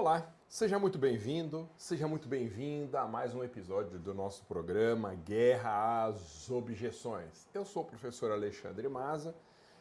Olá, 0.00 0.32
seja 0.48 0.78
muito 0.78 0.96
bem-vindo, 0.96 1.68
seja 1.76 2.06
muito 2.06 2.28
bem-vinda 2.28 3.00
a 3.00 3.08
mais 3.08 3.34
um 3.34 3.42
episódio 3.42 3.98
do 3.98 4.14
nosso 4.14 4.44
programa 4.44 5.12
Guerra 5.12 6.04
às 6.04 6.48
Objeções. 6.48 7.48
Eu 7.52 7.64
sou 7.64 7.82
o 7.82 7.84
professor 7.84 8.30
Alexandre 8.30 8.88
Maza 8.88 9.34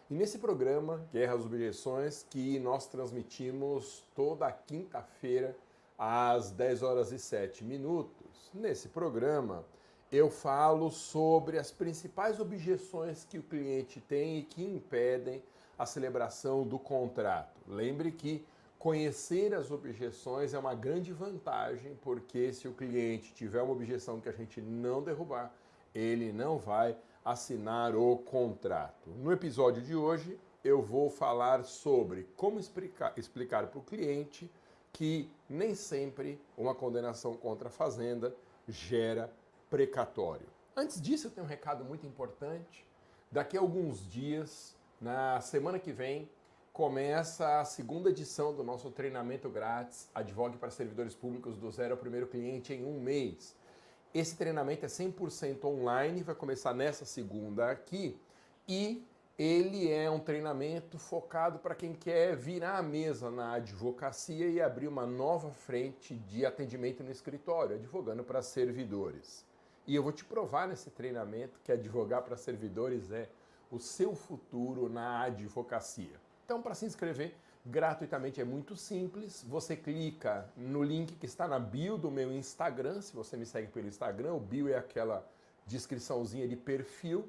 e 0.10 0.16
nesse 0.16 0.40
programa 0.40 1.08
Guerra 1.14 1.36
às 1.36 1.46
Objeções 1.46 2.26
que 2.28 2.58
nós 2.58 2.88
transmitimos 2.88 4.08
toda 4.16 4.52
quinta-feira 4.52 5.56
às 5.96 6.49
10 6.49 6.81
horas 6.81 7.12
e 7.12 7.20
7 7.20 7.63
minutos. 7.63 8.49
Nesse 8.56 8.90
programa 8.90 9.63
eu 10.12 10.31
falo 10.31 10.90
sobre 10.90 11.60
as 11.60 11.70
principais 11.70 12.40
objeções 12.40 13.24
que 13.24 13.38
o 13.38 13.44
cliente 13.44 14.02
tem 14.02 14.40
e 14.40 14.44
que 14.44 14.63
impedem 14.63 15.44
a 15.78 15.86
celebração 15.86 16.68
do 16.68 16.80
contrato. 16.80 17.62
Lembre 17.68 18.12
que 18.12 18.44
conhecer 18.80 19.53
as 19.53 19.71
objeções 19.71 20.53
é 20.53 20.59
uma 20.59 20.75
grande 20.75 21.12
vantagem, 21.12 21.98
porque 22.02 22.54
se 22.54 22.68
o 22.68 22.73
cliente 22.73 23.34
tiver 23.34 23.62
uma 23.62 23.73
objeção 23.73 24.22
que 24.22 24.30
a 24.30 24.31
gente 24.31 24.62
não 24.62 25.02
derrubar, 25.02 25.54
ele 25.94 26.31
não 26.31 26.58
vai 26.58 26.95
assinar 27.26 27.95
o 27.95 28.18
contrato. 28.18 29.09
No 29.09 29.32
episódio 29.32 29.82
de 29.82 29.95
hoje, 29.95 30.40
eu 30.63 30.82
vou 30.82 31.09
falar 31.09 31.63
sobre 31.63 32.27
como 32.35 32.59
explicar, 32.59 33.13
explicar 33.18 33.68
para 33.68 33.80
o 33.80 33.84
cliente 33.84 34.49
que 34.94 35.30
nem 35.49 35.76
sempre 35.76 36.40
uma 36.57 36.73
condenação 36.73 37.35
contra 37.35 37.68
a 37.68 37.71
fazenda 37.71 38.34
gera 38.68 39.32
precatório. 39.70 40.48
Antes 40.76 41.02
disso, 41.02 41.27
eu 41.27 41.32
tenho 41.32 41.46
um 41.46 41.49
recado 41.49 41.84
muito 41.84 42.05
importante. 42.05 42.85
Daqui 43.32 43.57
a 43.57 43.59
alguns 43.59 44.09
dias, 44.09 44.76
na 45.02 45.41
semana 45.41 45.80
que 45.80 45.91
vem, 45.91 46.30
começa 46.77 47.59
a 47.59 47.66
segunda 47.66 48.12
edição 48.12 48.54
do 48.54 48.63
nosso 48.63 48.91
treinamento 48.91 49.49
grátis 49.49 50.08
Advogue 50.13 50.59
para 50.59 50.70
Servidores 50.70 51.16
Públicos 51.16 51.58
do 51.58 51.72
Zero 51.72 51.95
ao 51.95 51.98
Primeiro 51.98 52.27
Cliente 52.27 52.72
em 52.72 52.85
um 52.85 53.02
mês. 53.02 53.55
Esse 54.13 54.38
treinamento 54.38 54.85
é 54.85 54.87
100% 54.87 55.65
online, 55.65 56.21
vai 56.21 56.35
começar 56.35 56.76
nessa 56.76 57.04
segunda 57.04 57.71
aqui 57.71 58.15
e 58.68 59.04
ele 59.40 59.91
é 59.91 60.07
um 60.07 60.20
treinamento 60.20 60.99
focado 60.99 61.57
para 61.57 61.74
quem 61.74 61.96
quer 61.96 62.35
virar 62.35 62.77
a 62.77 62.84
mesa 62.84 63.32
na 63.32 63.54
advocacia 63.54 64.47
e 64.47 64.61
abrir 64.61 64.87
uma 64.87 65.07
nova 65.07 65.49
frente 65.49 66.13
de 66.13 66.45
atendimento 66.45 67.03
no 67.03 67.09
escritório, 67.09 67.75
advogando 67.75 68.23
para 68.23 68.43
servidores. 68.43 69.43
E 69.87 69.95
eu 69.95 70.03
vou 70.03 70.11
te 70.11 70.23
provar 70.23 70.67
nesse 70.67 70.91
treinamento 70.91 71.59
que 71.63 71.71
advogar 71.71 72.21
para 72.21 72.37
servidores 72.37 73.09
é 73.09 73.27
o 73.71 73.80
seu 73.80 74.13
futuro 74.13 74.87
na 74.87 75.21
advocacia. 75.21 76.27
Então, 76.47 76.61
para 76.61 76.73
se 76.73 76.85
inscrever 76.85 77.35
gratuitamente 77.65 78.39
é 78.39 78.45
muito 78.45 78.73
simples. 78.73 79.43
Você 79.49 79.75
clica 79.75 80.49
no 80.55 80.81
link 80.81 81.13
que 81.17 81.25
está 81.25 81.45
na 81.45 81.59
bio 81.59 81.97
do 81.97 82.09
meu 82.09 82.31
Instagram, 82.31 83.01
se 83.01 83.13
você 83.13 83.35
me 83.35 83.45
segue 83.45 83.67
pelo 83.67 83.85
Instagram, 83.85 84.31
o 84.31 84.39
bio 84.39 84.69
é 84.69 84.77
aquela 84.77 85.29
descriçãozinha 85.65 86.47
de 86.47 86.55
perfil. 86.55 87.27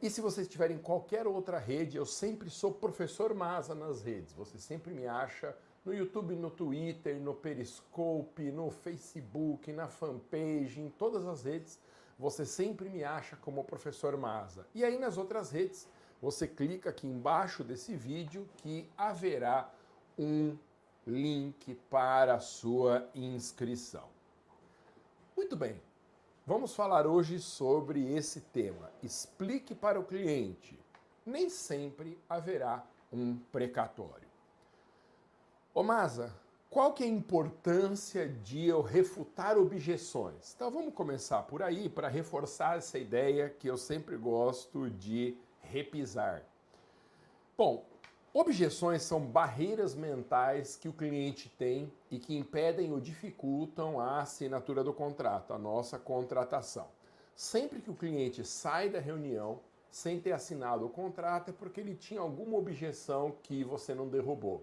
E 0.00 0.08
se 0.08 0.20
você 0.20 0.42
estiver 0.42 0.70
em 0.70 0.78
qualquer 0.78 1.26
outra 1.26 1.58
rede, 1.58 1.96
eu 1.96 2.06
sempre 2.06 2.50
sou 2.50 2.72
professor 2.72 3.34
Masa 3.34 3.74
nas 3.74 4.00
redes. 4.00 4.32
Você 4.34 4.56
sempre 4.58 4.94
me 4.94 5.08
acha 5.08 5.56
no 5.84 5.92
YouTube, 5.92 6.36
no 6.36 6.48
Twitter, 6.48 7.20
no 7.20 7.34
Periscope, 7.34 8.52
no 8.52 8.70
Facebook, 8.70 9.72
na 9.72 9.88
fanpage, 9.88 10.80
em 10.80 10.88
todas 10.88 11.26
as 11.26 11.42
redes. 11.42 11.80
Você 12.16 12.46
sempre 12.46 12.88
me 12.88 13.02
acha 13.02 13.34
como 13.34 13.64
professor 13.64 14.16
Masa. 14.16 14.64
E 14.72 14.84
aí 14.84 15.00
nas 15.00 15.18
outras 15.18 15.50
redes, 15.50 15.88
você 16.22 16.46
clica 16.46 16.90
aqui 16.90 17.04
embaixo 17.04 17.64
desse 17.64 17.96
vídeo 17.96 18.48
que 18.58 18.88
haverá 18.96 19.68
um 20.16 20.56
link 21.04 21.74
para 21.90 22.34
a 22.34 22.40
sua 22.40 23.10
inscrição. 23.12 24.08
Muito 25.36 25.56
bem, 25.56 25.82
vamos 26.46 26.76
falar 26.76 27.08
hoje 27.08 27.40
sobre 27.40 28.14
esse 28.14 28.40
tema. 28.40 28.88
Explique 29.02 29.74
para 29.74 29.98
o 29.98 30.04
cliente. 30.04 30.78
Nem 31.26 31.50
sempre 31.50 32.16
haverá 32.28 32.86
um 33.12 33.36
precatório. 33.50 34.28
Ô 35.74 35.82
Masa, 35.82 36.32
qual 36.70 36.92
que 36.92 37.02
é 37.02 37.06
a 37.06 37.10
importância 37.10 38.28
de 38.28 38.68
eu 38.68 38.80
refutar 38.80 39.58
objeções? 39.58 40.54
Então 40.54 40.70
vamos 40.70 40.94
começar 40.94 41.42
por 41.42 41.62
aí 41.62 41.88
para 41.88 42.06
reforçar 42.06 42.78
essa 42.78 42.96
ideia 42.96 43.50
que 43.50 43.66
eu 43.66 43.76
sempre 43.76 44.16
gosto 44.16 44.88
de 44.88 45.36
repisar. 45.72 46.44
Bom, 47.56 47.86
objeções 48.34 49.02
são 49.02 49.20
barreiras 49.20 49.94
mentais 49.94 50.76
que 50.76 50.88
o 50.88 50.92
cliente 50.92 51.48
tem 51.48 51.90
e 52.10 52.18
que 52.18 52.36
impedem 52.36 52.92
ou 52.92 53.00
dificultam 53.00 53.98
a 53.98 54.20
assinatura 54.20 54.84
do 54.84 54.92
contrato, 54.92 55.54
a 55.54 55.58
nossa 55.58 55.98
contratação. 55.98 56.88
Sempre 57.34 57.80
que 57.80 57.90
o 57.90 57.96
cliente 57.96 58.44
sai 58.44 58.90
da 58.90 59.00
reunião 59.00 59.60
sem 59.90 60.20
ter 60.20 60.32
assinado 60.32 60.84
o 60.84 60.90
contrato 60.90 61.50
é 61.50 61.52
porque 61.52 61.80
ele 61.80 61.94
tinha 61.94 62.20
alguma 62.20 62.58
objeção 62.58 63.34
que 63.42 63.64
você 63.64 63.94
não 63.94 64.08
derrubou 64.08 64.62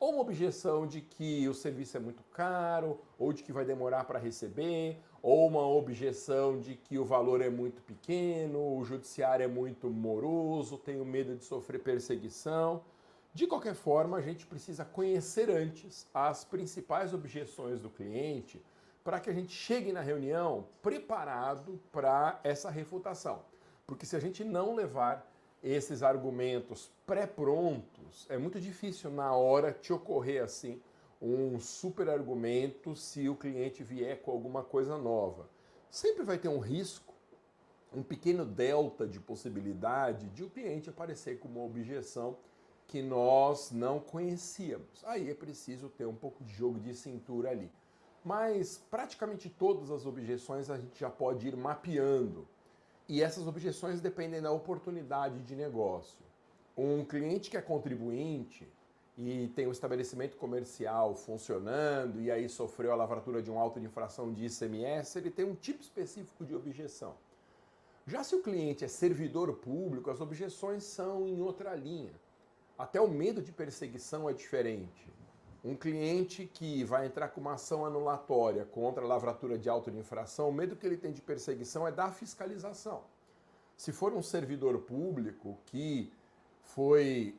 ou 0.00 0.12
uma 0.12 0.22
objeção 0.22 0.86
de 0.86 1.02
que 1.02 1.46
o 1.46 1.52
serviço 1.52 1.98
é 1.98 2.00
muito 2.00 2.22
caro, 2.32 2.98
ou 3.18 3.34
de 3.34 3.42
que 3.42 3.52
vai 3.52 3.66
demorar 3.66 4.04
para 4.04 4.18
receber, 4.18 4.98
ou 5.22 5.46
uma 5.46 5.66
objeção 5.66 6.58
de 6.58 6.74
que 6.74 6.98
o 6.98 7.04
valor 7.04 7.40
é 7.40 7.50
muito 7.50 7.82
pequeno, 7.82 8.76
o 8.76 8.84
judiciário 8.84 9.44
é 9.44 9.48
muito 9.48 9.90
moroso, 9.90 10.78
tenho 10.78 11.04
medo 11.04 11.36
de 11.36 11.44
sofrer 11.44 11.80
perseguição. 11.80 12.82
De 13.32 13.46
qualquer 13.46 13.74
forma, 13.74 14.16
a 14.16 14.20
gente 14.20 14.46
precisa 14.46 14.84
conhecer 14.84 15.50
antes 15.50 16.08
as 16.12 16.44
principais 16.44 17.14
objeções 17.14 17.80
do 17.80 17.90
cliente 17.90 18.60
para 19.04 19.20
que 19.20 19.30
a 19.30 19.32
gente 19.32 19.52
chegue 19.52 19.92
na 19.92 20.00
reunião 20.00 20.66
preparado 20.82 21.80
para 21.92 22.40
essa 22.42 22.70
refutação. 22.70 23.42
Porque 23.86 24.06
se 24.06 24.16
a 24.16 24.20
gente 24.20 24.44
não 24.44 24.74
levar 24.74 25.30
esses 25.62 26.02
argumentos 26.02 26.90
pré-prontos, 27.06 28.26
é 28.28 28.38
muito 28.38 28.60
difícil 28.60 29.10
na 29.10 29.34
hora 29.34 29.72
te 29.72 29.92
ocorrer 29.92 30.42
assim 30.42 30.80
um 31.20 31.60
super 31.60 32.08
argumento 32.08 32.96
se 32.96 33.28
o 33.28 33.36
cliente 33.36 33.82
vier 33.82 34.22
com 34.22 34.30
alguma 34.30 34.62
coisa 34.62 34.96
nova. 34.96 35.48
Sempre 35.90 36.22
vai 36.22 36.38
ter 36.38 36.48
um 36.48 36.58
risco, 36.58 37.12
um 37.92 38.02
pequeno 38.02 38.44
delta 38.44 39.06
de 39.06 39.20
possibilidade 39.20 40.28
de 40.30 40.44
o 40.44 40.50
cliente 40.50 40.88
aparecer 40.88 41.38
com 41.38 41.48
uma 41.48 41.62
objeção 41.62 42.36
que 42.86 43.02
nós 43.02 43.70
não 43.70 44.00
conhecíamos. 44.00 45.04
Aí 45.04 45.30
é 45.30 45.34
preciso 45.34 45.88
ter 45.88 46.06
um 46.06 46.14
pouco 46.14 46.42
de 46.42 46.52
jogo 46.52 46.80
de 46.80 46.94
cintura 46.94 47.50
ali. 47.50 47.70
Mas 48.24 48.78
praticamente 48.90 49.48
todas 49.48 49.90
as 49.90 50.06
objeções 50.06 50.70
a 50.70 50.78
gente 50.78 50.98
já 50.98 51.10
pode 51.10 51.46
ir 51.48 51.56
mapeando 51.56 52.46
e 53.08 53.22
essas 53.22 53.48
objeções 53.48 54.00
dependem 54.00 54.40
da 54.40 54.52
oportunidade 54.52 55.42
de 55.42 55.56
negócio. 55.56 56.24
Um 56.76 57.04
cliente 57.04 57.50
que 57.50 57.56
é 57.56 57.60
contribuinte 57.60 58.68
e 59.22 59.48
tem 59.48 59.66
um 59.66 59.70
estabelecimento 59.70 60.34
comercial 60.38 61.14
funcionando 61.14 62.22
e 62.22 62.30
aí 62.30 62.48
sofreu 62.48 62.90
a 62.90 62.94
lavratura 62.94 63.42
de 63.42 63.50
um 63.50 63.58
auto 63.58 63.78
de 63.78 63.84
infração 63.84 64.32
de 64.32 64.46
ICMS, 64.46 65.18
ele 65.18 65.30
tem 65.30 65.44
um 65.44 65.54
tipo 65.54 65.82
específico 65.82 66.42
de 66.42 66.54
objeção. 66.54 67.14
Já 68.06 68.24
se 68.24 68.34
o 68.34 68.42
cliente 68.42 68.82
é 68.82 68.88
servidor 68.88 69.52
público, 69.56 70.10
as 70.10 70.22
objeções 70.22 70.84
são 70.84 71.28
em 71.28 71.42
outra 71.42 71.74
linha. 71.74 72.14
Até 72.78 72.98
o 72.98 73.08
medo 73.08 73.42
de 73.42 73.52
perseguição 73.52 74.28
é 74.28 74.32
diferente. 74.32 75.12
Um 75.62 75.76
cliente 75.76 76.46
que 76.46 76.82
vai 76.84 77.04
entrar 77.04 77.28
com 77.28 77.42
uma 77.42 77.52
ação 77.52 77.84
anulatória 77.84 78.64
contra 78.64 79.04
a 79.04 79.06
lavratura 79.06 79.58
de 79.58 79.68
auto 79.68 79.90
de 79.90 79.98
infração, 79.98 80.48
o 80.48 80.52
medo 80.52 80.74
que 80.74 80.86
ele 80.86 80.96
tem 80.96 81.12
de 81.12 81.20
perseguição 81.20 81.86
é 81.86 81.92
da 81.92 82.10
fiscalização. 82.10 83.02
Se 83.76 83.92
for 83.92 84.14
um 84.14 84.22
servidor 84.22 84.78
público 84.78 85.58
que 85.66 86.10
foi 86.62 87.34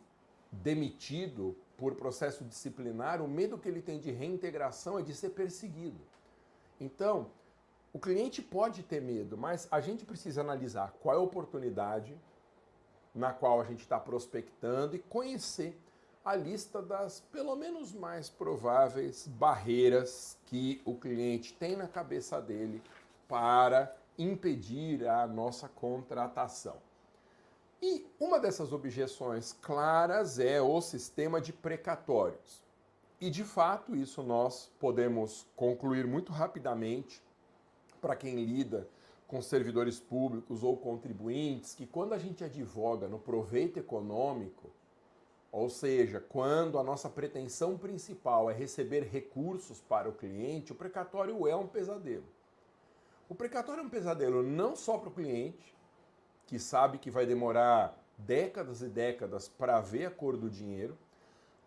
demitido 0.52 1.56
por 1.81 1.96
processo 1.96 2.44
disciplinar, 2.44 3.24
o 3.24 3.28
medo 3.28 3.58
que 3.58 3.68
ele 3.68 3.81
tem 3.81 4.00
de 4.00 4.12
reintegração 4.12 5.00
é 5.00 5.02
de 5.02 5.16
ser 5.16 5.32
perseguido. 5.32 6.00
Então, 6.79 7.32
o 7.91 7.97
cliente 7.97 8.40
pode 8.40 8.84
ter 8.84 9.02
medo, 9.02 9.35
mas 9.35 9.67
a 9.72 9.82
gente 9.82 10.06
precisa 10.06 10.41
analisar 10.41 10.94
qual 11.02 11.16
é 11.16 11.17
a 11.17 11.23
oportunidade 11.23 12.16
na 13.16 13.34
qual 13.34 13.59
a 13.59 13.64
gente 13.64 13.79
está 13.79 14.00
prospectando 14.00 14.96
e 14.96 15.00
conhecer 15.00 15.76
a 16.23 16.35
lista 16.35 16.84
das 16.84 17.20
pelo 17.32 17.56
menos 17.56 17.91
mais 17.91 18.29
prováveis 18.29 19.26
barreiras 19.26 20.38
que 20.46 20.84
o 20.85 20.94
cliente 20.94 21.52
tem 21.53 21.76
na 21.76 21.88
cabeça 21.88 22.40
dele 22.40 22.79
para 23.28 23.91
impedir 24.20 25.08
a 25.08 25.26
nossa 25.26 25.67
contratação. 25.67 26.78
E 27.82 28.06
uma 28.20 28.40
dessas 28.40 28.72
objeções 28.72 29.54
claras 29.62 30.38
é 30.38 30.62
o 30.62 30.80
sistema 30.82 31.42
de 31.42 31.52
precatórios. 31.52 32.64
E 33.20 33.30
de 33.30 33.44
fato, 33.44 33.96
isso 33.96 34.22
nós 34.22 34.72
podemos 34.80 35.48
concluir 35.56 36.06
muito 36.06 36.32
rapidamente 36.32 37.22
para 38.00 38.16
quem 38.16 38.44
lida 38.46 38.88
com 39.28 39.42
servidores 39.42 40.00
públicos 40.00 40.64
ou 40.64 40.78
contribuintes, 40.78 41.74
que 41.74 41.88
quando 41.88 42.14
a 42.14 42.18
gente 42.18 42.44
advoga 42.44 43.08
no 43.08 43.18
proveito 43.18 43.80
econômico, 43.80 44.70
Ou 45.52 45.70
seja, 45.70 46.22
quando 46.22 46.80
a 46.80 46.84
nossa 46.84 47.10
pretensão 47.10 47.78
principal 47.78 48.50
é 48.50 48.54
receber 48.54 49.02
recursos 49.04 49.82
para 49.82 50.08
o 50.08 50.14
cliente, 50.14 50.72
o 50.72 50.76
precatório 50.76 51.46
é 51.46 51.56
um 51.56 51.68
pesadelo. 51.68 52.24
O 53.28 53.36
precatório 53.36 53.82
é 53.82 53.86
um 53.86 53.90
pesadelo 53.90 54.42
não 54.42 54.76
só 54.76 54.98
para 54.98 55.10
o 55.10 55.14
cliente, 55.14 55.76
que 56.52 56.59
sabe 56.59 56.98
que 56.98 57.09
vai 57.09 57.26
demorar 57.26 57.98
décadas 58.18 58.82
e 58.82 58.90
décadas 58.90 59.48
para 59.48 59.80
ver 59.80 60.08
a 60.08 60.12
cor 60.12 60.36
do 60.36 60.50
dinheiro, 60.50 60.98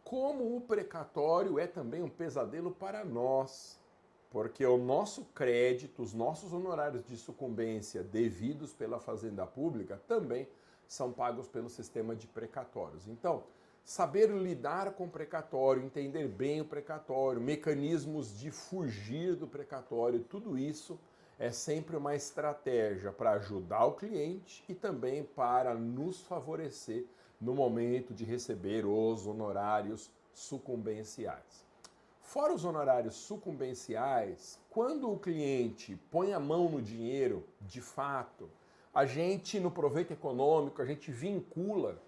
como 0.05 0.55
o 0.55 0.61
precatório 0.61 1.59
é 1.59 1.67
também 1.67 2.03
um 2.03 2.09
pesadelo 2.11 2.71
para 2.71 3.03
nós, 3.03 3.81
porque 4.29 4.63
o 4.67 4.77
nosso 4.77 5.25
crédito, 5.35 6.03
os 6.03 6.13
nossos 6.13 6.53
honorários 6.53 7.03
de 7.07 7.17
sucumbência 7.17 8.03
devidos 8.03 8.75
pela 8.75 9.01
Fazenda 9.01 9.47
Pública 9.47 9.99
também 10.07 10.47
são 10.87 11.11
pagos 11.11 11.49
pelo 11.49 11.71
sistema 11.71 12.15
de 12.15 12.27
precatórios. 12.27 13.09
Então, 13.09 13.45
saber 13.83 14.29
lidar 14.29 14.93
com 14.93 15.07
o 15.07 15.11
precatório, 15.11 15.83
entender 15.83 16.29
bem 16.29 16.61
o 16.61 16.67
precatório, 16.67 17.41
mecanismos 17.41 18.39
de 18.39 18.51
fugir 18.51 19.35
do 19.35 19.47
precatório, 19.47 20.21
tudo 20.21 20.59
isso 20.59 21.01
é 21.39 21.51
sempre 21.51 21.97
uma 21.97 22.15
estratégia 22.15 23.13
para 23.13 23.33
ajudar 23.33 23.85
o 23.87 23.95
cliente 23.95 24.65
e 24.69 24.75
também 24.75 25.25
para 25.25 25.75
nos 25.75 26.21
favorecer 26.23 27.05
no 27.41 27.55
momento 27.55 28.15
de 28.15 28.25
receber 28.25 28.87
os 28.87 29.27
honorários 29.27 30.11
sucumbenciais. 30.33 31.65
Fora 32.21 32.55
os 32.55 32.65
honorários 32.65 33.15
sucumbenciais, 33.15 34.59
quando 34.71 35.11
o 35.11 35.19
cliente 35.19 35.97
põe 36.11 36.33
a 36.33 36.41
mão 36.41 36.69
no 36.69 36.81
dinheiro, 36.81 37.45
de 37.61 37.81
fato, 37.81 38.49
a 38.95 39.05
gente, 39.05 39.61
no 39.61 39.71
proveito 39.71 40.13
econômico, 40.13 40.81
a 40.81 40.87
gente 40.87 41.11
vincula 41.11 42.01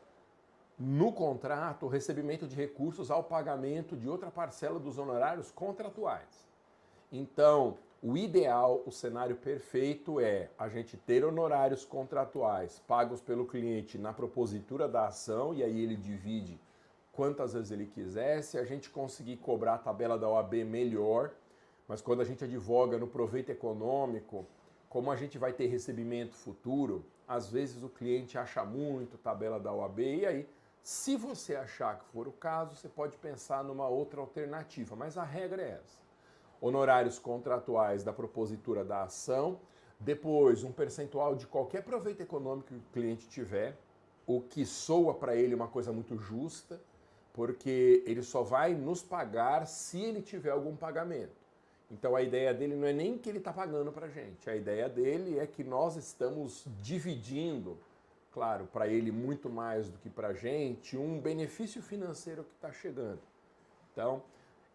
no 0.78 1.12
contrato 1.12 1.86
o 1.86 1.88
recebimento 1.88 2.46
de 2.46 2.54
recursos 2.54 3.10
ao 3.10 3.24
pagamento 3.24 3.96
de 3.96 4.08
outra 4.08 4.30
parcela 4.30 4.78
dos 4.78 4.98
honorários 4.98 5.50
contratuais. 5.50 6.46
Então, 7.10 7.78
o 8.08 8.16
ideal, 8.16 8.84
o 8.86 8.92
cenário 8.92 9.34
perfeito 9.34 10.20
é 10.20 10.48
a 10.56 10.68
gente 10.68 10.96
ter 10.96 11.24
honorários 11.24 11.84
contratuais 11.84 12.78
pagos 12.86 13.20
pelo 13.20 13.44
cliente 13.44 13.98
na 13.98 14.12
propositura 14.12 14.86
da 14.86 15.08
ação 15.08 15.52
e 15.52 15.60
aí 15.64 15.80
ele 15.80 15.96
divide 15.96 16.56
quantas 17.10 17.54
vezes 17.54 17.72
ele 17.72 17.86
quiser, 17.86 18.42
se 18.42 18.56
a 18.58 18.64
gente 18.64 18.90
conseguir 18.90 19.38
cobrar 19.38 19.74
a 19.74 19.78
tabela 19.78 20.16
da 20.16 20.28
OAB 20.28 20.54
melhor, 20.64 21.32
mas 21.88 22.00
quando 22.00 22.20
a 22.20 22.24
gente 22.24 22.44
advoga 22.44 22.96
no 22.96 23.08
proveito 23.08 23.50
econômico, 23.50 24.46
como 24.88 25.10
a 25.10 25.16
gente 25.16 25.36
vai 25.36 25.52
ter 25.52 25.66
recebimento 25.66 26.32
futuro, 26.32 27.04
às 27.26 27.50
vezes 27.50 27.82
o 27.82 27.88
cliente 27.88 28.38
acha 28.38 28.64
muito 28.64 29.18
tabela 29.18 29.58
da 29.58 29.72
OAB 29.72 29.98
e 29.98 30.26
aí, 30.26 30.48
se 30.80 31.16
você 31.16 31.56
achar 31.56 31.98
que 31.98 32.04
for 32.12 32.28
o 32.28 32.32
caso, 32.32 32.76
você 32.76 32.88
pode 32.88 33.16
pensar 33.16 33.64
numa 33.64 33.88
outra 33.88 34.20
alternativa, 34.20 34.94
mas 34.94 35.18
a 35.18 35.24
regra 35.24 35.60
é 35.60 35.80
essa. 35.82 36.05
Honorários 36.60 37.18
contratuais 37.18 38.02
da 38.02 38.12
propositura 38.12 38.84
da 38.84 39.02
ação, 39.02 39.58
depois 39.98 40.64
um 40.64 40.72
percentual 40.72 41.34
de 41.34 41.46
qualquer 41.46 41.82
proveito 41.82 42.22
econômico 42.22 42.68
que 42.68 42.74
o 42.74 42.82
cliente 42.92 43.28
tiver, 43.28 43.76
o 44.26 44.40
que 44.40 44.66
soa 44.66 45.14
para 45.14 45.36
ele 45.36 45.54
uma 45.54 45.68
coisa 45.68 45.92
muito 45.92 46.16
justa, 46.18 46.80
porque 47.32 48.02
ele 48.06 48.22
só 48.22 48.42
vai 48.42 48.74
nos 48.74 49.02
pagar 49.02 49.66
se 49.66 50.00
ele 50.00 50.22
tiver 50.22 50.50
algum 50.50 50.74
pagamento. 50.74 51.46
Então 51.90 52.16
a 52.16 52.22
ideia 52.22 52.52
dele 52.52 52.74
não 52.74 52.86
é 52.88 52.92
nem 52.92 53.16
que 53.16 53.28
ele 53.28 53.38
está 53.38 53.52
pagando 53.52 53.92
para 53.92 54.06
a 54.06 54.10
gente, 54.10 54.50
a 54.50 54.56
ideia 54.56 54.88
dele 54.88 55.38
é 55.38 55.46
que 55.46 55.62
nós 55.62 55.96
estamos 55.96 56.64
dividindo, 56.82 57.78
claro, 58.32 58.66
para 58.72 58.88
ele 58.88 59.12
muito 59.12 59.48
mais 59.48 59.88
do 59.88 59.98
que 59.98 60.10
para 60.10 60.28
a 60.28 60.32
gente, 60.32 60.96
um 60.96 61.20
benefício 61.20 61.80
financeiro 61.80 62.42
que 62.42 62.54
está 62.54 62.72
chegando. 62.72 63.20
Então, 63.92 64.22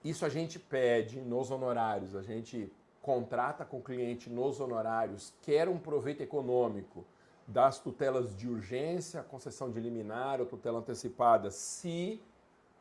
isso 0.03 0.25
a 0.25 0.29
gente 0.29 0.57
pede 0.57 1.21
nos 1.21 1.51
honorários, 1.51 2.15
a 2.15 2.21
gente 2.21 2.71
contrata 3.01 3.65
com 3.65 3.77
o 3.77 3.83
cliente 3.83 4.29
nos 4.29 4.59
honorários, 4.59 5.33
quer 5.41 5.67
um 5.67 5.77
proveito 5.77 6.21
econômico 6.21 7.05
das 7.47 7.79
tutelas 7.79 8.35
de 8.35 8.47
urgência, 8.47 9.23
concessão 9.23 9.71
de 9.71 9.79
liminar 9.79 10.39
ou 10.39 10.45
tutela 10.45 10.79
antecipada, 10.79 11.51
se 11.51 12.21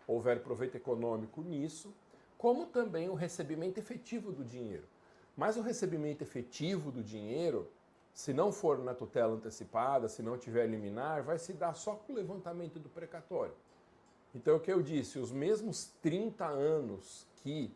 houver 0.06 0.42
proveito 0.42 0.76
econômico 0.76 1.42
nisso, 1.42 1.92
como 2.36 2.66
também 2.66 3.08
o 3.08 3.14
recebimento 3.14 3.78
efetivo 3.78 4.32
do 4.32 4.44
dinheiro. 4.44 4.84
Mas 5.36 5.56
o 5.56 5.62
recebimento 5.62 6.22
efetivo 6.22 6.90
do 6.90 7.02
dinheiro, 7.02 7.68
se 8.12 8.32
não 8.32 8.52
for 8.52 8.78
na 8.78 8.94
tutela 8.94 9.34
antecipada, 9.34 10.08
se 10.08 10.22
não 10.22 10.36
tiver 10.36 10.66
liminar, 10.66 11.22
vai 11.22 11.38
se 11.38 11.52
dar 11.52 11.74
só 11.74 11.94
com 11.94 12.12
o 12.12 12.16
levantamento 12.16 12.78
do 12.78 12.88
precatório. 12.88 13.54
Então, 14.34 14.56
o 14.56 14.60
que 14.60 14.72
eu 14.72 14.82
disse, 14.82 15.18
os 15.18 15.32
mesmos 15.32 15.86
30 16.02 16.46
anos 16.46 17.26
que 17.36 17.74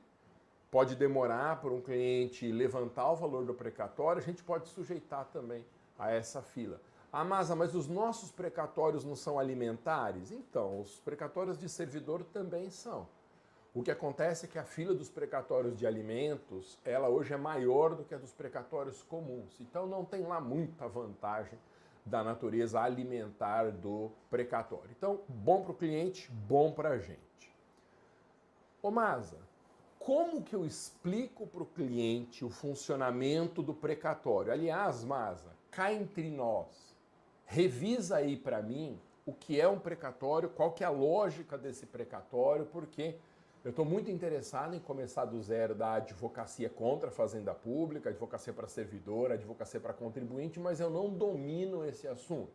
pode 0.71 0.95
demorar 0.95 1.61
para 1.61 1.71
um 1.71 1.81
cliente 1.81 2.51
levantar 2.51 3.11
o 3.11 3.17
valor 3.17 3.45
do 3.45 3.55
precatório, 3.55 4.21
a 4.21 4.25
gente 4.25 4.43
pode 4.43 4.69
sujeitar 4.69 5.25
também 5.27 5.65
a 5.99 6.11
essa 6.11 6.43
fila. 6.43 6.81
Ah, 7.13 7.25
mas 7.25 7.51
os 7.75 7.87
nossos 7.87 8.33
precatórios 8.33 9.05
não 9.05 9.15
são 9.15 9.39
alimentares? 9.39 10.33
Então, 10.33 10.81
os 10.81 10.99
precatórios 11.01 11.57
de 11.57 11.69
servidor 11.69 12.25
também 12.25 12.71
são. 12.71 13.07
O 13.75 13.83
que 13.83 13.91
acontece 13.91 14.47
é 14.47 14.49
que 14.49 14.59
a 14.59 14.63
fila 14.63 14.95
dos 14.95 15.11
precatórios 15.11 15.77
de 15.77 15.85
alimentos, 15.85 16.79
ela 16.85 17.09
hoje 17.09 17.35
é 17.35 17.37
maior 17.37 17.97
do 17.97 18.05
que 18.05 18.15
a 18.15 18.19
dos 18.19 18.33
precatórios 18.33 19.03
comuns. 19.03 19.61
Então 19.61 19.85
não 19.85 20.05
tem 20.05 20.23
lá 20.23 20.41
muita 20.41 20.87
vantagem 20.87 21.59
da 22.05 22.23
natureza 22.23 22.81
alimentar 22.81 23.71
do 23.71 24.11
precatório. 24.31 24.91
Então, 24.97 25.21
bom 25.29 25.63
para 25.63 25.73
o 25.73 25.75
cliente, 25.75 26.31
bom 26.31 26.73
para 26.73 26.91
a 26.91 26.99
gente. 26.99 27.21
Ô 28.83 28.91
Masa, 28.91 29.39
como 29.99 30.43
que 30.43 30.55
eu 30.55 30.67
explico 30.67 31.47
para 31.47 31.63
o 31.63 31.67
cliente 31.67 32.45
o 32.45 32.51
funcionamento 32.51 33.63
do 33.63 33.73
precatório? 33.73 34.53
Aliás, 34.53 35.03
Masa, 35.03 35.53
cá 35.71 35.93
entre 35.93 36.31
nós, 36.31 36.95
revisa 37.47 38.17
aí 38.17 38.37
para 38.37 38.63
mim 38.63 39.01
o 39.25 39.33
que 39.33 39.59
é 39.59 39.67
um 39.67 39.79
precatório, 39.79 40.51
qual 40.51 40.73
que 40.73 40.85
é 40.85 40.87
a 40.87 40.91
lógica 40.91 41.57
desse 41.57 41.87
precatório, 41.87 42.67
porque 42.67 43.17
eu 43.65 43.71
estou 43.71 43.85
muito 43.85 44.11
interessado 44.11 44.77
em 44.77 44.79
começar 44.79 45.25
do 45.25 45.41
zero 45.43 45.75
da 45.75 45.95
advocacia 45.95 46.69
contra 46.69 47.09
a 47.09 47.13
fazenda 47.13 47.55
pública, 47.55 48.11
advocacia 48.11 48.53
para 48.53 48.69
servidor, 48.69 49.33
advocacia 49.33 49.81
para 49.81 49.95
contribuinte, 49.95 50.61
mas 50.61 50.81
eu 50.81 50.91
não 50.91 51.09
domino 51.09 51.83
esse 51.83 52.07
assunto. 52.07 52.53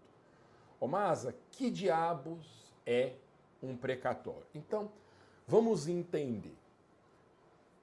Ô 0.79 0.87
Masa, 0.87 1.35
que 1.51 1.71
diabos 1.71 2.71
é 2.85 3.13
um 3.61 3.75
precatório? 3.75 4.45
Então, 4.53 4.91
vamos 5.47 5.87
entender. 5.87 6.55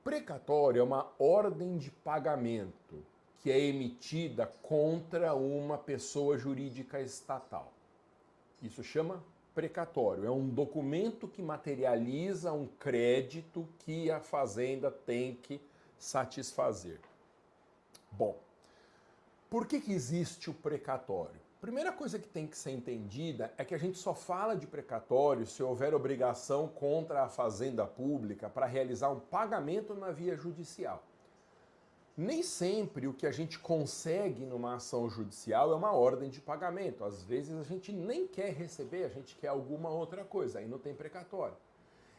Precatório 0.05 0.79
é 0.79 0.85
uma 0.85 1.13
ordem 1.19 1.77
de 1.77 1.91
pagamento 1.91 3.05
que 3.41 3.51
é 3.51 3.59
emitida 3.59 4.47
contra 4.63 5.35
uma 5.35 5.77
pessoa 5.77 6.39
jurídica 6.39 7.01
estatal. 7.01 7.73
Isso 8.63 8.85
chama 8.85 9.23
precatório. 9.57 10.27
É 10.27 10.31
um 10.31 10.47
documento 10.47 11.27
que 11.27 11.41
materializa 11.41 12.53
um 12.53 12.67
crédito 12.67 13.67
que 13.79 14.11
a 14.11 14.21
fazenda 14.21 14.91
tem 14.91 15.35
que 15.35 15.59
satisfazer. 15.99 17.01
Bom, 18.13 18.37
por 19.49 19.67
que, 19.67 19.81
que 19.81 19.95
existe 19.95 20.51
o 20.51 20.55
precatório? 20.55 21.41
Primeira 21.59 21.91
coisa 21.91 22.19
que 22.19 22.29
tem 22.29 22.47
que 22.47 22.57
ser 22.57 22.73
entendida 22.73 23.51
é 23.57 23.65
que 23.65 23.75
a 23.75 23.79
gente 23.79 23.97
só 23.97 24.15
fala 24.15 24.55
de 24.55 24.67
precatório 24.67 25.47
se 25.47 25.63
houver 25.63 25.95
obrigação 25.95 26.69
contra 26.69 27.25
a 27.25 27.29
fazenda 27.31 27.87
pública 27.87 28.51
para 28.51 28.67
realizar 28.67 29.09
um 29.09 29.21
pagamento 29.21 29.95
na 29.95 30.11
via 30.11 30.37
judicial. 30.37 31.03
Nem 32.17 32.43
sempre 32.43 33.07
o 33.07 33.13
que 33.13 33.27
a 33.27 33.31
gente 33.31 33.59
consegue 33.59 34.47
numa 34.47 34.77
ação 34.77 35.07
judicial 35.11 35.71
é 35.71 35.75
uma 35.75 35.93
ordem 35.93 36.31
de 36.31 36.41
pagamento. 36.41 37.05
Às 37.05 37.23
vezes 37.23 37.55
a 37.55 37.63
gente 37.63 37.93
nem 37.93 38.27
quer 38.27 38.55
receber, 38.55 39.05
a 39.05 39.09
gente 39.11 39.37
quer 39.37 39.49
alguma 39.49 39.91
outra 39.91 40.25
coisa, 40.25 40.59
aí 40.59 40.67
não 40.67 40.79
tem 40.79 40.95
precatório. 40.95 41.57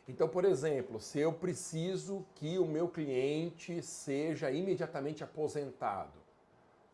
Então, 0.08 0.30
por 0.30 0.46
exemplo, 0.46 1.00
se 1.02 1.18
eu 1.20 1.34
preciso 1.34 2.24
que 2.36 2.60
o 2.60 2.66
meu 2.66 2.88
cliente 2.88 3.82
seja 3.82 4.52
imediatamente 4.52 5.24
aposentado, 5.24 6.20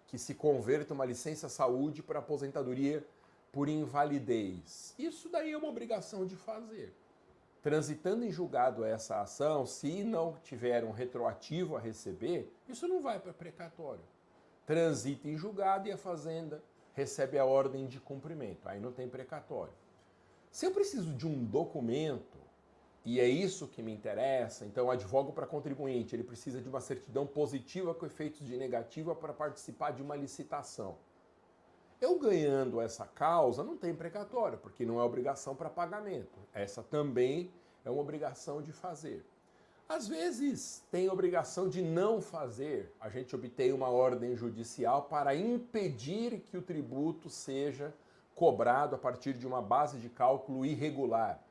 que 0.08 0.18
se 0.18 0.34
converta 0.34 0.94
uma 0.94 1.04
licença 1.06 1.50
saúde 1.50 2.02
para 2.02 2.20
aposentadoria 2.20 3.06
por 3.52 3.68
invalidez, 3.68 4.96
isso 4.98 5.28
daí 5.28 5.52
é 5.52 5.58
uma 5.58 5.68
obrigação 5.68 6.26
de 6.26 6.38
fazer 6.38 6.96
transitando 7.64 8.26
em 8.26 8.32
julgado 8.32 8.84
essa 8.84 9.22
ação, 9.22 9.66
se 9.66 10.04
não 10.04 10.36
tiver 10.44 10.84
um 10.84 10.92
retroativo 10.92 11.78
a 11.78 11.80
receber, 11.80 12.54
isso 12.68 12.90
não 12.90 13.02
vai 13.02 13.20
para 13.20 13.34
precatório. 13.34 14.04
Transita 14.66 15.30
em 15.30 15.38
julgado 15.38 15.88
e 15.88 15.92
a 15.92 15.98
fazenda 15.98 16.62
recebe 16.94 17.40
a 17.40 17.46
ordem 17.46 17.88
de 17.88 18.02
cumprimento. 18.02 18.68
Aí 18.68 18.82
não 18.82 18.92
tem 18.92 19.08
precatório. 19.08 19.74
Se 20.52 20.66
eu 20.66 20.72
preciso 20.72 21.14
de 21.14 21.26
um 21.26 21.46
documento, 21.46 22.38
e 23.06 23.20
é 23.20 23.28
isso 23.28 23.68
que 23.68 23.82
me 23.82 23.94
interessa, 23.94 24.66
então 24.66 24.92
advogo 24.92 25.32
para 25.32 25.48
contribuinte, 25.48 26.16
ele 26.16 26.24
precisa 26.24 26.62
de 26.62 26.68
uma 26.68 26.82
certidão 26.82 27.26
positiva 27.26 27.94
com 27.94 28.06
efeitos 28.06 28.46
de 28.46 28.58
negativa 28.58 29.16
para 29.16 29.34
participar 29.34 29.92
de 29.92 30.02
uma 30.02 30.18
licitação. 30.18 30.98
Eu 32.04 32.20
ganhando 32.20 32.82
essa 32.82 33.06
causa 33.06 33.64
não 33.64 33.78
tem 33.78 33.96
precatório, 33.96 34.58
porque 34.58 34.86
não 34.86 35.00
é 35.00 35.04
obrigação 35.04 35.56
para 35.56 35.70
pagamento. 35.70 36.38
Essa 36.54 36.84
também 36.84 37.50
é 37.86 37.90
uma 37.90 38.02
obrigação 38.02 38.62
de 38.62 38.74
fazer. 38.74 39.26
Às 39.88 40.06
vezes 40.06 40.84
tem 40.92 41.10
obrigação 41.10 41.70
de 41.70 41.82
não 41.82 42.22
fazer. 42.22 42.94
A 43.00 43.08
gente 43.08 43.34
obtém 43.34 43.72
uma 43.72 43.88
ordem 43.88 44.36
judicial 44.36 45.04
para 45.04 45.34
impedir 45.34 46.42
que 46.42 46.58
o 46.58 46.62
tributo 46.62 47.30
seja 47.30 47.94
cobrado 48.36 48.96
a 48.96 49.00
partir 49.00 49.32
de 49.36 49.48
uma 49.48 49.62
base 49.62 49.98
de 49.98 50.10
cálculo 50.10 50.66
irregular. 50.66 51.42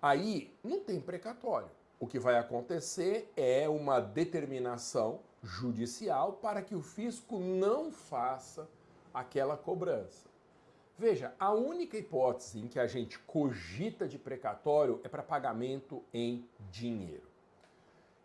Aí 0.00 0.50
não 0.64 0.80
tem 0.80 0.98
precatório. 0.98 1.68
O 2.00 2.06
que 2.06 2.18
vai 2.18 2.38
acontecer 2.38 3.30
é 3.36 3.68
uma 3.68 4.00
determinação 4.00 5.20
judicial 5.42 6.32
para 6.32 6.62
que 6.62 6.74
o 6.74 6.80
fisco 6.80 7.38
não 7.38 7.92
faça 7.92 8.66
aquela 9.20 9.56
cobrança. 9.56 10.28
Veja, 10.98 11.32
a 11.38 11.52
única 11.52 11.96
hipótese 11.96 12.58
em 12.58 12.66
que 12.66 12.78
a 12.78 12.86
gente 12.86 13.18
cogita 13.20 14.08
de 14.08 14.18
precatório 14.18 15.00
é 15.04 15.08
para 15.08 15.22
pagamento 15.22 16.02
em 16.12 16.48
dinheiro. 16.70 17.28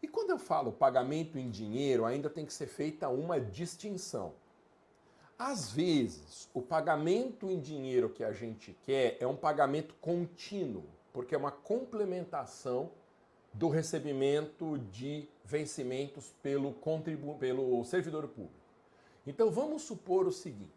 E 0.01 0.07
quando 0.07 0.31
eu 0.31 0.39
falo 0.39 0.71
pagamento 0.71 1.37
em 1.37 1.49
dinheiro, 1.49 2.03
ainda 2.03 2.29
tem 2.29 2.45
que 2.45 2.53
ser 2.53 2.67
feita 2.67 3.07
uma 3.09 3.39
distinção. 3.39 4.33
Às 5.37 5.71
vezes, 5.71 6.49
o 6.53 6.61
pagamento 6.61 7.49
em 7.49 7.59
dinheiro 7.59 8.09
que 8.09 8.23
a 8.23 8.31
gente 8.31 8.75
quer 8.83 9.17
é 9.19 9.27
um 9.27 9.35
pagamento 9.35 9.93
contínuo, 10.01 10.85
porque 11.11 11.35
é 11.35 11.37
uma 11.37 11.51
complementação 11.51 12.91
do 13.53 13.69
recebimento 13.69 14.79
de 14.91 15.27
vencimentos 15.45 16.33
pelo, 16.41 16.73
pelo 17.39 17.83
servidor 17.83 18.27
público. 18.27 18.63
Então 19.25 19.51
vamos 19.51 19.83
supor 19.83 20.27
o 20.27 20.31
seguinte: 20.31 20.71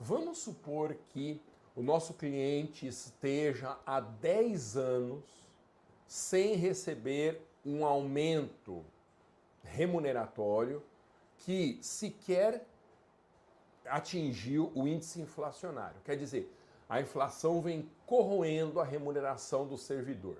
vamos 0.00 0.38
supor 0.38 0.96
que 1.10 1.40
o 1.76 1.82
nosso 1.82 2.14
cliente 2.14 2.86
esteja 2.86 3.78
há 3.84 4.00
10 4.00 4.76
anos 4.76 5.24
sem 6.06 6.56
receber 6.56 7.40
um 7.64 7.84
aumento 7.84 8.84
remuneratório 9.62 10.82
que 11.36 11.78
sequer 11.82 12.66
atingiu 13.84 14.72
o 14.74 14.88
índice 14.88 15.20
inflacionário. 15.20 16.00
Quer 16.04 16.16
dizer, 16.16 16.52
a 16.88 17.00
inflação 17.00 17.60
vem 17.60 17.88
corroendo 18.06 18.80
a 18.80 18.84
remuneração 18.84 19.66
do 19.66 19.76
servidor. 19.76 20.36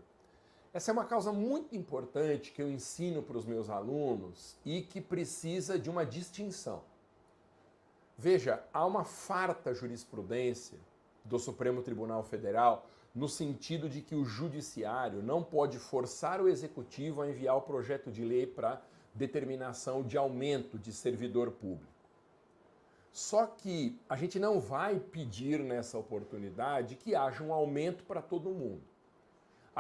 Essa 0.73 0.91
é 0.91 0.93
uma 0.93 1.05
causa 1.05 1.33
muito 1.33 1.77
importante 1.77 2.53
que 2.53 2.63
eu 2.63 2.71
ensino 2.71 3.23
para 3.23 3.37
os 3.37 3.45
meus 3.45 3.69
alunos 3.69 4.57
e 4.65 4.83
que 4.83 5.01
precisa 5.01 5.79
de 5.79 5.91
uma 5.91 6.07
distinção. 6.07 6.83
Veja, 8.23 8.63
há 8.71 8.85
uma 8.85 9.03
farta 9.03 9.73
jurisprudência 9.73 10.79
do 11.25 11.39
Supremo 11.39 11.81
Tribunal 11.81 12.23
Federal 12.23 12.87
no 13.15 13.27
sentido 13.27 13.89
de 13.89 14.03
que 14.03 14.15
o 14.15 14.27
judiciário 14.27 15.23
não 15.23 15.43
pode 15.43 15.79
forçar 15.79 16.39
o 16.39 16.47
executivo 16.47 17.23
a 17.23 17.31
enviar 17.31 17.57
o 17.57 17.63
projeto 17.63 18.11
de 18.11 18.23
lei 18.23 18.47
para 18.47 18.83
determinação 19.15 20.03
de 20.03 20.19
aumento 20.19 20.79
de 20.79 20.93
servidor 20.93 21.51
público. 21.53 21.91
Só 23.11 23.47
que 23.47 23.99
a 24.07 24.17
gente 24.17 24.39
não 24.39 24.61
vai 24.61 25.01
pedir 25.01 25.61
nessa 25.61 25.97
oportunidade 25.97 26.97
que 26.97 27.15
haja 27.15 27.43
um 27.43 27.55
aumento 27.55 28.05
para 28.05 28.21
todo 28.21 28.51
mundo. 28.51 28.83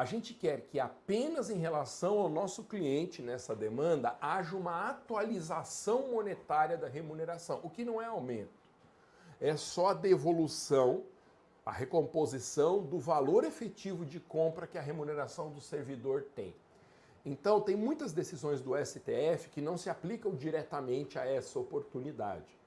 A 0.00 0.06
gente 0.06 0.32
quer 0.32 0.62
que 0.62 0.80
apenas 0.80 1.50
em 1.50 1.58
relação 1.58 2.18
ao 2.20 2.30
nosso 2.30 2.64
cliente 2.64 3.20
nessa 3.20 3.54
demanda 3.54 4.16
haja 4.18 4.56
uma 4.56 4.88
atualização 4.88 6.08
monetária 6.10 6.78
da 6.78 6.88
remuneração, 6.88 7.60
o 7.62 7.68
que 7.68 7.84
não 7.84 8.00
é 8.00 8.06
aumento. 8.06 8.58
É 9.38 9.54
só 9.58 9.88
a 9.88 9.92
devolução 9.92 11.04
a 11.66 11.70
recomposição 11.70 12.82
do 12.82 12.98
valor 12.98 13.44
efetivo 13.44 14.06
de 14.06 14.18
compra 14.18 14.66
que 14.66 14.78
a 14.78 14.80
remuneração 14.80 15.50
do 15.50 15.60
servidor 15.60 16.24
tem. 16.34 16.54
Então, 17.22 17.60
tem 17.60 17.76
muitas 17.76 18.10
decisões 18.14 18.62
do 18.62 18.74
STF 18.74 19.50
que 19.50 19.60
não 19.60 19.76
se 19.76 19.90
aplicam 19.90 20.34
diretamente 20.34 21.18
a 21.18 21.26
essa 21.26 21.58
oportunidade. 21.58 22.58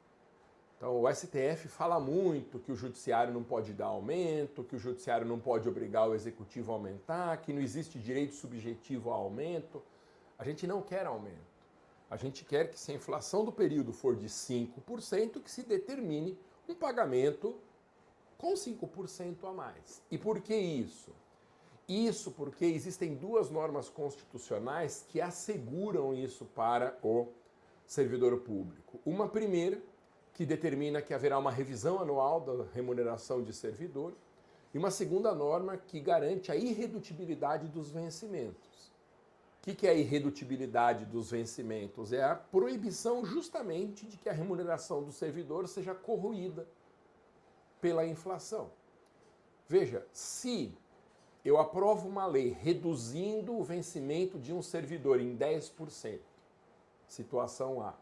Então, 0.83 1.01
o 1.01 1.09
STF 1.09 1.69
fala 1.69 1.97
muito 1.97 2.59
que 2.59 2.69
o 2.69 2.75
judiciário 2.75 3.33
não 3.33 3.41
pode 3.41 3.71
dar 3.71 3.85
aumento, 3.85 4.65
que 4.65 4.75
o 4.75 4.77
judiciário 4.77 5.25
não 5.25 5.39
pode 5.39 5.69
obrigar 5.69 6.09
o 6.09 6.13
executivo 6.13 6.73
a 6.73 6.75
aumentar, 6.75 7.37
que 7.37 7.53
não 7.53 7.61
existe 7.61 7.97
direito 7.97 8.35
subjetivo 8.35 9.09
a 9.09 9.13
aumento. 9.13 9.81
A 10.37 10.43
gente 10.43 10.67
não 10.67 10.81
quer 10.81 11.05
aumento. 11.05 11.53
A 12.11 12.17
gente 12.17 12.43
quer 12.43 12.69
que, 12.69 12.77
se 12.77 12.91
a 12.91 12.95
inflação 12.95 13.45
do 13.45 13.51
período 13.53 13.93
for 13.93 14.13
de 14.13 14.27
5%, 14.27 15.41
que 15.41 15.49
se 15.49 15.63
determine 15.63 16.37
um 16.67 16.75
pagamento 16.75 17.55
com 18.37 18.53
5% 18.53 19.37
a 19.49 19.53
mais. 19.53 20.01
E 20.11 20.17
por 20.17 20.41
que 20.41 20.53
isso? 20.53 21.11
Isso 21.87 22.29
porque 22.31 22.65
existem 22.65 23.15
duas 23.15 23.49
normas 23.49 23.87
constitucionais 23.87 25.05
que 25.07 25.21
asseguram 25.21 26.13
isso 26.13 26.43
para 26.43 26.93
o 27.01 27.29
servidor 27.87 28.37
público. 28.41 28.99
Uma 29.05 29.29
primeira, 29.29 29.81
que 30.33 30.45
determina 30.45 31.01
que 31.01 31.13
haverá 31.13 31.37
uma 31.37 31.51
revisão 31.51 31.99
anual 31.99 32.41
da 32.41 32.65
remuneração 32.73 33.43
de 33.43 33.53
servidor, 33.53 34.13
e 34.73 34.77
uma 34.77 34.89
segunda 34.89 35.33
norma 35.35 35.77
que 35.77 35.99
garante 35.99 36.51
a 36.51 36.55
irredutibilidade 36.55 37.67
dos 37.67 37.91
vencimentos. 37.91 38.91
O 39.61 39.75
que 39.75 39.87
é 39.87 39.91
a 39.91 39.93
irredutibilidade 39.93 41.05
dos 41.05 41.31
vencimentos? 41.31 42.11
É 42.11 42.23
a 42.23 42.35
proibição 42.35 43.23
justamente 43.23 44.05
de 44.05 44.17
que 44.17 44.27
a 44.27 44.33
remuneração 44.33 45.03
do 45.03 45.11
servidor 45.11 45.67
seja 45.67 45.93
corroída 45.93 46.67
pela 47.79 48.05
inflação. 48.05 48.71
Veja, 49.69 50.05
se 50.11 50.75
eu 51.45 51.57
aprovo 51.57 52.09
uma 52.09 52.25
lei 52.25 52.49
reduzindo 52.59 53.57
o 53.57 53.63
vencimento 53.63 54.39
de 54.39 54.51
um 54.51 54.61
servidor 54.61 55.19
em 55.19 55.37
10%, 55.37 56.19
situação 57.07 57.81
A, 57.81 57.93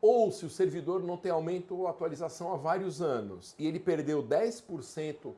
ou 0.00 0.30
se 0.30 0.46
o 0.46 0.50
servidor 0.50 1.02
não 1.02 1.16
tem 1.16 1.32
aumento 1.32 1.76
ou 1.76 1.88
atualização 1.88 2.52
há 2.52 2.56
vários 2.56 3.02
anos 3.02 3.54
e 3.58 3.66
ele 3.66 3.80
perdeu 3.80 4.22
10% 4.22 5.34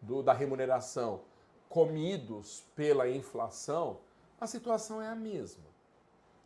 do, 0.00 0.22
da 0.22 0.32
remuneração 0.32 1.22
comidos 1.68 2.64
pela 2.76 3.08
inflação, 3.10 3.98
a 4.40 4.46
situação 4.46 5.02
é 5.02 5.08
a 5.08 5.14
mesma. 5.16 5.64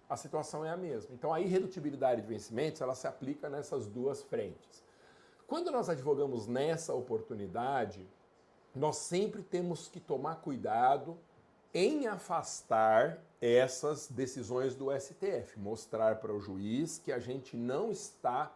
A 0.08 0.16
situação 0.16 0.64
é 0.64 0.70
a 0.70 0.76
mesma. 0.76 1.14
Então 1.14 1.34
a 1.34 1.40
irredutibilidade 1.40 2.22
de 2.22 2.26
vencimentos 2.26 2.80
ela 2.80 2.94
se 2.94 3.06
aplica 3.06 3.50
nessas 3.50 3.87
duas 3.87 4.22
frentes. 4.22 4.82
Quando 5.46 5.70
nós 5.70 5.90
advogamos 5.90 6.46
nessa 6.46 6.94
oportunidade, 6.94 8.06
nós 8.75 8.96
sempre 8.96 9.42
temos 9.42 9.88
que 9.88 10.00
tomar 10.00 10.37
cuidado 10.37 11.18
em 11.72 12.06
afastar 12.06 13.18
essas 13.40 14.08
decisões 14.08 14.75
do 14.75 14.88
STF, 14.90 15.58
mostrar 15.58 16.16
para 16.16 16.32
o 16.32 16.40
juiz 16.40 16.98
que 16.98 17.12
a 17.12 17.18
gente 17.18 17.56
não 17.56 17.90
está 17.90 18.52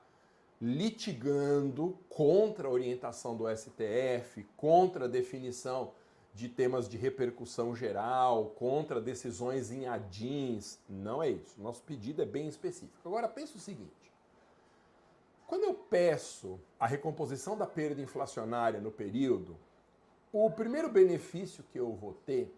litigando 0.61 1.99
contra 2.09 2.69
a 2.69 2.71
orientação 2.71 3.37
do 3.37 3.45
STF, 3.55 4.45
contra 4.57 5.05
a 5.05 5.09
definição 5.09 5.93
de 6.35 6.49
temas 6.49 6.89
de 6.89 6.97
repercussão 6.97 7.75
geral, 7.75 8.47
contra 8.57 9.01
decisões 9.01 9.71
em 9.71 9.87
adins. 9.87 10.79
Não 10.89 11.23
é 11.23 11.31
isso. 11.31 11.61
Nosso 11.61 11.83
pedido 11.83 12.23
é 12.23 12.27
bem 12.27 12.49
específico. 12.49 12.97
Agora 13.05 13.29
pense 13.29 13.57
o 13.57 13.61
seguinte: 13.61 14.13
quando 15.47 15.65
eu 15.65 15.75
peço 15.75 16.59
a 16.79 16.87
recomposição 16.87 17.57
da 17.57 17.67
perda 17.67 18.01
inflacionária 18.01 18.81
no 18.81 18.91
período, 18.91 19.57
o 20.33 20.51
primeiro 20.51 20.89
benefício 20.89 21.63
que 21.71 21.79
eu 21.79 21.93
vou 21.93 22.15
ter 22.25 22.51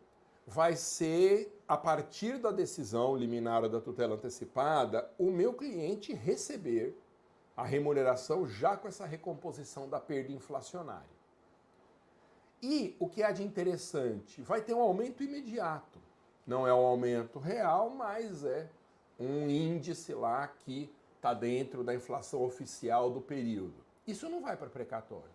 vai 0.47 0.77
ser, 0.77 1.59
a 1.67 1.77
partir 1.77 2.39
da 2.39 2.51
decisão 2.51 3.17
liminar 3.17 3.69
da 3.69 3.81
tutela 3.81 4.15
antecipada, 4.15 5.11
o 5.19 5.31
meu 5.31 5.55
cliente 5.55 6.13
receber 6.13 6.97
a 7.57 7.65
remuneração 7.65 8.47
já 8.47 8.77
com 8.77 8.89
essa 8.89 9.07
recomposição 9.07 9.89
da 9.89 10.01
perda 10.01 10.33
inflacionária. 10.33 11.15
E 12.63 12.97
o 12.99 13.09
que 13.09 13.23
há 13.23 13.31
de 13.31 13.43
interessante, 13.43 14.43
vai 14.43 14.61
ter 14.63 14.75
um 14.75 14.81
aumento 14.81 15.23
imediato. 15.23 15.99
Não 16.47 16.67
é 16.67 16.75
um 16.75 16.85
aumento 16.85 17.39
real, 17.39 17.91
mas 17.91 18.45
é 18.45 18.69
um 19.19 19.49
índice 19.49 20.13
lá 20.15 20.47
que 20.49 20.91
está 21.17 21.33
dentro 21.33 21.83
da 21.83 21.95
inflação 21.95 22.43
oficial 22.43 23.11
do 23.11 23.21
período. 23.21 23.75
Isso 24.07 24.29
não 24.29 24.43
vai 24.43 24.57
para 24.57 24.69
precatório. 24.69 25.34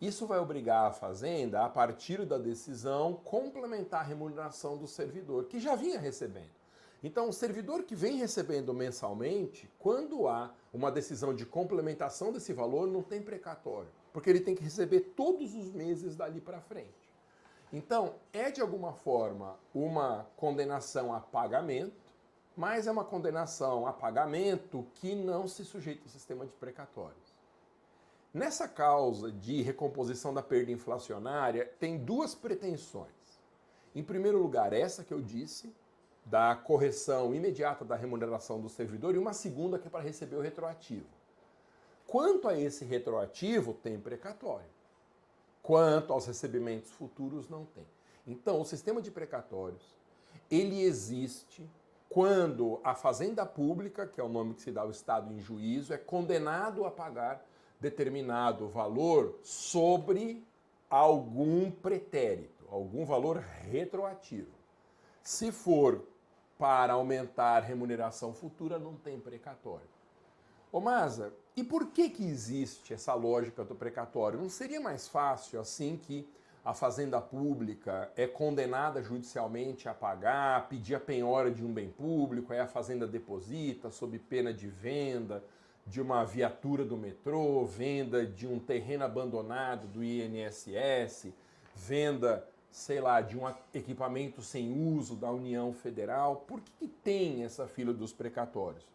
Isso 0.00 0.26
vai 0.26 0.38
obrigar 0.38 0.86
a 0.86 0.92
Fazenda, 0.92 1.62
a 1.62 1.68
partir 1.68 2.24
da 2.24 2.38
decisão, 2.38 3.14
complementar 3.22 4.00
a 4.00 4.04
remuneração 4.04 4.78
do 4.78 4.86
servidor, 4.86 5.44
que 5.44 5.60
já 5.60 5.74
vinha 5.76 5.98
recebendo. 5.98 6.58
Então, 7.02 7.28
o 7.28 7.32
servidor 7.32 7.82
que 7.82 7.94
vem 7.94 8.16
recebendo 8.16 8.72
mensalmente, 8.72 9.70
quando 9.78 10.26
há 10.26 10.54
uma 10.72 10.90
decisão 10.90 11.34
de 11.34 11.44
complementação 11.44 12.32
desse 12.32 12.52
valor, 12.52 12.86
não 12.86 13.02
tem 13.02 13.20
precatório, 13.20 13.90
porque 14.12 14.30
ele 14.30 14.40
tem 14.40 14.54
que 14.54 14.62
receber 14.62 15.00
todos 15.16 15.54
os 15.54 15.70
meses 15.72 16.16
dali 16.16 16.40
para 16.40 16.60
frente. 16.60 17.10
Então, 17.72 18.14
é 18.32 18.50
de 18.50 18.60
alguma 18.60 18.92
forma 18.92 19.56
uma 19.74 20.26
condenação 20.36 21.14
a 21.14 21.20
pagamento, 21.20 22.10
mas 22.56 22.86
é 22.86 22.90
uma 22.90 23.04
condenação 23.04 23.86
a 23.86 23.92
pagamento 23.92 24.86
que 24.94 25.14
não 25.14 25.46
se 25.46 25.64
sujeita 25.64 26.02
ao 26.04 26.08
sistema 26.08 26.44
de 26.44 26.52
precatórios. 26.52 27.29
Nessa 28.32 28.68
causa 28.68 29.32
de 29.32 29.60
recomposição 29.60 30.32
da 30.32 30.42
perda 30.42 30.70
inflacionária, 30.70 31.68
tem 31.80 31.98
duas 31.98 32.34
pretensões. 32.34 33.08
Em 33.92 34.04
primeiro 34.04 34.38
lugar, 34.38 34.72
essa 34.72 35.02
que 35.02 35.12
eu 35.12 35.20
disse, 35.20 35.74
da 36.24 36.54
correção 36.54 37.34
imediata 37.34 37.84
da 37.84 37.96
remuneração 37.96 38.60
do 38.60 38.68
servidor, 38.68 39.16
e 39.16 39.18
uma 39.18 39.32
segunda 39.32 39.80
que 39.80 39.88
é 39.88 39.90
para 39.90 40.00
receber 40.04 40.36
o 40.36 40.40
retroativo. 40.40 41.06
Quanto 42.06 42.46
a 42.46 42.56
esse 42.56 42.84
retroativo, 42.84 43.74
tem 43.74 43.98
precatório. 43.98 44.70
Quanto 45.60 46.12
aos 46.12 46.26
recebimentos 46.26 46.90
futuros, 46.90 47.48
não 47.48 47.64
tem. 47.64 47.86
Então, 48.24 48.60
o 48.60 48.64
sistema 48.64 49.02
de 49.02 49.10
precatórios, 49.10 49.96
ele 50.48 50.82
existe 50.82 51.68
quando 52.08 52.80
a 52.82 52.94
fazenda 52.94 53.44
pública, 53.44 54.06
que 54.06 54.20
é 54.20 54.24
o 54.24 54.28
nome 54.28 54.54
que 54.54 54.62
se 54.62 54.70
dá 54.70 54.82
ao 54.82 54.90
Estado 54.90 55.32
em 55.32 55.40
juízo, 55.40 55.92
é 55.92 55.98
condenado 55.98 56.84
a 56.84 56.90
pagar 56.90 57.44
determinado 57.80 58.68
valor 58.68 59.38
sobre 59.42 60.44
algum 60.88 61.70
pretérito, 61.70 62.64
algum 62.70 63.04
valor 63.04 63.38
retroativo. 63.70 64.52
Se 65.22 65.50
for 65.50 66.04
para 66.58 66.92
aumentar 66.92 67.60
remuneração 67.60 68.34
futura, 68.34 68.78
não 68.78 68.94
tem 68.94 69.18
precatório. 69.18 69.88
Ô 70.70 70.78
Maza, 70.78 71.32
e 71.56 71.64
por 71.64 71.86
que, 71.86 72.10
que 72.10 72.24
existe 72.24 72.92
essa 72.92 73.14
lógica 73.14 73.64
do 73.64 73.74
precatório? 73.74 74.38
Não 74.38 74.48
seria 74.48 74.80
mais 74.80 75.08
fácil 75.08 75.58
assim 75.58 75.96
que 75.96 76.28
a 76.64 76.74
fazenda 76.74 77.20
pública 77.20 78.12
é 78.14 78.26
condenada 78.26 79.02
judicialmente 79.02 79.88
a 79.88 79.94
pagar, 79.94 80.68
pedir 80.68 80.94
a 80.94 81.00
penhora 81.00 81.50
de 81.50 81.64
um 81.64 81.72
bem 81.72 81.88
público, 81.88 82.52
aí 82.52 82.60
a 82.60 82.66
fazenda 82.66 83.06
deposita 83.06 83.90
sob 83.90 84.18
pena 84.18 84.52
de 84.52 84.68
venda 84.68 85.42
de 85.86 86.00
uma 86.00 86.24
viatura 86.24 86.84
do 86.84 86.96
metrô, 86.96 87.64
venda 87.64 88.26
de 88.26 88.46
um 88.46 88.58
terreno 88.58 89.04
abandonado 89.04 89.86
do 89.88 90.04
INSS, 90.04 91.32
venda 91.74 92.46
sei 92.70 93.00
lá, 93.00 93.20
de 93.20 93.36
um 93.36 93.42
equipamento 93.74 94.42
sem 94.42 94.72
uso 94.96 95.16
da 95.16 95.30
União 95.30 95.72
Federal? 95.72 96.36
Por 96.46 96.60
que, 96.60 96.70
que 96.78 96.88
tem 96.88 97.44
essa 97.44 97.66
fila 97.66 97.92
dos 97.92 98.12
precatórios? 98.12 98.86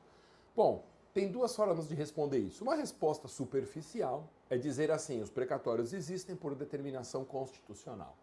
Bom, 0.56 0.86
tem 1.14 1.32
duas 1.32 1.56
formas 1.56 1.88
de 1.88 1.96
responder 1.96 2.40
isso. 2.40 2.64
Uma 2.64 2.76
resposta 2.76 3.28
superficial 3.28 4.30
é 4.50 4.58
dizer 4.58 4.92
assim: 4.92 5.22
os 5.22 5.30
precatórios 5.30 5.94
existem 5.94 6.36
por 6.36 6.56
determinação 6.56 7.26
constitucional. 7.26 8.18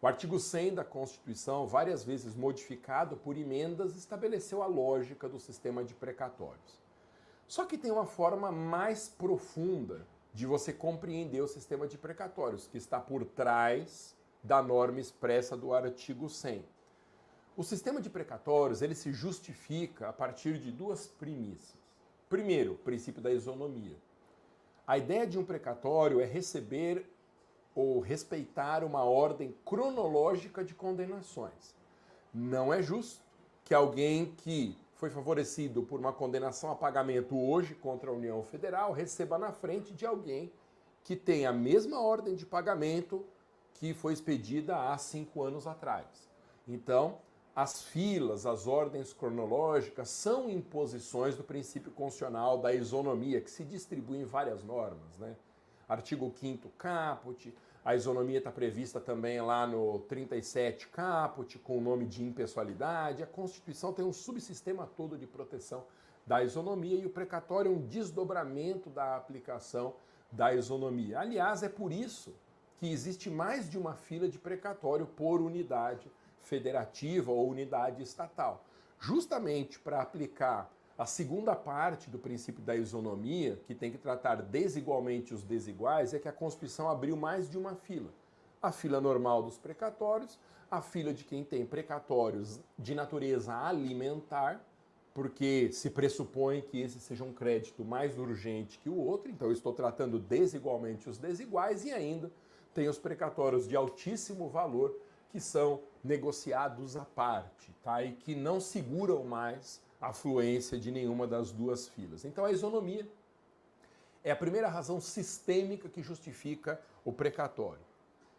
O 0.00 0.06
artigo 0.06 0.38
100 0.38 0.74
da 0.74 0.84
Constituição, 0.84 1.66
várias 1.66 2.04
vezes 2.04 2.34
modificado 2.34 3.16
por 3.16 3.38
emendas, 3.38 3.96
estabeleceu 3.96 4.62
a 4.62 4.66
lógica 4.66 5.28
do 5.28 5.40
sistema 5.40 5.82
de 5.82 5.94
precatórios. 5.94 6.83
Só 7.46 7.64
que 7.64 7.78
tem 7.78 7.90
uma 7.90 8.06
forma 8.06 8.50
mais 8.50 9.08
profunda 9.08 10.06
de 10.32 10.46
você 10.46 10.72
compreender 10.72 11.40
o 11.40 11.48
sistema 11.48 11.86
de 11.86 11.96
precatórios, 11.96 12.66
que 12.66 12.76
está 12.76 12.98
por 12.98 13.24
trás 13.24 14.16
da 14.42 14.62
norma 14.62 15.00
expressa 15.00 15.56
do 15.56 15.72
artigo 15.72 16.28
100. 16.28 16.64
O 17.56 17.62
sistema 17.62 18.00
de 18.00 18.10
precatórios 18.10 18.82
ele 18.82 18.94
se 18.94 19.12
justifica 19.12 20.08
a 20.08 20.12
partir 20.12 20.58
de 20.58 20.72
duas 20.72 21.06
premissas. 21.06 21.78
Primeiro, 22.28 22.72
o 22.72 22.78
princípio 22.78 23.22
da 23.22 23.30
isonomia. 23.30 23.96
A 24.86 24.98
ideia 24.98 25.26
de 25.26 25.38
um 25.38 25.44
precatório 25.44 26.20
é 26.20 26.24
receber 26.24 27.08
ou 27.74 28.00
respeitar 28.00 28.82
uma 28.82 29.04
ordem 29.04 29.54
cronológica 29.64 30.64
de 30.64 30.74
condenações. 30.74 31.74
Não 32.32 32.74
é 32.74 32.82
justo 32.82 33.22
que 33.64 33.72
alguém 33.72 34.34
que 34.38 34.76
foi 34.94 35.10
favorecido 35.10 35.82
por 35.82 35.98
uma 35.98 36.12
condenação 36.12 36.70
a 36.70 36.74
pagamento 36.74 37.38
hoje 37.38 37.74
contra 37.74 38.10
a 38.10 38.12
União 38.12 38.42
Federal 38.42 38.92
receba 38.92 39.38
na 39.38 39.52
frente 39.52 39.92
de 39.92 40.06
alguém 40.06 40.52
que 41.02 41.14
tem 41.14 41.46
a 41.46 41.52
mesma 41.52 42.00
ordem 42.00 42.34
de 42.34 42.46
pagamento 42.46 43.24
que 43.74 43.92
foi 43.92 44.12
expedida 44.12 44.76
há 44.76 44.96
cinco 44.96 45.42
anos 45.42 45.66
atrás. 45.66 46.06
Então, 46.66 47.18
as 47.54 47.82
filas, 47.82 48.46
as 48.46 48.66
ordens 48.66 49.12
cronológicas 49.12 50.08
são 50.08 50.48
imposições 50.48 51.36
do 51.36 51.44
princípio 51.44 51.92
constitucional 51.92 52.58
da 52.58 52.72
isonomia, 52.72 53.40
que 53.40 53.50
se 53.50 53.64
distribui 53.64 54.18
em 54.18 54.24
várias 54.24 54.64
normas. 54.64 55.18
Né? 55.18 55.36
Artigo 55.88 56.32
5 56.40 56.68
caput, 56.70 57.54
a 57.84 57.94
isonomia 57.94 58.38
está 58.38 58.50
prevista 58.50 58.98
também 58.98 59.40
lá 59.42 59.66
no 59.66 59.98
37 60.00 60.88
caput, 60.88 61.58
com 61.58 61.76
o 61.76 61.80
nome 61.82 62.06
de 62.06 62.24
impessoalidade. 62.24 63.22
A 63.22 63.26
Constituição 63.26 63.92
tem 63.92 64.04
um 64.04 64.12
subsistema 64.12 64.88
todo 64.96 65.18
de 65.18 65.26
proteção 65.26 65.84
da 66.26 66.42
isonomia 66.42 66.98
e 66.98 67.04
o 67.04 67.10
precatório 67.10 67.70
é 67.70 67.74
um 67.74 67.86
desdobramento 67.86 68.88
da 68.88 69.16
aplicação 69.16 69.94
da 70.32 70.54
isonomia. 70.54 71.20
Aliás, 71.20 71.62
é 71.62 71.68
por 71.68 71.92
isso 71.92 72.34
que 72.78 72.90
existe 72.90 73.28
mais 73.28 73.68
de 73.68 73.76
uma 73.76 73.94
fila 73.94 74.28
de 74.28 74.38
precatório 74.38 75.06
por 75.06 75.42
unidade 75.42 76.10
federativa 76.40 77.30
ou 77.30 77.50
unidade 77.50 78.02
estatal, 78.02 78.64
justamente 78.98 79.78
para 79.78 80.00
aplicar 80.00 80.72
a 80.96 81.06
segunda 81.06 81.56
parte 81.56 82.08
do 82.08 82.18
princípio 82.18 82.62
da 82.62 82.76
isonomia, 82.76 83.58
que 83.66 83.74
tem 83.74 83.90
que 83.90 83.98
tratar 83.98 84.40
desigualmente 84.42 85.34
os 85.34 85.42
desiguais, 85.42 86.14
é 86.14 86.18
que 86.20 86.28
a 86.28 86.32
Constituição 86.32 86.88
abriu 86.88 87.16
mais 87.16 87.50
de 87.50 87.58
uma 87.58 87.74
fila. 87.74 88.10
A 88.62 88.70
fila 88.70 89.00
normal 89.00 89.42
dos 89.42 89.58
precatórios, 89.58 90.38
a 90.70 90.80
fila 90.80 91.12
de 91.12 91.24
quem 91.24 91.42
tem 91.44 91.66
precatórios 91.66 92.60
de 92.78 92.94
natureza 92.94 93.54
alimentar, 93.54 94.64
porque 95.12 95.70
se 95.72 95.90
pressupõe 95.90 96.60
que 96.60 96.80
esse 96.80 97.00
seja 97.00 97.24
um 97.24 97.32
crédito 97.32 97.84
mais 97.84 98.18
urgente 98.18 98.78
que 98.78 98.88
o 98.88 98.96
outro, 98.96 99.30
então 99.30 99.48
eu 99.48 99.52
estou 99.52 99.72
tratando 99.72 100.18
desigualmente 100.18 101.08
os 101.08 101.18
desiguais 101.18 101.84
e 101.84 101.92
ainda 101.92 102.30
tem 102.72 102.88
os 102.88 102.98
precatórios 102.98 103.68
de 103.68 103.76
altíssimo 103.76 104.48
valor 104.48 104.96
que 105.30 105.40
são 105.40 105.80
negociados 106.02 106.96
à 106.96 107.04
parte, 107.04 107.72
tá? 107.82 108.02
E 108.02 108.12
que 108.12 108.34
não 108.34 108.60
seguram 108.60 109.24
mais 109.24 109.80
a 110.08 110.12
fluência 110.12 110.78
de 110.78 110.90
nenhuma 110.90 111.26
das 111.26 111.50
duas 111.50 111.88
filas. 111.88 112.22
Então 112.24 112.44
a 112.44 112.52
isonomia 112.52 113.08
é 114.22 114.30
a 114.30 114.36
primeira 114.36 114.68
razão 114.68 115.00
sistêmica 115.00 115.88
que 115.88 116.02
justifica 116.02 116.78
o 117.04 117.12
precatório. 117.12 117.82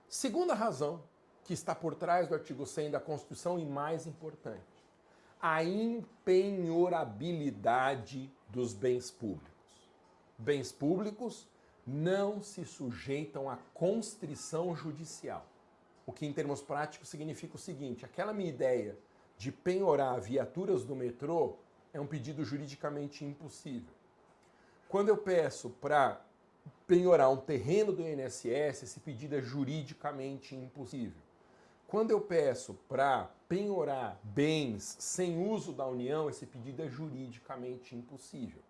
Segunda 0.07 0.53
razão 0.53 1.03
que 1.43 1.53
está 1.53 1.75
por 1.75 1.95
trás 1.95 2.27
do 2.27 2.33
artigo 2.33 2.65
100 2.65 2.91
da 2.91 2.99
Constituição 2.99 3.59
e 3.59 3.65
mais 3.65 4.07
importante, 4.07 4.63
a 5.39 5.63
impenhorabilidade 5.63 8.31
dos 8.49 8.73
bens 8.73 9.11
públicos. 9.11 9.53
Bens 10.37 10.69
públicos 10.71 11.47
não 11.85 12.41
se 12.41 12.65
sujeitam 12.65 13.49
à 13.49 13.57
constrição 13.73 14.73
judicial. 14.75 15.45
O 16.05 16.11
que, 16.11 16.25
em 16.25 16.33
termos 16.33 16.61
práticos, 16.61 17.07
significa 17.09 17.55
o 17.55 17.59
seguinte: 17.59 18.05
aquela 18.05 18.33
minha 18.33 18.49
ideia 18.49 18.97
de 19.37 19.51
penhorar 19.51 20.19
viaturas 20.19 20.83
do 20.83 20.95
metrô 20.95 21.55
é 21.93 21.99
um 21.99 22.07
pedido 22.07 22.43
juridicamente 22.43 23.23
impossível. 23.23 23.93
Quando 24.89 25.09
eu 25.09 25.17
peço 25.17 25.69
para 25.81 26.21
penhorar 26.87 27.29
um 27.31 27.37
terreno 27.37 27.91
do 27.91 28.01
INSS, 28.01 28.83
esse 28.83 28.99
pedido 28.99 29.35
é 29.35 29.41
juridicamente 29.41 30.55
impossível. 30.55 31.21
Quando 31.87 32.11
eu 32.11 32.21
peço 32.21 32.73
para 32.87 33.29
penhorar 33.47 34.19
bens 34.23 34.95
sem 34.99 35.47
uso 35.49 35.71
da 35.71 35.85
União, 35.87 36.29
esse 36.29 36.45
pedido 36.45 36.81
é 36.81 36.89
juridicamente 36.89 37.95
impossível. 37.95 38.61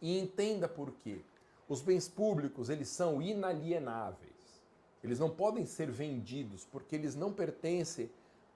E 0.00 0.18
entenda 0.18 0.68
por 0.68 0.90
quê. 0.92 1.20
Os 1.68 1.80
bens 1.80 2.08
públicos, 2.08 2.68
eles 2.68 2.88
são 2.88 3.22
inalienáveis. 3.22 4.32
Eles 5.02 5.18
não 5.18 5.30
podem 5.30 5.64
ser 5.64 5.90
vendidos 5.90 6.64
porque 6.64 6.96
eles 6.96 7.14
não 7.14 7.32
pertencem 7.32 8.10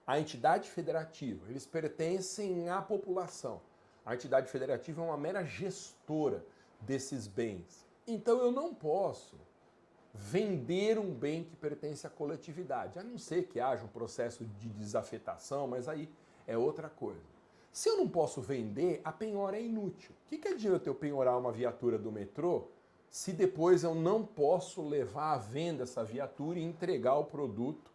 à 0.07 0.19
entidade 0.19 0.69
federativa, 0.71 1.49
eles 1.49 1.67
pertencem 1.67 2.69
à 2.69 2.81
população. 2.83 3.61
A 4.05 4.15
entidade 4.15 4.51
federativa 4.51 5.03
é 5.03 5.05
uma 5.05 5.17
mera 5.17 5.45
gestora 5.45 6.45
desses 6.81 7.27
bens. 7.27 7.87
Então 8.07 8.39
eu 8.39 8.51
não 8.51 8.75
posso 8.75 9.37
vender 10.13 10.99
um 10.99 11.13
bem 11.13 11.45
que 11.45 11.55
pertence 11.55 12.07
à 12.07 12.11
coletividade, 12.11 12.99
a 12.99 13.03
não 13.03 13.17
ser 13.17 13.45
que 13.45 13.61
haja 13.61 13.85
um 13.85 13.89
processo 13.89 14.45
de 14.45 14.69
desafetação, 14.71 15.69
mas 15.69 15.89
aí 15.89 16.09
é 16.47 16.59
outra 16.59 16.89
coisa. 16.89 17.21
Se 17.73 17.89
eu 17.89 17.97
não 17.97 18.09
posso 18.09 18.41
vender, 18.41 19.01
a 19.05 19.13
penhora 19.13 19.57
é 19.57 19.63
inútil. 19.63 20.11
O 20.27 20.29
que, 20.29 20.39
que 20.39 20.49
adianta 20.49 20.89
eu 20.89 20.95
penhorar 20.95 21.39
uma 21.39 21.53
viatura 21.53 21.97
do 21.97 22.11
metrô 22.11 22.67
se 23.09 23.33
depois 23.33 23.83
eu 23.83 23.95
não 23.95 24.25
posso 24.25 24.83
levar 24.83 25.35
à 25.35 25.39
venda 25.39 25.83
essa 25.83 26.05
viatura 26.05 26.59
e 26.59 26.65
entregar 26.65 27.17
o 27.17 27.25
produto 27.25 27.90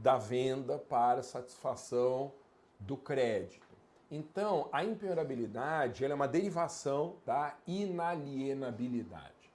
da 0.00 0.16
venda 0.16 0.78
para 0.78 1.22
satisfação 1.22 2.32
do 2.78 2.96
crédito. 2.96 3.68
Então, 4.10 4.68
a 4.72 4.84
impenhorabilidade 4.84 6.04
é 6.04 6.12
uma 6.12 6.26
derivação 6.26 7.16
da 7.24 7.54
inalienabilidade. 7.66 9.52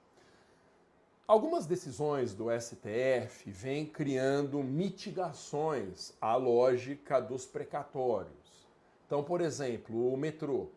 Algumas 1.26 1.66
decisões 1.66 2.32
do 2.32 2.46
STF 2.48 3.50
vêm 3.50 3.84
criando 3.84 4.62
mitigações 4.62 6.14
à 6.20 6.36
lógica 6.36 7.20
dos 7.20 7.44
precatórios. 7.44 8.66
Então, 9.04 9.24
por 9.24 9.40
exemplo, 9.40 10.12
o 10.12 10.16
metrô. 10.16 10.68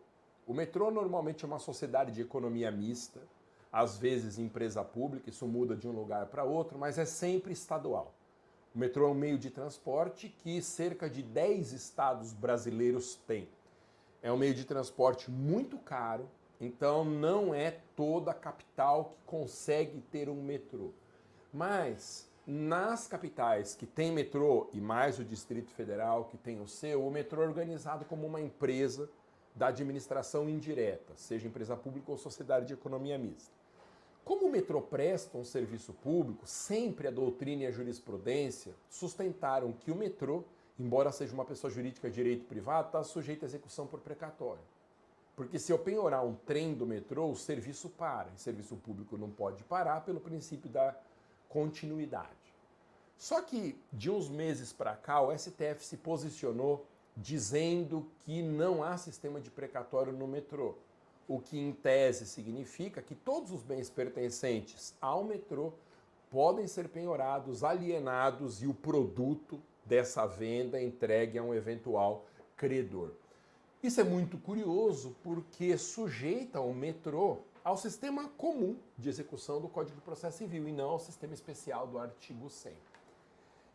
O 0.46 0.52
metrô 0.52 0.90
normalmente 0.90 1.44
é 1.44 1.46
uma 1.46 1.60
sociedade 1.60 2.10
de 2.10 2.22
economia 2.22 2.72
mista, 2.72 3.20
às 3.72 3.96
vezes 3.96 4.36
empresa 4.38 4.82
pública, 4.82 5.30
isso 5.30 5.46
muda 5.46 5.76
de 5.76 5.86
um 5.86 5.92
lugar 5.92 6.26
para 6.26 6.42
outro, 6.42 6.76
mas 6.76 6.98
é 6.98 7.04
sempre 7.04 7.52
estadual. 7.52 8.12
O 8.74 8.78
metrô 8.78 9.08
é 9.08 9.10
um 9.10 9.14
meio 9.14 9.36
de 9.36 9.50
transporte 9.50 10.28
que 10.28 10.62
cerca 10.62 11.10
de 11.10 11.22
10 11.22 11.72
estados 11.72 12.32
brasileiros 12.32 13.16
têm. 13.26 13.48
É 14.22 14.30
um 14.30 14.36
meio 14.36 14.54
de 14.54 14.64
transporte 14.64 15.28
muito 15.28 15.76
caro, 15.78 16.28
então 16.60 17.04
não 17.04 17.52
é 17.52 17.80
toda 17.96 18.30
a 18.30 18.34
capital 18.34 19.06
que 19.06 19.16
consegue 19.26 20.00
ter 20.12 20.28
um 20.28 20.40
metrô. 20.40 20.92
Mas 21.52 22.28
nas 22.46 23.08
capitais 23.08 23.74
que 23.74 23.86
tem 23.86 24.12
metrô 24.12 24.68
e 24.72 24.80
mais 24.80 25.18
o 25.18 25.24
Distrito 25.24 25.72
Federal 25.72 26.26
que 26.26 26.36
tem 26.36 26.60
o 26.60 26.68
seu, 26.68 27.04
o 27.04 27.10
metrô 27.10 27.42
é 27.42 27.46
organizado 27.46 28.04
como 28.04 28.26
uma 28.26 28.40
empresa 28.40 29.10
da 29.54 29.66
administração 29.66 30.48
indireta, 30.48 31.12
seja 31.16 31.48
empresa 31.48 31.76
pública 31.76 32.10
ou 32.10 32.16
sociedade 32.16 32.66
de 32.66 32.74
economia 32.74 33.18
mista. 33.18 33.59
Como 34.30 34.46
o 34.46 34.48
metrô 34.48 34.80
presta 34.80 35.36
um 35.36 35.44
serviço 35.44 35.92
público, 35.92 36.46
sempre 36.46 37.08
a 37.08 37.10
doutrina 37.10 37.64
e 37.64 37.66
a 37.66 37.72
jurisprudência 37.72 38.72
sustentaram 38.88 39.72
que 39.72 39.90
o 39.90 39.96
metrô, 39.96 40.44
embora 40.78 41.10
seja 41.10 41.34
uma 41.34 41.44
pessoa 41.44 41.68
jurídica 41.68 42.08
de 42.08 42.14
direito 42.14 42.44
privado, 42.44 42.86
está 42.86 43.02
sujeito 43.02 43.44
à 43.44 43.46
execução 43.46 43.88
por 43.88 43.98
precatório. 43.98 44.62
Porque 45.34 45.58
se 45.58 45.72
eu 45.72 45.80
penhorar 45.80 46.24
um 46.24 46.36
trem 46.46 46.74
do 46.74 46.86
metrô, 46.86 47.28
o 47.28 47.34
serviço 47.34 47.88
para. 47.88 48.28
E 48.36 48.38
serviço 48.40 48.76
público 48.76 49.18
não 49.18 49.28
pode 49.28 49.64
parar 49.64 50.04
pelo 50.04 50.20
princípio 50.20 50.70
da 50.70 50.94
continuidade. 51.48 52.54
Só 53.18 53.42
que 53.42 53.76
de 53.92 54.12
uns 54.12 54.28
meses 54.28 54.72
para 54.72 54.94
cá, 54.94 55.20
o 55.20 55.36
STF 55.36 55.84
se 55.84 55.96
posicionou 55.96 56.86
dizendo 57.16 58.08
que 58.20 58.42
não 58.42 58.84
há 58.84 58.96
sistema 58.96 59.40
de 59.40 59.50
precatório 59.50 60.12
no 60.12 60.28
metrô, 60.28 60.76
o 61.30 61.38
que 61.38 61.56
em 61.56 61.72
tese 61.72 62.26
significa 62.26 63.00
que 63.00 63.14
todos 63.14 63.52
os 63.52 63.62
bens 63.62 63.88
pertencentes 63.88 64.92
ao 65.00 65.22
metrô 65.22 65.72
podem 66.28 66.66
ser 66.66 66.88
penhorados, 66.88 67.62
alienados 67.62 68.64
e 68.64 68.66
o 68.66 68.74
produto 68.74 69.62
dessa 69.84 70.26
venda 70.26 70.82
entregue 70.82 71.38
a 71.38 71.42
um 71.44 71.54
eventual 71.54 72.26
credor. 72.56 73.12
Isso 73.80 74.00
é 74.00 74.04
muito 74.04 74.38
curioso 74.38 75.16
porque 75.22 75.78
sujeita 75.78 76.60
o 76.60 76.74
metrô 76.74 77.38
ao 77.62 77.76
sistema 77.76 78.28
comum 78.30 78.76
de 78.98 79.08
execução 79.08 79.60
do 79.60 79.68
Código 79.68 79.98
de 79.98 80.02
Processo 80.02 80.38
Civil 80.38 80.66
e 80.66 80.72
não 80.72 80.90
ao 80.90 80.98
sistema 80.98 81.32
especial 81.32 81.86
do 81.86 81.96
artigo 81.96 82.50
100. 82.50 82.72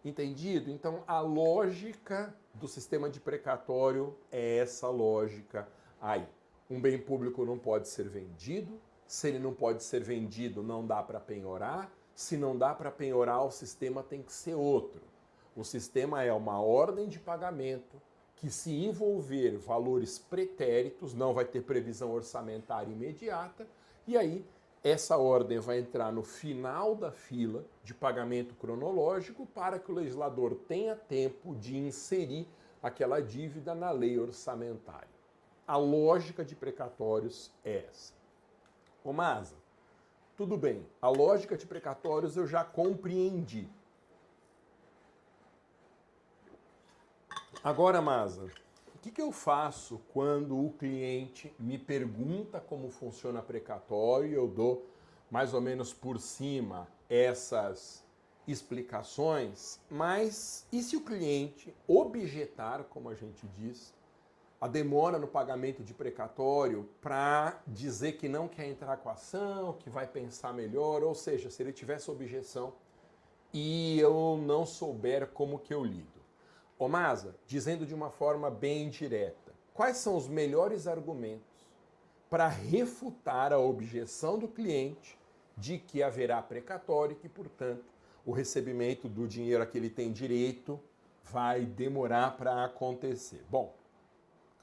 Entendido? 0.04 0.70
Então, 0.70 1.06
a 1.08 1.22
lógica 1.22 2.36
do 2.54 2.68
sistema 2.68 3.10
de 3.10 3.22
precatório 3.22 4.14
é 4.30 4.58
essa 4.58 4.90
lógica 4.90 5.70
aí. 6.02 6.28
Um 6.70 6.82
bem 6.82 6.98
público 6.98 7.46
não 7.46 7.60
pode 7.60 7.88
ser 7.88 8.10
vendido, 8.10 8.80
se 9.08 9.28
ele 9.28 9.38
não 9.38 9.54
pode 9.54 9.84
ser 9.84 10.04
vendido, 10.04 10.64
não 10.64 10.86
dá 10.86 11.04
para 11.04 11.20
penhorar, 11.20 11.92
se 12.16 12.36
não 12.36 12.58
dá 12.58 12.74
para 12.74 12.90
penhorar, 12.90 13.46
o 13.46 13.52
sistema 13.52 14.02
tem 14.02 14.24
que 14.24 14.34
ser 14.34 14.56
outro. 14.56 15.02
O 15.56 15.64
sistema 15.64 16.24
é 16.24 16.34
uma 16.34 16.60
ordem 16.60 17.08
de 17.08 17.20
pagamento 17.20 18.02
que, 18.36 18.50
se 18.50 18.72
envolver 18.72 19.58
valores 19.58 20.18
pretéritos, 20.18 21.14
não 21.14 21.34
vai 21.34 21.46
ter 21.46 21.62
previsão 21.62 22.12
orçamentária 22.12 22.92
imediata, 22.92 23.68
e 24.08 24.18
aí 24.18 24.44
essa 24.84 25.18
ordem 25.18 25.60
vai 25.60 25.80
entrar 25.80 26.12
no 26.12 26.24
final 26.24 26.96
da 26.96 27.12
fila 27.12 27.64
de 27.84 27.94
pagamento 27.94 28.56
cronológico 28.56 29.46
para 29.48 29.80
que 29.80 29.92
o 29.92 29.96
legislador 29.96 30.56
tenha 30.68 30.96
tempo 30.96 31.56
de 31.56 31.78
inserir 31.78 32.48
aquela 32.82 33.20
dívida 33.20 33.74
na 33.74 33.92
lei 33.92 34.20
orçamentária. 34.20 35.15
A 35.68 35.78
lógica 35.78 36.44
de 36.44 36.56
precatórios 36.56 37.52
é 37.64 37.86
essa. 37.90 38.14
Ô 39.04 39.12
Masa, 39.12 39.56
tudo 40.36 40.58
bem, 40.58 40.86
a 41.02 41.10
lógica 41.10 41.58
de 41.58 41.66
precatórios 41.66 42.38
eu 42.38 42.46
já 42.46 42.64
compreendi. 42.64 43.70
Agora, 47.64 48.02
Masa, 48.02 48.52
que, 49.06 49.12
que 49.12 49.22
eu 49.22 49.32
faço 49.32 50.02
quando 50.12 50.58
o 50.58 50.72
cliente 50.72 51.54
me 51.60 51.78
pergunta 51.78 52.60
como 52.60 52.90
funciona 52.90 53.40
precatório 53.40 54.28
e 54.28 54.34
eu 54.34 54.48
dou 54.48 54.90
mais 55.30 55.54
ou 55.54 55.62
menos 55.62 55.94
por 55.94 56.20
cima 56.20 56.88
essas 57.08 58.04
explicações, 58.48 59.80
mas 59.92 60.66
e 60.72 60.82
se 60.82 60.98
o 60.98 61.02
cliente 61.02 61.72
objetar, 61.88 62.86
como 62.86 63.08
a 63.08 63.14
gente 63.14 63.46
diz, 63.50 63.94
a 64.60 64.68
demora 64.68 65.20
no 65.20 65.28
pagamento 65.28 65.84
de 65.84 65.94
precatório 65.94 66.90
para 67.02 67.62
dizer 67.68 68.14
que 68.14 68.30
não 68.30 68.48
quer 68.48 68.68
entrar 68.68 68.98
com 68.98 69.10
a 69.10 69.14
ação, 69.14 69.74
que 69.74 69.90
vai 69.90 70.08
pensar 70.08 70.54
melhor, 70.54 71.04
ou 71.04 71.14
seja, 71.14 71.50
se 71.50 71.62
ele 71.62 71.74
tivesse 71.74 72.10
objeção 72.10 72.74
e 73.54 74.00
eu 74.00 74.38
não 74.42 74.66
souber 74.66 75.28
como 75.28 75.60
que 75.60 75.74
eu 75.74 75.84
lido. 75.84 76.20
Ô 76.78 76.88
Masa, 76.88 77.36
dizendo 77.48 77.86
de 77.86 77.94
uma 77.94 78.10
forma 78.10 78.50
bem 78.50 78.90
direta, 78.90 79.54
quais 79.74 79.98
são 79.98 80.18
os 80.18 80.28
melhores 80.28 80.88
argumentos 80.88 81.66
para 82.30 82.48
refutar 82.48 83.54
a 83.54 83.60
objeção 83.60 84.38
do 84.38 84.48
cliente 84.48 85.18
de 85.58 85.78
que 85.78 86.04
haverá 86.04 86.42
precatório 86.42 87.14
e 87.14 87.16
que, 87.16 87.30
portanto, 87.30 87.86
o 88.26 88.32
recebimento 88.32 89.08
do 89.08 89.28
dinheiro 89.28 89.64
a 89.64 89.66
que 89.66 89.78
ele 89.78 89.90
tem 89.90 90.12
direito 90.12 90.80
vai 91.24 91.66
demorar 91.66 92.36
para 92.36 92.66
acontecer? 92.66 93.46
Bom, 93.50 93.74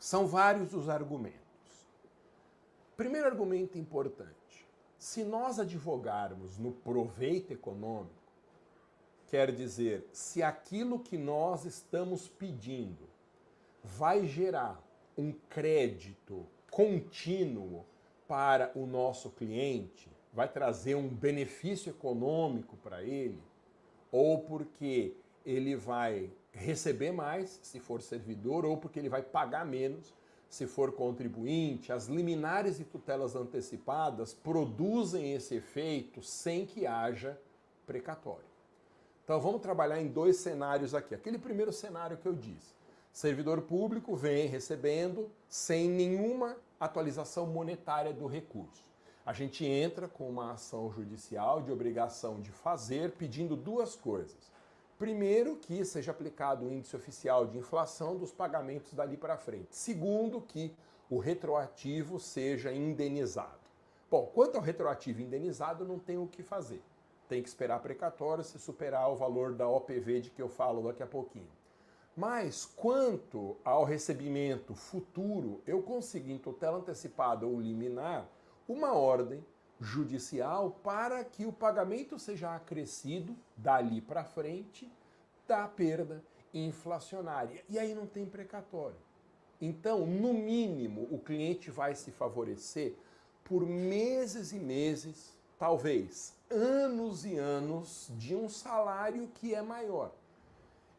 são 0.05 0.27
vários 0.27 0.75
os 0.75 0.88
argumentos. 0.88 1.41
Primeiro 2.97 3.27
argumento 3.27 3.79
importante: 3.79 4.67
se 4.99 5.23
nós 5.25 5.59
advogarmos 5.59 6.59
no 6.59 6.73
proveito 6.73 7.53
econômico, 7.53 8.23
Quer 9.33 9.51
dizer, 9.51 10.07
se 10.12 10.43
aquilo 10.43 10.99
que 10.99 11.17
nós 11.17 11.65
estamos 11.65 12.29
pedindo 12.29 13.09
vai 13.83 14.27
gerar 14.27 14.79
um 15.17 15.33
crédito 15.49 16.47
contínuo 16.71 17.83
para 18.29 18.71
o 18.75 18.85
nosso 18.85 19.31
cliente, 19.31 20.11
vai 20.35 20.47
trazer 20.47 20.97
um 20.97 21.09
benefício 21.09 21.88
econômico 21.88 22.77
para 22.77 23.03
ele, 23.03 23.43
ou 24.11 24.41
porque 24.43 25.17
ele 25.47 25.77
vai 25.77 26.31
receber 26.53 27.12
mais 27.12 27.59
se 27.62 27.81
for 27.81 28.03
servidor, 28.03 28.65
ou 28.65 28.77
porque 28.77 28.99
ele 28.99 29.09
vai 29.09 29.23
pagar 29.23 29.65
menos 29.65 30.12
se 30.49 30.67
for 30.67 30.93
contribuinte, 30.93 31.91
as 31.91 32.09
liminares 32.09 32.79
e 32.79 32.85
tutelas 32.85 33.35
antecipadas 33.35 34.35
produzem 34.35 35.33
esse 35.33 35.55
efeito 35.55 36.23
sem 36.23 36.67
que 36.67 36.87
haja 36.87 37.41
precatório. 37.87 38.45
Então 39.25 39.41
vamos 39.41 39.62
trabalhar 39.62 39.99
em 39.99 40.09
dois 40.09 40.37
cenários 40.37 40.95
aqui. 40.95 41.15
Aquele 41.15 41.38
primeiro 41.38 41.73
cenário 41.73 42.19
que 42.19 42.27
eu 42.27 42.35
disse. 42.35 42.75
Servidor 43.11 43.62
público 43.62 44.15
vem 44.15 44.47
recebendo 44.47 45.31
sem 45.49 45.88
nenhuma 45.88 46.57
atualização 46.79 47.47
monetária 47.47 48.12
do 48.12 48.27
recurso. 48.27 48.83
A 49.25 49.33
gente 49.33 49.65
entra 49.65 50.09
com 50.09 50.29
uma 50.29 50.53
ação 50.53 50.91
judicial 50.91 51.62
de 51.62 51.71
obrigação 51.71 52.41
de 52.41 52.51
fazer, 52.51 53.12
pedindo 53.12 53.57
duas 53.57 53.95
coisas. 53.95 54.51
Primeiro, 55.03 55.57
que 55.57 55.85
seja 55.85 56.12
aplicado 56.12 56.65
o 56.65 56.73
índice 56.73 56.95
oficial 56.95 57.45
de 57.45 57.59
inflação 57.59 58.17
dos 58.17 58.31
pagamentos 58.31 58.95
dali 58.95 59.17
para 59.17 59.37
frente. 59.37 59.75
Segundo, 59.75 60.41
que 60.41 60.73
o 61.11 61.19
retroativo 61.19 62.21
seja 62.21 62.73
indenizado. 62.73 63.61
Bom, 64.09 64.31
quanto 64.33 64.57
ao 64.57 64.62
retroativo 64.62 65.21
indenizado, 65.21 65.85
não 65.85 65.99
tem 65.99 66.17
o 66.19 66.29
que 66.29 66.43
fazer 66.43 66.81
tem 67.33 67.43
que 67.43 67.49
esperar 67.49 67.81
precatório 67.81 68.45
se 68.45 68.59
superar 68.59 69.11
o 69.11 69.17
valor 69.17 69.55
da 69.55 69.67
OPV 69.67 70.21
de 70.21 70.31
que 70.31 70.43
eu 70.43 70.51
falo 70.51 70.87
daqui 70.87 71.03
a 71.03 71.07
pouquinho. 71.07 71.49
Mas 72.15 72.67
quanto 72.67 73.57
ao 73.65 73.85
recebimento 73.85 74.75
futuro, 74.75 75.62
eu 75.67 75.81
consigo 75.81 76.29
em 76.29 76.37
tutela 76.37 76.77
antecipada 76.77 77.47
ou 77.47 77.59
liminar 77.59 78.29
uma 78.69 78.93
ordem 78.93 79.43
judicial 79.83 80.79
para 80.83 81.25
que 81.25 81.45
o 81.45 81.53
pagamento 81.53 82.18
seja 82.18 82.55
acrescido 82.55 83.37
dali 83.57 84.01
para 84.01 84.25
frente 84.25 84.90
da 85.47 85.66
perda 85.66 86.23
inflacionária. 86.55 87.64
E 87.68 87.79
aí 87.79 87.95
não 87.95 88.07
tem 88.07 88.25
precatório. 88.25 88.97
Então, 89.61 90.07
no 90.07 90.33
mínimo, 90.33 91.09
o 91.11 91.18
cliente 91.18 91.71
vai 91.71 91.95
se 91.95 92.11
favorecer 92.11 92.95
por 93.45 93.66
meses 93.66 94.53
e 94.53 94.59
meses, 94.59 95.37
talvez 95.59 96.35
anos 96.51 97.25
e 97.25 97.37
anos 97.37 98.11
de 98.16 98.35
um 98.35 98.49
salário 98.49 99.29
que 99.35 99.55
é 99.55 99.62
maior. 99.62 100.12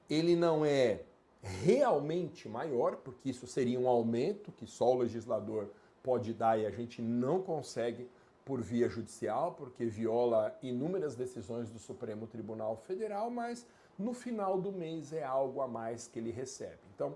Ele 0.09 0.35
não 0.35 0.65
é 0.65 1.01
realmente 1.41 2.47
maior, 2.47 2.97
porque 2.97 3.29
isso 3.29 3.45
seria 3.45 3.79
um 3.79 3.87
aumento 3.87 4.51
que 4.51 4.65
só 4.65 4.93
o 4.93 4.99
legislador 4.99 5.69
pode 6.01 6.33
dar 6.33 6.59
e 6.59 6.65
a 6.65 6.71
gente 6.71 7.01
não 7.01 7.41
consegue 7.41 8.09
por 8.45 8.61
via 8.61 8.89
judicial, 8.89 9.53
porque 9.53 9.85
viola 9.85 10.57
inúmeras 10.61 11.15
decisões 11.15 11.69
do 11.69 11.79
Supremo 11.79 12.27
Tribunal 12.27 12.75
Federal, 12.75 13.29
mas 13.29 13.65
no 13.97 14.13
final 14.13 14.59
do 14.59 14.71
mês 14.71 15.13
é 15.13 15.23
algo 15.23 15.61
a 15.61 15.67
mais 15.67 16.07
que 16.07 16.19
ele 16.19 16.31
recebe. 16.31 16.79
Então, 16.93 17.15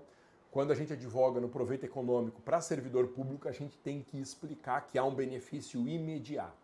quando 0.50 0.70
a 0.70 0.74
gente 0.74 0.92
advoga 0.92 1.40
no 1.40 1.48
proveito 1.48 1.84
econômico 1.84 2.40
para 2.40 2.60
servidor 2.60 3.08
público, 3.08 3.48
a 3.48 3.52
gente 3.52 3.76
tem 3.78 4.02
que 4.02 4.18
explicar 4.18 4.86
que 4.86 4.98
há 4.98 5.04
um 5.04 5.14
benefício 5.14 5.86
imediato. 5.86 6.56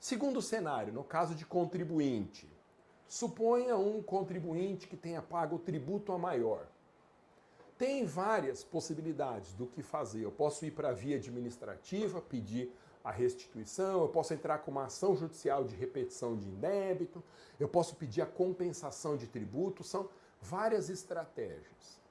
Segundo 0.00 0.42
cenário, 0.42 0.92
no 0.92 1.04
caso 1.04 1.34
de 1.34 1.46
contribuinte, 1.46 2.48
suponha 3.06 3.76
um 3.76 4.02
contribuinte 4.02 4.88
que 4.88 4.96
tenha 4.96 5.22
pago 5.22 5.60
tributo 5.60 6.12
a 6.12 6.18
maior. 6.18 6.66
Tem 7.78 8.04
várias 8.04 8.64
possibilidades 8.64 9.52
do 9.52 9.66
que 9.66 9.82
fazer. 9.82 10.24
Eu 10.24 10.32
posso 10.32 10.66
ir 10.66 10.72
para 10.72 10.88
a 10.88 10.92
via 10.92 11.16
administrativa, 11.16 12.20
pedir 12.20 12.72
a 13.04 13.10
restituição, 13.10 14.02
eu 14.02 14.08
posso 14.08 14.32
entrar 14.32 14.58
com 14.58 14.70
uma 14.70 14.84
ação 14.84 15.16
judicial 15.16 15.64
de 15.64 15.74
repetição 15.74 16.36
de 16.36 16.48
indébito, 16.48 17.22
eu 17.58 17.68
posso 17.68 17.96
pedir 17.96 18.22
a 18.22 18.26
compensação 18.26 19.16
de 19.16 19.26
tributo, 19.26 19.82
são 19.82 20.08
várias 20.40 20.88
estratégias. 20.88 22.02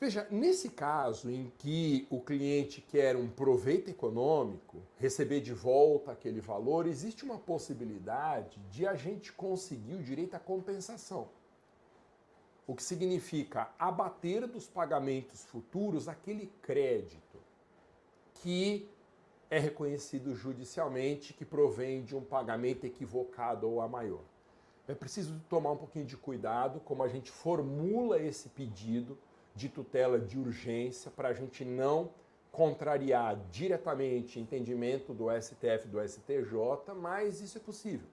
Veja, 0.00 0.28
nesse 0.30 0.70
caso 0.70 1.28
em 1.28 1.52
que 1.58 2.06
o 2.08 2.20
cliente 2.20 2.80
quer 2.80 3.16
um 3.16 3.28
proveito 3.28 3.90
econômico, 3.90 4.80
receber 4.96 5.40
de 5.40 5.52
volta 5.52 6.12
aquele 6.12 6.40
valor, 6.40 6.86
existe 6.86 7.24
uma 7.24 7.36
possibilidade 7.36 8.60
de 8.70 8.86
a 8.86 8.94
gente 8.94 9.32
conseguir 9.32 9.94
o 9.94 10.02
direito 10.02 10.34
à 10.34 10.38
compensação. 10.38 11.28
O 12.64 12.76
que 12.76 12.82
significa 12.82 13.70
abater 13.76 14.46
dos 14.46 14.68
pagamentos 14.68 15.44
futuros 15.44 16.06
aquele 16.06 16.46
crédito 16.62 17.38
que 18.34 18.88
é 19.50 19.58
reconhecido 19.58 20.34
judicialmente 20.34 21.32
que 21.32 21.44
provém 21.44 22.02
de 22.02 22.14
um 22.14 22.22
pagamento 22.22 22.84
equivocado 22.84 23.68
ou 23.68 23.80
a 23.80 23.88
maior. 23.88 24.22
É 24.86 24.94
preciso 24.94 25.38
tomar 25.48 25.72
um 25.72 25.76
pouquinho 25.76 26.04
de 26.04 26.16
cuidado 26.16 26.80
como 26.80 27.02
a 27.02 27.08
gente 27.08 27.30
formula 27.30 28.18
esse 28.18 28.48
pedido 28.48 29.18
de 29.54 29.68
tutela 29.68 30.18
de 30.18 30.38
urgência 30.38 31.10
para 31.10 31.28
a 31.28 31.32
gente 31.32 31.64
não 31.64 32.10
contrariar 32.50 33.38
diretamente 33.50 34.40
entendimento 34.40 35.12
do 35.12 35.26
STF 35.30 35.86
e 35.86 35.88
do 35.88 36.08
STJ, 36.08 36.94
mas 36.96 37.40
isso 37.40 37.58
é 37.58 37.60
possível. 37.60 38.08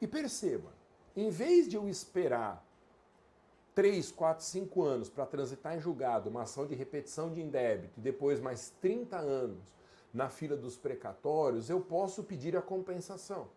E 0.00 0.06
perceba, 0.06 0.70
em 1.16 1.28
vez 1.30 1.68
de 1.68 1.76
eu 1.76 1.88
esperar 1.88 2.64
3, 3.74 4.10
4, 4.10 4.44
5 4.44 4.82
anos 4.82 5.08
para 5.08 5.26
transitar 5.26 5.76
em 5.76 5.80
julgado 5.80 6.28
uma 6.28 6.42
ação 6.42 6.66
de 6.66 6.74
repetição 6.74 7.32
de 7.32 7.40
indébito 7.40 7.98
e 7.98 8.00
depois 8.00 8.40
mais 8.40 8.72
30 8.80 9.16
anos 9.16 9.77
na 10.12 10.28
fila 10.28 10.56
dos 10.56 10.76
precatórios, 10.76 11.68
eu 11.68 11.80
posso 11.80 12.22
pedir 12.24 12.56
a 12.56 12.62
compensação. 12.62 13.48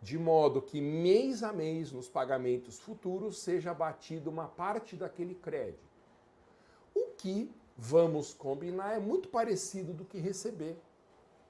De 0.00 0.18
modo 0.18 0.60
que 0.60 0.80
mês 0.80 1.42
a 1.42 1.52
mês 1.52 1.90
nos 1.90 2.08
pagamentos 2.08 2.78
futuros 2.78 3.38
seja 3.38 3.70
abatida 3.70 4.28
uma 4.28 4.46
parte 4.46 4.96
daquele 4.96 5.34
crédito. 5.34 5.78
O 6.94 7.06
que, 7.16 7.50
vamos 7.76 8.34
combinar, 8.34 8.94
é 8.94 8.98
muito 8.98 9.28
parecido 9.28 9.92
do 9.94 10.04
que 10.04 10.18
receber 10.18 10.76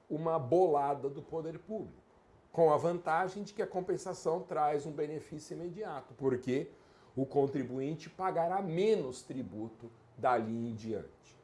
uma 0.09 0.39
bolada 0.39 1.09
do 1.09 1.21
poder 1.21 1.59
público, 1.59 2.01
com 2.51 2.71
a 2.71 2.77
vantagem 2.77 3.43
de 3.43 3.53
que 3.53 3.61
a 3.61 3.67
compensação 3.67 4.41
traz 4.41 4.85
um 4.85 4.91
benefício 4.91 5.55
imediato, 5.55 6.13
porque 6.13 6.69
o 7.15 7.25
contribuinte 7.25 8.09
pagará 8.09 8.61
menos 8.61 9.21
tributo 9.21 9.91
dali 10.17 10.69
em 10.69 10.75
diante. 10.75 11.35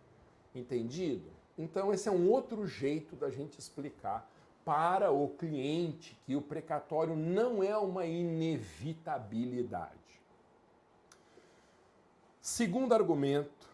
Entendido? 0.54 1.41
Então, 1.58 1.94
esse 1.94 2.08
é 2.08 2.12
um 2.12 2.30
outro 2.30 2.66
jeito 2.66 3.16
da 3.16 3.30
gente 3.30 3.60
explicar 3.60 4.30
para 4.64 5.12
o 5.12 5.28
cliente 5.30 6.18
que 6.26 6.36
o 6.36 6.42
precatório 6.42 7.16
não 7.16 7.64
é 7.64 7.78
uma 7.78 8.06
inevitabilidade. 8.06 9.92
Segundo 12.40 12.94
argumento 12.94 13.70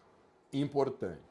importante, 0.52 1.22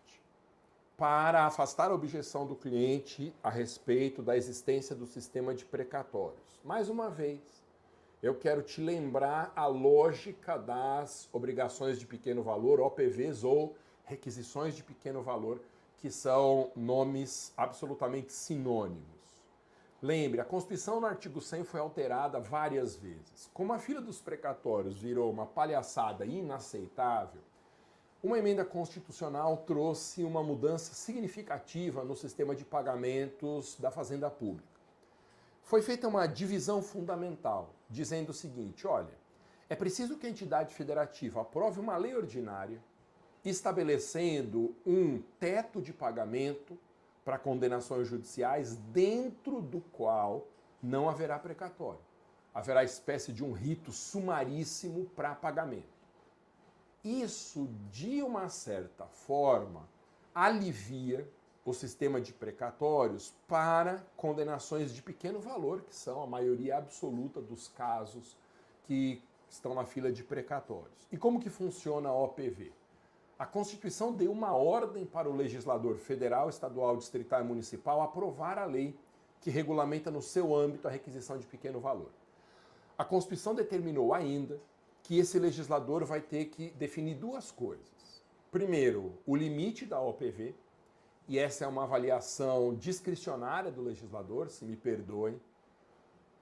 para 0.97 1.45
afastar 1.45 1.91
a 1.91 1.93
objeção 1.93 2.47
do 2.47 2.55
cliente 2.55 3.31
a 3.43 3.49
respeito 3.49 4.23
da 4.23 4.35
existência 4.35 4.95
do 4.95 5.05
sistema 5.05 5.53
de 5.53 5.63
precatórios. 5.63 6.59
Mais 6.63 6.89
uma 6.89 7.09
vez, 7.09 7.39
eu 8.21 8.33
quero 8.33 8.63
te 8.63 8.81
lembrar 8.81 9.53
a 9.55 9.67
lógica 9.67 10.57
das 10.57 11.29
obrigações 11.31 11.99
de 11.99 12.07
pequeno 12.07 12.41
valor, 12.41 12.79
OPVs 12.79 13.43
ou 13.43 13.75
requisições 14.05 14.75
de 14.75 14.83
pequeno 14.83 15.21
valor 15.21 15.61
que 15.97 16.11
são 16.11 16.71
nomes 16.75 17.51
absolutamente 17.57 18.31
sinônimos. 18.31 19.17
Lembre, 20.01 20.39
a 20.39 20.45
Constituição 20.45 20.99
no 20.99 21.07
artigo 21.07 21.41
100 21.41 21.63
foi 21.63 21.79
alterada 21.79 22.39
várias 22.39 22.95
vezes. 22.95 23.49
Como 23.51 23.73
a 23.73 23.79
fila 23.79 23.99
dos 23.99 24.21
precatórios 24.21 24.99
virou 24.99 25.31
uma 25.31 25.47
palhaçada 25.47 26.23
inaceitável, 26.23 27.41
uma 28.23 28.37
emenda 28.37 28.63
constitucional 28.63 29.57
trouxe 29.65 30.23
uma 30.23 30.43
mudança 30.43 30.93
significativa 30.93 32.03
no 32.03 32.15
sistema 32.15 32.55
de 32.55 32.63
pagamentos 32.63 33.75
da 33.79 33.89
Fazenda 33.89 34.29
Pública. 34.29 34.67
Foi 35.63 35.81
feita 35.81 36.07
uma 36.07 36.27
divisão 36.27 36.81
fundamental, 36.81 37.73
dizendo 37.89 38.29
o 38.29 38.33
seguinte: 38.33 38.85
olha, 38.87 39.13
é 39.69 39.75
preciso 39.75 40.17
que 40.17 40.27
a 40.27 40.29
entidade 40.29 40.73
federativa 40.73 41.41
aprove 41.41 41.79
uma 41.79 41.97
lei 41.97 42.15
ordinária 42.15 42.81
estabelecendo 43.49 44.75
um 44.85 45.21
teto 45.39 45.81
de 45.81 45.93
pagamento 45.93 46.77
para 47.23 47.37
condenações 47.37 48.07
judiciais 48.07 48.75
dentro 48.93 49.61
do 49.61 49.81
qual 49.91 50.47
não 50.81 51.09
haverá 51.09 51.37
precatório. 51.37 51.99
Haverá 52.53 52.83
espécie 52.83 53.31
de 53.31 53.43
um 53.43 53.51
rito 53.51 53.91
sumaríssimo 53.91 55.05
para 55.15 55.35
pagamento. 55.35 55.97
Isso, 57.03 57.69
de 57.91 58.21
uma 58.23 58.49
certa 58.49 59.05
forma, 59.05 59.87
alivia 60.33 61.29
o 61.65 61.73
sistema 61.73 62.21
de 62.21 62.31
precatórios 62.31 63.33
para 63.47 64.01
condenações 64.15 64.93
de 64.93 65.01
pequeno 65.01 65.39
valor, 65.39 65.81
que 65.81 65.93
são 65.93 66.23
a 66.23 66.27
maioria 66.27 66.77
absoluta 66.77 67.41
dos 67.41 67.67
casos 67.67 68.37
que 68.85 69.21
estão 69.49 69.73
na 69.73 69.85
fila 69.85 70.11
de 70.11 70.23
precatórios. 70.23 71.07
E 71.11 71.17
como 71.17 71.39
que 71.39 71.49
funciona 71.49 72.09
a 72.09 72.13
OPV? 72.13 72.71
A 73.39 73.45
Constituição 73.45 74.11
deu 74.11 74.31
uma 74.31 74.51
ordem 74.55 75.05
para 75.05 75.29
o 75.29 75.35
legislador 75.35 75.97
federal, 75.97 76.49
estadual, 76.49 76.97
distrital 76.97 77.41
e 77.41 77.43
municipal 77.43 78.01
aprovar 78.01 78.57
a 78.57 78.65
lei 78.65 78.97
que 79.39 79.51
regulamenta 79.51 80.09
no 80.09 80.21
seu 80.21 80.55
âmbito 80.55 80.87
a 80.87 80.91
requisição 80.91 81.37
de 81.37 81.45
pequeno 81.45 81.79
valor. 81.79 82.09
A 82.97 83.05
Constituição 83.05 83.53
determinou 83.53 84.13
ainda 84.13 84.59
que 85.03 85.19
esse 85.19 85.37
legislador 85.37 86.03
vai 86.03 86.19
ter 86.19 86.45
que 86.45 86.71
definir 86.71 87.15
duas 87.15 87.51
coisas. 87.51 88.23
Primeiro, 88.51 89.13
o 89.25 89.35
limite 89.35 89.85
da 89.85 90.01
OPV, 90.01 90.55
e 91.27 91.37
essa 91.37 91.65
é 91.65 91.67
uma 91.67 91.83
avaliação 91.83 92.73
discricionária 92.73 93.71
do 93.71 93.81
legislador, 93.81 94.49
se 94.49 94.65
me 94.65 94.75
perdoem, 94.75 95.39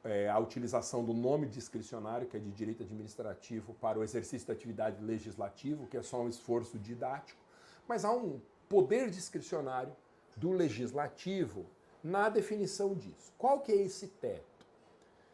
é, 0.05 0.29
a 0.29 0.37
utilização 0.37 1.03
do 1.03 1.13
nome 1.13 1.47
discricionário, 1.47 2.27
que 2.27 2.37
é 2.37 2.39
de 2.39 2.51
direito 2.51 2.83
administrativo, 2.83 3.73
para 3.81 3.99
o 3.99 4.03
exercício 4.03 4.47
da 4.47 4.53
atividade 4.53 5.03
legislativa, 5.03 5.85
que 5.87 5.97
é 5.97 6.03
só 6.03 6.21
um 6.21 6.29
esforço 6.29 6.77
didático, 6.77 7.41
mas 7.87 8.05
há 8.05 8.11
um 8.11 8.39
poder 8.69 9.09
discricionário 9.09 9.95
do 10.37 10.51
legislativo 10.51 11.65
na 12.03 12.29
definição 12.29 12.93
disso. 12.93 13.33
Qual 13.37 13.61
que 13.61 13.71
é 13.71 13.77
esse 13.77 14.07
teto? 14.07 14.65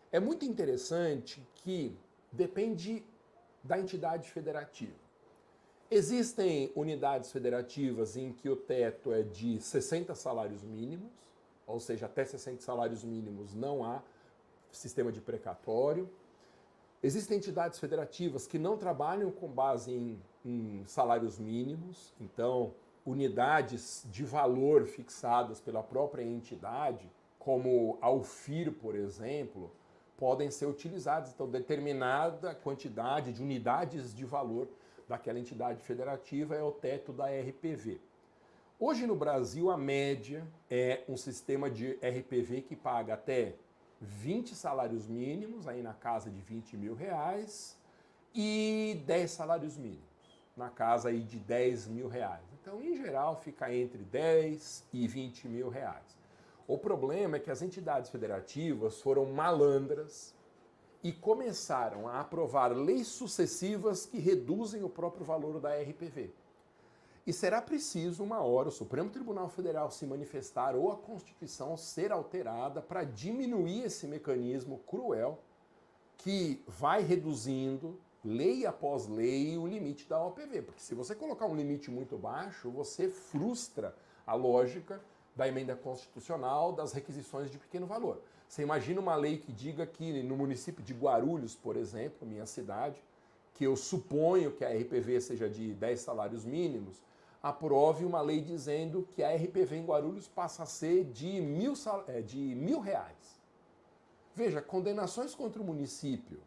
É 0.09 0.19
muito 0.19 0.45
interessante 0.45 1.45
que 1.55 1.95
depende 2.31 3.03
da 3.61 3.77
entidade 3.77 4.29
federativa. 4.31 4.95
Existem 5.89 6.71
unidades 6.73 7.31
federativas 7.31 8.15
em 8.15 8.31
que 8.31 8.49
o 8.49 8.55
teto 8.55 9.11
é 9.11 9.21
de 9.21 9.59
60 9.59 10.15
salários 10.15 10.63
mínimos, 10.63 11.11
ou 11.67 11.79
seja, 11.79 12.05
até 12.05 12.23
60 12.23 12.61
salários 12.61 13.03
mínimos 13.03 13.53
não 13.53 13.83
há 13.83 14.01
sistema 14.71 15.11
de 15.11 15.21
precatório. 15.21 16.09
Existem 17.03 17.37
entidades 17.37 17.79
federativas 17.79 18.45
que 18.45 18.59
não 18.59 18.77
trabalham 18.77 19.31
com 19.31 19.47
base 19.47 19.91
em, 19.91 20.21
em 20.45 20.83
salários 20.85 21.39
mínimos, 21.39 22.13
então 22.19 22.73
unidades 23.05 24.05
de 24.11 24.23
valor 24.23 24.85
fixadas 24.85 25.59
pela 25.59 25.81
própria 25.81 26.23
entidade, 26.23 27.09
como 27.39 27.97
a 28.01 28.09
por 28.79 28.95
exemplo, 28.95 29.71
podem 30.17 30.51
ser 30.51 30.67
utilizadas. 30.67 31.31
Então, 31.33 31.49
determinada 31.49 32.53
quantidade 32.53 33.33
de 33.33 33.41
unidades 33.41 34.13
de 34.13 34.23
valor 34.23 34.67
daquela 35.07 35.39
entidade 35.39 35.81
federativa 35.81 36.55
é 36.55 36.61
o 36.61 36.71
teto 36.71 37.11
da 37.11 37.25
RPV. 37.25 37.99
Hoje 38.79 39.05
no 39.05 39.15
Brasil, 39.15 39.69
a 39.69 39.77
média 39.77 40.47
é 40.69 41.03
um 41.09 41.17
sistema 41.17 41.69
de 41.69 41.93
RPV 41.93 42.61
que 42.61 42.75
paga 42.75 43.15
até 43.15 43.55
20 44.01 44.55
salários 44.55 45.07
mínimos, 45.07 45.67
aí 45.67 45.81
na 45.83 45.93
casa 45.93 46.29
de 46.29 46.41
20 46.41 46.75
mil 46.75 46.95
reais, 46.95 47.77
e 48.33 49.01
10 49.05 49.29
salários 49.29 49.77
mínimos, 49.77 50.01
na 50.57 50.69
casa 50.69 51.09
aí 51.09 51.21
de 51.21 51.37
10 51.37 51.87
mil 51.87 52.07
reais. 52.07 52.43
Então, 52.59 52.81
em 52.81 52.95
geral, 52.95 53.39
fica 53.41 53.73
entre 53.73 54.03
10 54.03 54.85
e 54.91 55.07
20 55.07 55.47
mil 55.47 55.69
reais. 55.69 56.17
O 56.67 56.77
problema 56.77 57.37
é 57.37 57.39
que 57.39 57.51
as 57.51 57.61
entidades 57.61 58.09
federativas 58.09 59.01
foram 59.01 59.25
malandras 59.25 60.33
e 61.03 61.11
começaram 61.11 62.07
a 62.07 62.21
aprovar 62.21 62.71
leis 62.75 63.07
sucessivas 63.07 64.05
que 64.05 64.19
reduzem 64.19 64.83
o 64.83 64.89
próprio 64.89 65.25
valor 65.25 65.59
da 65.59 65.75
RPV. 65.75 66.31
E 67.31 67.33
será 67.33 67.61
preciso 67.61 68.25
uma 68.25 68.41
hora 68.41 68.67
o 68.67 68.71
Supremo 68.73 69.09
Tribunal 69.09 69.47
Federal 69.47 69.89
se 69.89 70.05
manifestar 70.05 70.75
ou 70.75 70.91
a 70.91 70.97
Constituição 70.97 71.77
ser 71.77 72.11
alterada 72.11 72.81
para 72.81 73.05
diminuir 73.05 73.83
esse 73.83 74.05
mecanismo 74.05 74.79
cruel 74.79 75.39
que 76.17 76.61
vai 76.67 77.01
reduzindo 77.01 77.97
lei 78.21 78.65
após 78.65 79.07
lei 79.07 79.57
o 79.57 79.65
limite 79.65 80.09
da 80.09 80.21
OPV. 80.21 80.61
Porque 80.61 80.81
se 80.81 80.93
você 80.93 81.15
colocar 81.15 81.45
um 81.45 81.55
limite 81.55 81.89
muito 81.89 82.17
baixo, 82.17 82.69
você 82.69 83.07
frustra 83.07 83.95
a 84.27 84.33
lógica 84.33 85.01
da 85.33 85.47
emenda 85.47 85.73
constitucional 85.73 86.73
das 86.73 86.91
requisições 86.91 87.49
de 87.49 87.57
pequeno 87.57 87.87
valor. 87.87 88.21
Você 88.45 88.61
imagina 88.61 88.99
uma 88.99 89.15
lei 89.15 89.37
que 89.37 89.53
diga 89.53 89.85
que 89.87 90.21
no 90.21 90.35
município 90.35 90.83
de 90.83 90.93
Guarulhos, 90.93 91.55
por 91.55 91.77
exemplo, 91.77 92.27
minha 92.27 92.45
cidade, 92.45 93.01
que 93.53 93.63
eu 93.63 93.77
suponho 93.77 94.51
que 94.51 94.65
a 94.65 94.69
RPV 94.69 95.21
seja 95.21 95.49
de 95.49 95.73
10 95.73 96.01
salários 96.01 96.43
mínimos, 96.43 97.01
aprove 97.41 98.05
uma 98.05 98.21
lei 98.21 98.41
dizendo 98.41 99.07
que 99.11 99.23
a 99.23 99.35
RPV 99.35 99.77
em 99.77 99.85
Guarulhos 99.85 100.27
passa 100.27 100.63
a 100.63 100.65
ser 100.65 101.05
de 101.05 101.41
mil, 101.41 101.73
é, 102.07 102.21
de 102.21 102.37
mil 102.37 102.79
reais. 102.79 103.41
Veja, 104.35 104.61
condenações 104.61 105.33
contra 105.33 105.61
o 105.61 105.65
município 105.65 106.39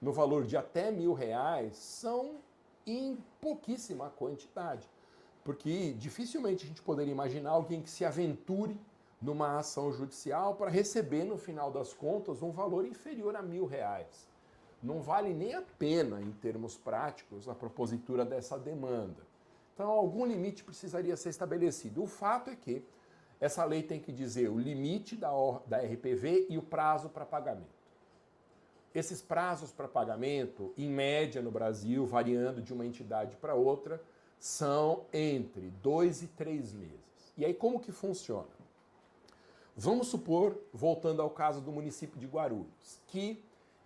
no 0.00 0.12
valor 0.12 0.44
de 0.44 0.56
até 0.56 0.90
mil 0.90 1.12
reais 1.12 1.76
são 1.76 2.36
em 2.86 3.18
pouquíssima 3.40 4.10
quantidade. 4.10 4.88
Porque 5.44 5.92
dificilmente 5.92 6.64
a 6.64 6.68
gente 6.68 6.82
poderia 6.82 7.12
imaginar 7.12 7.50
alguém 7.50 7.82
que 7.82 7.90
se 7.90 8.04
aventure 8.04 8.78
numa 9.20 9.58
ação 9.58 9.92
judicial 9.92 10.54
para 10.54 10.70
receber, 10.70 11.24
no 11.24 11.36
final 11.36 11.70
das 11.70 11.92
contas, 11.92 12.42
um 12.42 12.50
valor 12.50 12.86
inferior 12.86 13.36
a 13.36 13.42
mil 13.42 13.66
reais. 13.66 14.28
Não 14.82 15.02
vale 15.02 15.34
nem 15.34 15.54
a 15.54 15.62
pena, 15.62 16.20
em 16.22 16.32
termos 16.32 16.76
práticos, 16.76 17.48
a 17.48 17.54
propositura 17.54 18.24
dessa 18.24 18.58
demanda. 18.58 19.29
Então, 19.80 19.92
algum 19.92 20.26
limite 20.26 20.62
precisaria 20.62 21.16
ser 21.16 21.30
estabelecido. 21.30 22.02
O 22.02 22.06
fato 22.06 22.50
é 22.50 22.54
que 22.54 22.84
essa 23.40 23.64
lei 23.64 23.82
tem 23.82 23.98
que 23.98 24.12
dizer 24.12 24.50
o 24.50 24.58
limite 24.58 25.16
da, 25.16 25.30
da 25.66 25.78
RPV 25.78 26.48
e 26.50 26.58
o 26.58 26.62
prazo 26.62 27.08
para 27.08 27.24
pagamento. 27.24 27.80
Esses 28.94 29.22
prazos 29.22 29.72
para 29.72 29.88
pagamento, 29.88 30.74
em 30.76 30.90
média 30.90 31.40
no 31.40 31.50
Brasil, 31.50 32.04
variando 32.04 32.60
de 32.60 32.74
uma 32.74 32.84
entidade 32.84 33.36
para 33.36 33.54
outra, 33.54 34.02
são 34.38 35.06
entre 35.14 35.70
dois 35.82 36.22
e 36.22 36.26
três 36.26 36.74
meses. 36.74 37.32
E 37.38 37.42
aí 37.46 37.54
como 37.54 37.80
que 37.80 37.90
funciona? 37.90 38.50
Vamos 39.74 40.08
supor, 40.08 40.58
voltando 40.74 41.22
ao 41.22 41.30
caso 41.30 41.62
do 41.62 41.72
município 41.72 42.20
de 42.20 42.26
Guarulhos, 42.26 43.00
que 43.06 43.42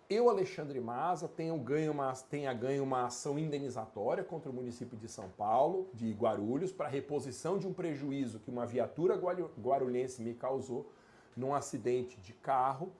eu, 0.09 0.29
Alexandre 0.29 0.79
Maza, 0.79 1.27
tenha 1.27 1.57
ganho 1.57 1.91
uma, 1.91 2.13
tenha 2.13 2.53
ganho 2.53 2.83
uma 2.83 3.05
ação 3.05 3.39
indenizatória 3.39 4.23
contra 4.23 4.49
o 4.49 4.53
município 4.53 4.97
de 4.97 5.07
São 5.07 5.29
Paulo, 5.29 5.89
de 5.93 6.11
Guarulhos, 6.11 6.71
para 6.71 6.87
reposição 6.87 7.57
de 7.57 7.67
um 7.67 7.73
prejuízo 7.73 8.39
que 8.39 8.51
uma 8.51 8.65
viatura 8.65 9.15
guarulhense 9.59 10.21
me 10.21 10.33
causou 10.33 10.91
num 11.35 11.53
acidente 11.53 12.19
de 12.21 12.33
carro, 12.33 12.91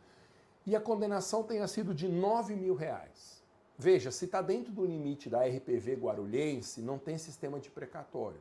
e 0.66 0.76
a 0.76 0.82
condenação 0.82 1.44
tenha 1.44 1.68
sido 1.68 1.94
de 1.94 2.08
9 2.08 2.56
mil 2.56 2.74
reais. 2.74 3.44
Veja, 3.78 4.10
se 4.10 4.26
está 4.26 4.42
dentro 4.42 4.74
do 4.74 4.86
limite 4.86 5.30
da 5.30 5.46
RPV 5.46 5.96
guarulhense, 5.96 6.82
não 6.82 6.98
tem 6.98 7.18
sistema 7.18 7.60
de 7.60 7.70
precatório. 7.70 8.40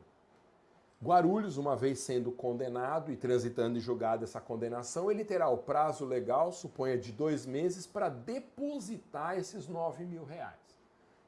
Guarulhos, 1.05 1.57
uma 1.57 1.75
vez 1.75 1.99
sendo 1.99 2.31
condenado 2.31 3.11
e 3.11 3.15
transitando 3.15 3.77
e 3.77 3.79
julgada 3.79 4.23
essa 4.23 4.41
condenação, 4.41 5.11
ele 5.11 5.23
terá 5.23 5.47
o 5.47 5.57
prazo 5.59 6.03
legal, 6.03 6.51
suponha, 6.51 6.97
de 6.97 7.11
dois 7.11 7.45
meses, 7.45 7.85
para 7.85 8.09
depositar 8.09 9.37
esses 9.37 9.67
9 9.67 10.03
mil 10.03 10.25
reais. 10.25 10.57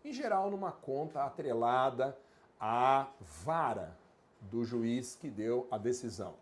Em 0.04 0.12
geral, 0.12 0.50
numa 0.50 0.72
conta 0.72 1.22
atrelada 1.24 2.18
à 2.60 3.06
vara 3.46 3.96
do 4.42 4.66
juiz 4.66 5.16
que 5.16 5.30
deu 5.30 5.68
a 5.70 5.78
decisão. 5.78 6.34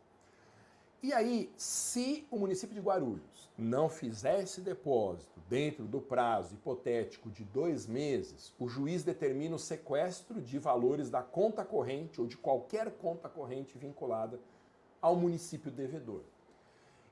E 1.05 1.13
aí, 1.13 1.51
se 1.55 2.25
o 2.31 2.39
município 2.39 2.73
de 2.73 2.81
Guarulhos 2.81 3.47
não 3.55 3.87
fizer 3.87 4.41
esse 4.41 4.59
depósito 4.59 5.39
dentro 5.47 5.85
do 5.85 6.01
prazo 6.01 6.55
hipotético 6.55 7.29
de 7.29 7.43
dois 7.43 7.85
meses, 7.85 8.51
o 8.57 8.67
juiz 8.67 9.03
determina 9.03 9.55
o 9.55 9.59
sequestro 9.59 10.41
de 10.41 10.57
valores 10.57 11.11
da 11.11 11.21
conta 11.21 11.63
corrente 11.63 12.19
ou 12.19 12.25
de 12.25 12.35
qualquer 12.35 12.89
conta 12.93 13.29
corrente 13.29 13.77
vinculada 13.77 14.39
ao 14.99 15.15
município 15.15 15.69
devedor. 15.69 16.23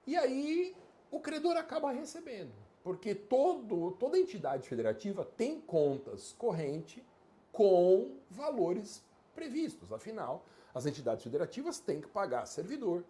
E 0.08 0.18
aí, 0.18 0.76
o 1.12 1.20
credor 1.20 1.56
acaba 1.56 1.92
recebendo, 1.92 2.52
porque 2.84 3.14
todo, 3.14 3.92
toda 3.92 4.18
entidade 4.18 4.68
federativa 4.68 5.24
tem 5.24 5.62
contas 5.62 6.34
corrente 6.36 7.06
com 7.52 8.18
valores 8.28 9.06
previstos. 9.36 9.94
Afinal, 9.94 10.44
as 10.74 10.88
entidades 10.88 11.24
federativas 11.24 11.80
têm 11.80 12.02
que 12.02 12.08
pagar 12.08 12.48
servidor, 12.48 13.06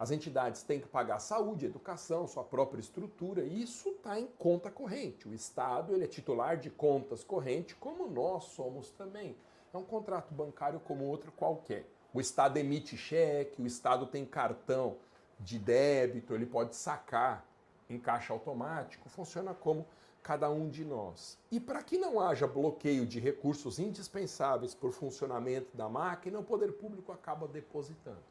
as 0.00 0.10
entidades 0.10 0.62
têm 0.62 0.80
que 0.80 0.88
pagar 0.88 1.18
saúde, 1.18 1.66
educação, 1.66 2.26
sua 2.26 2.42
própria 2.42 2.80
estrutura, 2.80 3.42
e 3.44 3.62
isso 3.62 3.90
está 3.90 4.18
em 4.18 4.26
conta 4.38 4.70
corrente. 4.70 5.28
O 5.28 5.34
Estado 5.34 5.92
ele 5.92 6.04
é 6.04 6.06
titular 6.06 6.56
de 6.56 6.70
contas 6.70 7.22
correntes, 7.22 7.76
como 7.78 8.08
nós 8.08 8.44
somos 8.44 8.90
também. 8.92 9.36
É 9.74 9.76
um 9.76 9.84
contrato 9.84 10.32
bancário 10.32 10.80
como 10.80 11.04
outro 11.04 11.30
qualquer. 11.32 11.84
O 12.14 12.20
Estado 12.20 12.56
emite 12.56 12.96
cheque, 12.96 13.60
o 13.60 13.66
Estado 13.66 14.06
tem 14.06 14.24
cartão 14.24 14.96
de 15.38 15.58
débito, 15.58 16.32
ele 16.32 16.46
pode 16.46 16.74
sacar 16.76 17.46
em 17.86 17.98
caixa 17.98 18.32
automático, 18.32 19.06
funciona 19.10 19.52
como 19.52 19.86
cada 20.22 20.48
um 20.48 20.70
de 20.70 20.82
nós. 20.82 21.36
E 21.52 21.60
para 21.60 21.82
que 21.82 21.98
não 21.98 22.18
haja 22.18 22.46
bloqueio 22.46 23.04
de 23.04 23.20
recursos 23.20 23.78
indispensáveis 23.78 24.74
para 24.74 24.88
o 24.88 24.92
funcionamento 24.92 25.76
da 25.76 25.90
máquina, 25.90 26.38
o 26.38 26.42
poder 26.42 26.72
público 26.72 27.12
acaba 27.12 27.46
depositando. 27.46 28.30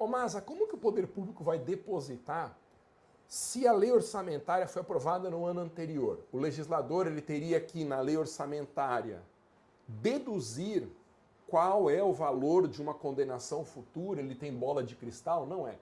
Ô 0.00 0.06
Masa, 0.06 0.40
como 0.40 0.66
que 0.66 0.74
o 0.74 0.78
poder 0.78 1.06
público 1.08 1.44
vai 1.44 1.58
depositar 1.58 2.56
se 3.28 3.68
a 3.68 3.72
lei 3.74 3.92
orçamentária 3.92 4.66
foi 4.66 4.80
aprovada 4.80 5.28
no 5.28 5.44
ano 5.44 5.60
anterior? 5.60 6.20
O 6.32 6.38
legislador 6.38 7.06
ele 7.06 7.20
teria 7.20 7.60
que, 7.60 7.84
na 7.84 8.00
lei 8.00 8.16
orçamentária, 8.16 9.20
deduzir 9.86 10.88
qual 11.46 11.90
é 11.90 12.02
o 12.02 12.14
valor 12.14 12.66
de 12.66 12.80
uma 12.80 12.94
condenação 12.94 13.62
futura, 13.62 14.22
ele 14.22 14.34
tem 14.34 14.50
bola 14.50 14.82
de 14.82 14.96
cristal? 14.96 15.44
Não 15.44 15.68
é. 15.68 15.76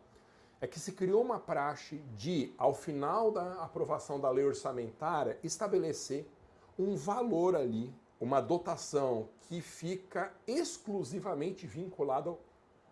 É 0.61 0.67
que 0.67 0.81
se 0.81 0.91
criou 0.91 1.23
uma 1.23 1.39
praxe 1.39 2.03
de, 2.17 2.53
ao 2.59 2.75
final 2.75 3.31
da 3.31 3.63
aprovação 3.63 4.19
da 4.19 4.29
lei 4.31 4.45
orçamentária, 4.45 5.39
estabelecer 5.45 6.27
um 6.77 6.97
valor 6.97 7.55
ali, 7.55 7.95
uma 8.21 8.41
dotação 8.41 9.29
que 9.43 9.61
fica 9.61 10.33
exclusivamente 10.45 11.69
vinculada 11.69 12.37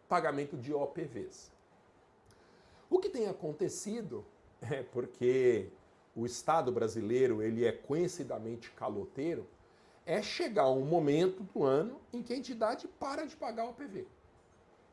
pagamento 0.09 0.57
de 0.57 0.73
OPVs. 0.73 1.51
O 2.89 2.99
que 2.99 3.09
tem 3.09 3.29
acontecido 3.29 4.25
é 4.61 4.83
porque 4.83 5.69
o 6.15 6.25
Estado 6.25 6.73
brasileiro 6.73 7.43
ele 7.43 7.65
é 7.65 7.73
conhecidamente 7.73 8.71
caloteiro, 8.71 9.47
é 10.07 10.23
chegar 10.23 10.71
um 10.71 10.85
momento 10.85 11.43
do 11.43 11.65
ano 11.65 12.01
em 12.13 12.23
que 12.23 12.33
a 12.33 12.37
entidade 12.37 12.87
para 12.87 13.27
de 13.27 13.37
pagar 13.37 13.67
o 13.67 13.71
OPV. 13.71 14.07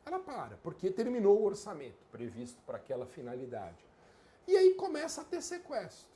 Ela 0.05 0.19
para, 0.19 0.57
porque 0.57 0.89
terminou 0.91 1.39
o 1.39 1.45
orçamento 1.45 2.03
previsto 2.11 2.61
para 2.65 2.77
aquela 2.77 3.05
finalidade. 3.05 3.85
E 4.45 4.57
aí 4.57 4.73
começa 4.73 5.21
a 5.21 5.23
ter 5.23 5.41
sequestro. 5.41 6.11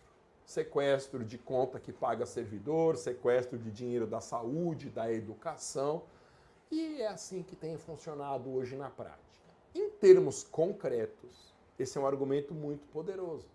Sequestro 0.46 1.24
de 1.24 1.38
conta 1.38 1.80
que 1.80 1.94
paga 1.94 2.26
servidor, 2.26 2.98
sequestro 2.98 3.58
de 3.58 3.72
dinheiro 3.72 4.06
da 4.06 4.20
saúde, 4.20 4.90
da 4.90 5.12
educação. 5.12 6.04
E 6.70 7.02
é 7.02 7.08
assim 7.08 7.44
que 7.44 7.56
tem 7.56 7.78
funcionado 7.78 8.50
hoje 8.50 8.76
na 8.76 8.90
prática. 8.90 9.26
Em 9.74 9.90
termos 9.90 10.44
concretos, 10.44 11.54
esse 11.80 11.98
é 11.98 12.02
um 12.02 12.08
argumento 12.08 12.54
muito 12.54 12.86
poderoso. 12.88 13.46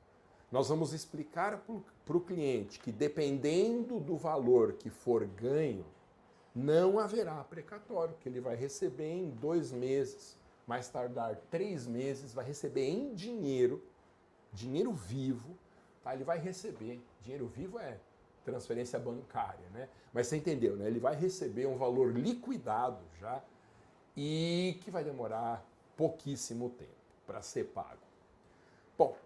Nós 0.51 0.68
vamos 0.68 0.92
explicar 0.92 1.64
para 2.05 2.16
o 2.16 2.20
cliente 2.20 2.79
que, 2.79 2.92
dependendo 2.92 3.98
do 3.98 4.16
valor 4.16 4.75
que 4.75 4.90
for 4.90 5.25
ganho, 5.25 5.85
não 6.55 6.98
haverá 6.98 7.42
precatório, 7.44 8.14
que 8.20 8.29
ele 8.29 8.40
vai 8.40 8.55
receber 8.55 9.11
em 9.11 9.31
dois 9.31 9.72
meses, 9.72 10.37
mais 10.66 10.88
tardar 10.88 11.37
três 11.51 11.87
meses, 11.87 12.35
vai 12.35 12.44
receber 12.44 12.87
em 12.87 13.14
dinheiro, 13.14 13.83
dinheiro 14.53 14.92
vivo, 14.92 15.57
tá? 16.05 16.14
ele 16.14 16.25
vai 16.25 16.38
receber. 16.38 17.03
Dinheiro 17.22 17.46
vivo 17.46 17.79
é 17.79 17.98
transferência 18.44 18.98
bancária, 18.98 19.68
né? 19.72 19.88
Mas 20.12 20.26
você 20.26 20.36
entendeu, 20.36 20.76
né? 20.76 20.86
Ele 20.86 21.00
vai 21.00 21.14
receber 21.14 21.66
um 21.66 21.76
valor 21.76 22.12
liquidado 22.12 23.02
já 23.20 23.42
e 24.16 24.78
que 24.82 24.90
vai 24.90 25.04
demorar 25.04 25.64
pouquíssimo 25.96 26.70
tempo 26.70 26.90
para 27.26 27.40
ser 27.42 27.64
pago. 27.66 28.00
Bom, 28.98 29.16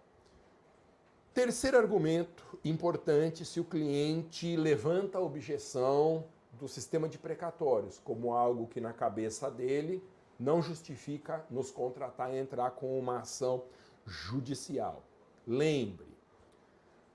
terceiro 1.33 1.77
argumento 1.77 2.59
importante 2.63 3.43
se 3.45 3.59
o 3.59 3.65
cliente 3.65 4.55
levanta 4.55 5.17
a 5.17 5.21
objeção 5.21 6.25
do 6.53 6.67
sistema 6.67 7.07
de 7.07 7.17
precatórios 7.17 7.99
como 7.99 8.33
algo 8.33 8.67
que 8.67 8.81
na 8.81 8.93
cabeça 8.93 9.51
dele 9.51 10.03
não 10.39 10.61
justifica 10.61 11.45
nos 11.49 11.71
contratar 11.71 12.33
e 12.33 12.37
entrar 12.37 12.71
com 12.71 12.97
uma 12.97 13.19
ação 13.19 13.63
judicial. 14.05 15.03
Lembre, 15.45 16.07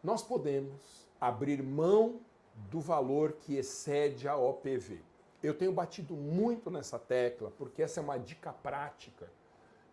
nós 0.02 0.22
podemos 0.22 1.01
abrir 1.22 1.62
mão 1.62 2.20
do 2.68 2.80
valor 2.80 3.34
que 3.34 3.54
excede 3.54 4.26
a 4.26 4.36
OPV. 4.36 5.00
eu 5.40 5.54
tenho 5.54 5.72
batido 5.72 6.16
muito 6.16 6.68
nessa 6.68 6.98
tecla 6.98 7.52
porque 7.56 7.80
essa 7.80 8.00
é 8.00 8.02
uma 8.02 8.18
dica 8.18 8.52
prática 8.52 9.30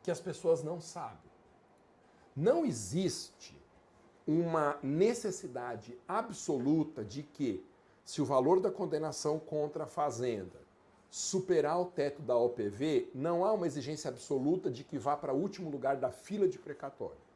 que 0.02 0.10
as 0.10 0.20
pessoas 0.20 0.64
não 0.64 0.82
sabem. 0.82 1.32
Não 2.36 2.66
existe 2.66 3.56
uma 4.26 4.80
necessidade 4.82 5.96
absoluta 6.08 7.04
de 7.04 7.22
que, 7.22 7.64
se 8.04 8.24
o 8.24 8.26
valor 8.26 8.60
da 8.60 8.72
condenação 8.72 9.38
contra 9.38 9.84
a 9.84 9.88
fazenda 9.88 10.60
superar 11.12 11.80
o 11.80 11.86
teto 11.86 12.24
da 12.24 12.36
OPV, 12.36 13.12
não 13.14 13.46
há 13.46 13.54
uma 13.54 13.68
exigência 13.68 14.10
absoluta 14.10 14.72
de 14.72 14.84
que 14.84 14.98
vá 14.98 15.16
para 15.16 15.34
o 15.34 15.40
último 15.40 15.70
lugar 15.70 15.98
da 15.98 16.12
fila 16.12 16.48
de 16.48 16.58
precatório. 16.58 17.29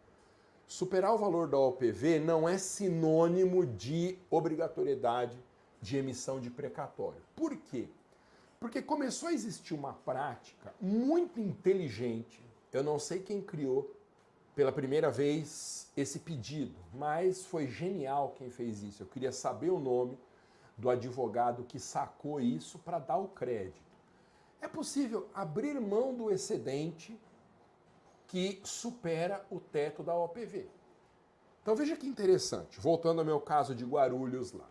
Superar 0.68 1.14
o 1.14 1.18
valor 1.18 1.48
da 1.48 1.58
OPV 1.58 2.20
não 2.20 2.48
é 2.48 2.58
sinônimo 2.58 3.66
de 3.66 4.18
obrigatoriedade 4.30 5.38
de 5.82 5.98
emissão 5.98 6.40
de 6.40 6.50
precatório. 6.50 7.22
Por 7.36 7.56
quê? 7.58 7.88
Porque 8.60 8.82
começou 8.82 9.30
a 9.30 9.34
existir 9.34 9.74
uma 9.74 9.94
prática 9.94 10.74
muito 10.80 11.40
inteligente, 11.40 12.42
eu 12.72 12.82
não 12.82 12.98
sei 12.98 13.20
quem 13.20 13.42
criou 13.42 13.94
pela 14.56 14.72
primeira 14.72 15.12
vez 15.12 15.92
esse 15.98 16.20
pedido, 16.20 16.76
mas 16.94 17.44
foi 17.46 17.68
genial 17.68 18.34
quem 18.38 18.50
fez 18.50 18.82
isso. 18.82 19.04
Eu 19.04 19.08
queria 19.08 19.32
saber 19.32 19.70
o 19.70 19.80
nome 19.80 20.18
do 20.78 20.90
advogado 20.90 21.64
que 21.64 21.80
sacou 21.80 22.40
isso 22.40 22.80
para 22.80 23.00
dar 23.00 23.18
o 23.18 23.28
crédito. 23.28 23.82
É 24.62 24.68
possível 24.68 25.28
abrir 25.34 25.80
mão 25.80 26.16
do 26.16 26.32
excedente 26.32 27.20
que 28.34 28.60
supera 28.64 29.46
o 29.52 29.60
teto 29.60 30.02
da 30.02 30.16
OPV. 30.16 30.68
Então 31.62 31.76
veja 31.76 31.96
que 31.96 32.08
interessante, 32.08 32.80
voltando 32.80 33.20
ao 33.20 33.26
meu 33.26 33.40
caso 33.40 33.76
de 33.76 33.86
Guarulhos 33.86 34.52
lá. 34.52 34.68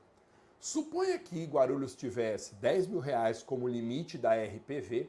Suponha 0.58 1.16
que 1.16 1.44
Guarulhos 1.44 1.94
tivesse 1.94 2.56
10 2.56 2.88
mil 2.88 2.98
reais 2.98 3.40
como 3.40 3.68
limite 3.68 4.18
da 4.18 4.34
RPV 4.34 5.08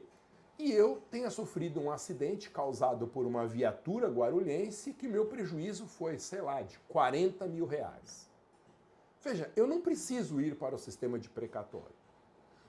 e 0.56 0.70
eu 0.70 1.02
tenha 1.10 1.30
sofrido 1.30 1.80
um 1.80 1.90
acidente 1.90 2.48
causado 2.48 3.08
por 3.08 3.26
uma 3.26 3.44
viatura 3.44 4.06
guarulhense 4.06 4.92
que 4.92 5.08
meu 5.08 5.26
prejuízo 5.26 5.88
foi, 5.88 6.20
sei 6.20 6.40
lá, 6.40 6.62
de 6.62 6.78
40 6.88 7.48
mil 7.48 7.66
reais. 7.66 8.30
Veja, 9.20 9.50
eu 9.56 9.66
não 9.66 9.80
preciso 9.80 10.40
ir 10.40 10.54
para 10.54 10.76
o 10.76 10.78
sistema 10.78 11.18
de 11.18 11.28
precatório. 11.28 11.96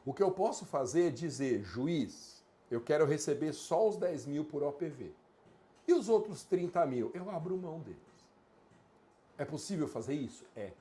O 0.03 0.15
que 0.15 0.23
eu 0.23 0.31
posso 0.31 0.65
fazer 0.65 1.09
é 1.09 1.11
dizer, 1.11 1.61
juiz, 1.61 2.43
eu 2.71 2.81
quero 2.81 3.05
receber 3.05 3.53
só 3.53 3.87
os 3.87 3.97
10 3.97 4.25
mil 4.25 4.45
por 4.45 4.63
OPV. 4.63 5.13
E 5.87 5.93
os 5.93 6.09
outros 6.09 6.43
30 6.43 6.85
mil, 6.85 7.11
eu 7.13 7.29
abro 7.29 7.57
mão 7.57 7.79
deles. 7.79 7.99
É 9.37 9.45
possível 9.45 9.87
fazer 9.87 10.13
isso? 10.13 10.45
É. 10.55 10.71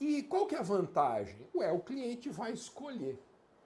E 0.00 0.22
qual 0.24 0.46
que 0.46 0.54
é 0.54 0.58
a 0.58 0.62
vantagem? 0.62 1.46
Ué, 1.54 1.70
o 1.72 1.80
cliente 1.80 2.28
vai 2.28 2.52
escolher 2.52 3.18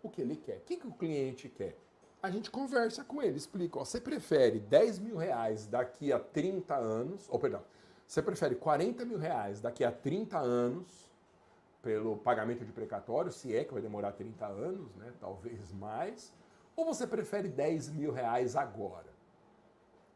o 0.03 0.09
que 0.09 0.21
ele 0.21 0.37
quer. 0.37 0.59
O 0.59 0.61
que, 0.61 0.77
que 0.77 0.87
o 0.87 0.93
cliente 0.93 1.49
quer? 1.49 1.77
A 2.23 2.31
gente 2.31 2.51
conversa 2.51 3.03
com 3.03 3.23
ele, 3.23 3.37
explica, 3.37 3.79
ó, 3.79 3.85
você 3.85 4.01
prefere 4.01 4.61
10 4.61 4.99
mil 4.99 5.17
reais 5.17 5.67
daqui 5.67 6.13
a 6.13 6.19
30 6.19 6.77
anos, 6.77 7.27
ou 7.31 7.39
perdão, 7.39 7.63
você 8.07 8.21
prefere 8.21 8.57
40 8.57 9.05
mil 9.07 9.17
reais 9.17 9.61
daqui 9.61 9.83
a 9.83 9.91
30 9.91 10.39
anos 10.39 11.11
pelo 11.81 12.19
pagamento 12.19 12.63
de 12.63 12.73
precatório, 12.73 13.33
se 13.33 13.57
é 13.57 13.65
que 13.65 13.73
vai 13.73 13.81
demorar 13.81 14.13
30 14.13 14.47
anos, 14.47 14.95
né, 14.97 15.15
talvez 15.19 15.73
mais, 15.73 16.31
ou 16.77 16.85
você 16.85 17.07
prefere 17.07 17.49
10 17.49 17.89
mil 17.89 18.13
reais 18.13 18.55
agora? 18.55 19.10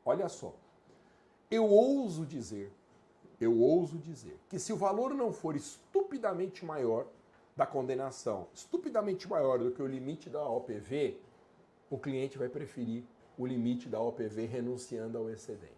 Olha 0.04 0.28
só, 0.28 0.54
eu 1.50 1.66
ouso 1.66 2.26
dizer 2.26 2.72
eu 3.40 3.58
ouso 3.58 3.98
dizer 3.98 4.38
que 4.48 4.58
se 4.58 4.72
o 4.72 4.76
valor 4.76 5.14
não 5.14 5.32
for 5.32 5.56
estupidamente 5.56 6.64
maior 6.64 7.06
da 7.56 7.66
condenação, 7.66 8.48
estupidamente 8.54 9.28
maior 9.28 9.58
do 9.58 9.70
que 9.70 9.82
o 9.82 9.86
limite 9.86 10.30
da 10.30 10.42
OPV, 10.48 11.18
o 11.90 11.98
cliente 11.98 12.38
vai 12.38 12.48
preferir 12.48 13.04
o 13.36 13.46
limite 13.46 13.88
da 13.88 14.00
OPV 14.00 14.46
renunciando 14.46 15.18
ao 15.18 15.28
excedente. 15.28 15.72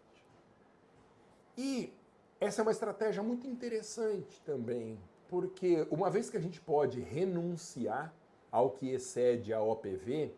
E 1.56 1.92
essa 2.40 2.60
é 2.60 2.62
uma 2.62 2.72
estratégia 2.72 3.22
muito 3.22 3.46
interessante 3.46 4.40
também, 4.42 4.98
porque 5.28 5.86
uma 5.90 6.10
vez 6.10 6.30
que 6.30 6.36
a 6.36 6.40
gente 6.40 6.60
pode 6.60 7.00
renunciar 7.00 8.14
ao 8.50 8.70
que 8.70 8.90
excede 8.90 9.52
a 9.52 9.62
OPV, 9.62 10.32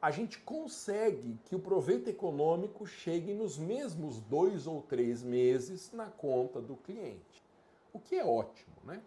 a 0.00 0.10
gente 0.10 0.38
consegue 0.38 1.38
que 1.44 1.54
o 1.54 1.58
proveito 1.58 2.08
econômico 2.08 2.86
chegue 2.86 3.34
nos 3.34 3.58
mesmos 3.58 4.18
dois 4.20 4.66
ou 4.66 4.80
três 4.82 5.22
meses 5.22 5.92
na 5.92 6.06
conta 6.06 6.60
do 6.60 6.76
cliente. 6.76 7.42
O 7.92 7.98
que 7.98 8.14
é 8.14 8.24
ótimo, 8.24 8.76
né? 8.84 9.02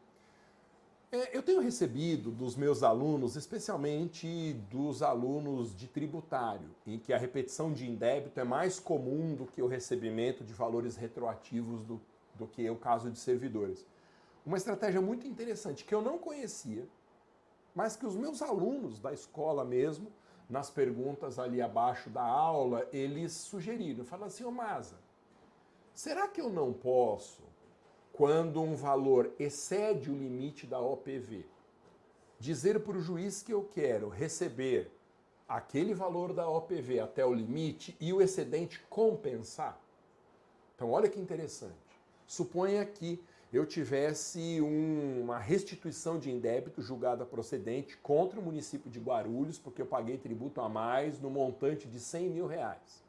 É, 1.11 1.35
eu 1.35 1.43
tenho 1.43 1.61
recebido 1.61 2.31
dos 2.31 2.55
meus 2.55 2.81
alunos, 2.81 3.35
especialmente 3.35 4.53
dos 4.71 5.03
alunos 5.03 5.75
de 5.75 5.87
tributário, 5.87 6.69
em 6.87 6.97
que 6.97 7.13
a 7.13 7.17
repetição 7.17 7.71
de 7.71 7.87
indébito 7.87 8.39
é 8.39 8.43
mais 8.43 8.79
comum 8.79 9.35
do 9.35 9.45
que 9.45 9.61
o 9.61 9.67
recebimento 9.67 10.43
de 10.43 10.53
valores 10.53 10.95
retroativos 10.95 11.83
do, 11.83 12.01
do 12.33 12.47
que 12.47 12.67
o 12.67 12.75
caso 12.75 13.11
de 13.11 13.19
servidores. 13.19 13.85
Uma 14.45 14.57
estratégia 14.57 15.01
muito 15.01 15.27
interessante 15.27 15.85
que 15.85 15.93
eu 15.93 16.01
não 16.01 16.17
conhecia, 16.17 16.87
mas 17.75 17.95
que 17.95 18.05
os 18.05 18.15
meus 18.15 18.41
alunos 18.41 18.99
da 18.99 19.13
escola 19.13 19.63
mesmo 19.63 20.11
nas 20.49 20.69
perguntas 20.69 21.39
ali 21.39 21.61
abaixo 21.61 22.09
da 22.09 22.23
aula, 22.23 22.87
eles 22.91 23.33
sugeriram, 23.33 24.05
falaram 24.05 24.27
assim, 24.27 24.43
ô 24.43 24.51
Masa, 24.51 24.97
será 25.93 26.27
que 26.27 26.41
eu 26.41 26.49
não 26.49 26.73
posso, 26.73 27.43
quando 28.11 28.61
um 28.61 28.75
valor 28.75 29.33
excede 29.39 30.11
o 30.11 30.15
limite 30.15 30.67
da 30.67 30.79
OPV, 30.79 31.45
dizer 32.39 32.79
para 32.81 32.97
o 32.97 33.01
juiz 33.01 33.41
que 33.41 33.53
eu 33.53 33.63
quero 33.63 34.09
receber 34.09 34.91
aquele 35.47 35.93
valor 35.93 36.33
da 36.33 36.47
OPV 36.47 36.99
até 36.99 37.25
o 37.25 37.33
limite 37.33 37.95
e 37.99 38.11
o 38.13 38.21
excedente 38.21 38.79
compensar? 38.89 39.79
Então, 40.75 40.91
olha 40.91 41.09
que 41.09 41.19
interessante. 41.19 41.73
Suponha 42.27 42.85
que 42.85 43.23
eu 43.53 43.67
tivesse 43.67 44.59
um, 44.61 45.21
uma 45.21 45.37
restituição 45.37 46.17
de 46.17 46.31
indébito 46.31 46.81
julgada 46.81 47.23
procedente 47.23 47.95
contra 47.97 48.39
o 48.39 48.43
município 48.43 48.89
de 48.89 48.99
Guarulhos, 48.99 49.59
porque 49.59 49.79
eu 49.79 49.85
paguei 49.85 50.17
tributo 50.17 50.59
a 50.59 50.67
mais 50.67 51.19
no 51.19 51.29
montante 51.29 51.87
de 51.87 51.99
100 51.99 52.29
mil 52.31 52.47
reais. 52.47 53.03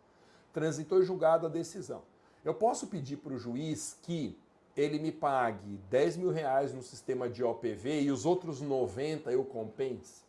Transitou 0.52 1.02
julgada 1.02 1.46
a 1.46 1.50
decisão. 1.50 2.02
Eu 2.44 2.52
posso 2.52 2.88
pedir 2.88 3.16
para 3.16 3.32
o 3.32 3.38
juiz 3.38 3.98
que 4.02 4.38
ele 4.76 4.98
me 4.98 5.10
pague 5.10 5.78
10 5.88 6.18
mil 6.18 6.30
reais 6.30 6.74
no 6.74 6.82
sistema 6.82 7.26
de 7.28 7.42
OPV 7.42 8.02
e 8.02 8.10
os 8.10 8.26
outros 8.26 8.60
90 8.60 9.32
eu 9.32 9.44
compense? 9.44 10.22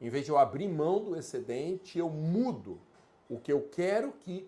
Em 0.00 0.08
vez 0.08 0.24
de 0.24 0.30
eu 0.30 0.38
abrir 0.38 0.68
mão 0.68 1.02
do 1.02 1.16
excedente, 1.16 1.98
eu 1.98 2.08
mudo 2.08 2.78
o 3.28 3.38
que 3.38 3.52
eu 3.52 3.68
quero 3.68 4.12
que 4.12 4.46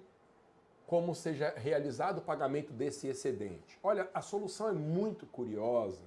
como 0.92 1.14
seja 1.14 1.54
realizado 1.56 2.18
o 2.18 2.22
pagamento 2.22 2.70
desse 2.70 3.06
excedente. 3.06 3.78
Olha, 3.82 4.10
a 4.12 4.20
solução 4.20 4.68
é 4.68 4.72
muito 4.72 5.24
curiosa. 5.24 6.02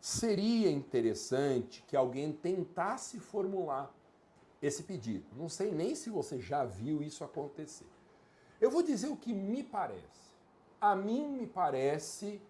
Seria 0.00 0.70
interessante 0.70 1.82
que 1.88 1.96
alguém 1.96 2.32
tentasse 2.32 3.18
formular 3.18 3.92
esse 4.62 4.84
pedido. 4.84 5.26
Não 5.34 5.48
sei 5.48 5.72
nem 5.72 5.96
se 5.96 6.08
você 6.08 6.38
já 6.38 6.64
viu 6.64 7.02
isso 7.02 7.24
acontecer. 7.24 7.88
Eu 8.60 8.70
vou 8.70 8.80
dizer 8.80 9.08
o 9.08 9.16
que 9.16 9.34
me 9.34 9.64
parece. 9.64 10.30
A 10.80 10.94
mim 10.94 11.26
me 11.26 11.46
parece 11.48 12.40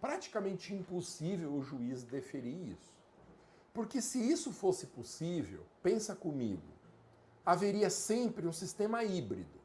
praticamente 0.00 0.72
impossível 0.72 1.52
o 1.52 1.62
juiz 1.64 2.04
deferir 2.04 2.68
isso. 2.68 2.96
Porque 3.74 4.00
se 4.00 4.20
isso 4.20 4.52
fosse 4.52 4.86
possível, 4.86 5.64
pensa 5.82 6.14
comigo, 6.14 6.62
haveria 7.44 7.90
sempre 7.90 8.46
um 8.46 8.52
sistema 8.52 9.02
híbrido 9.02 9.61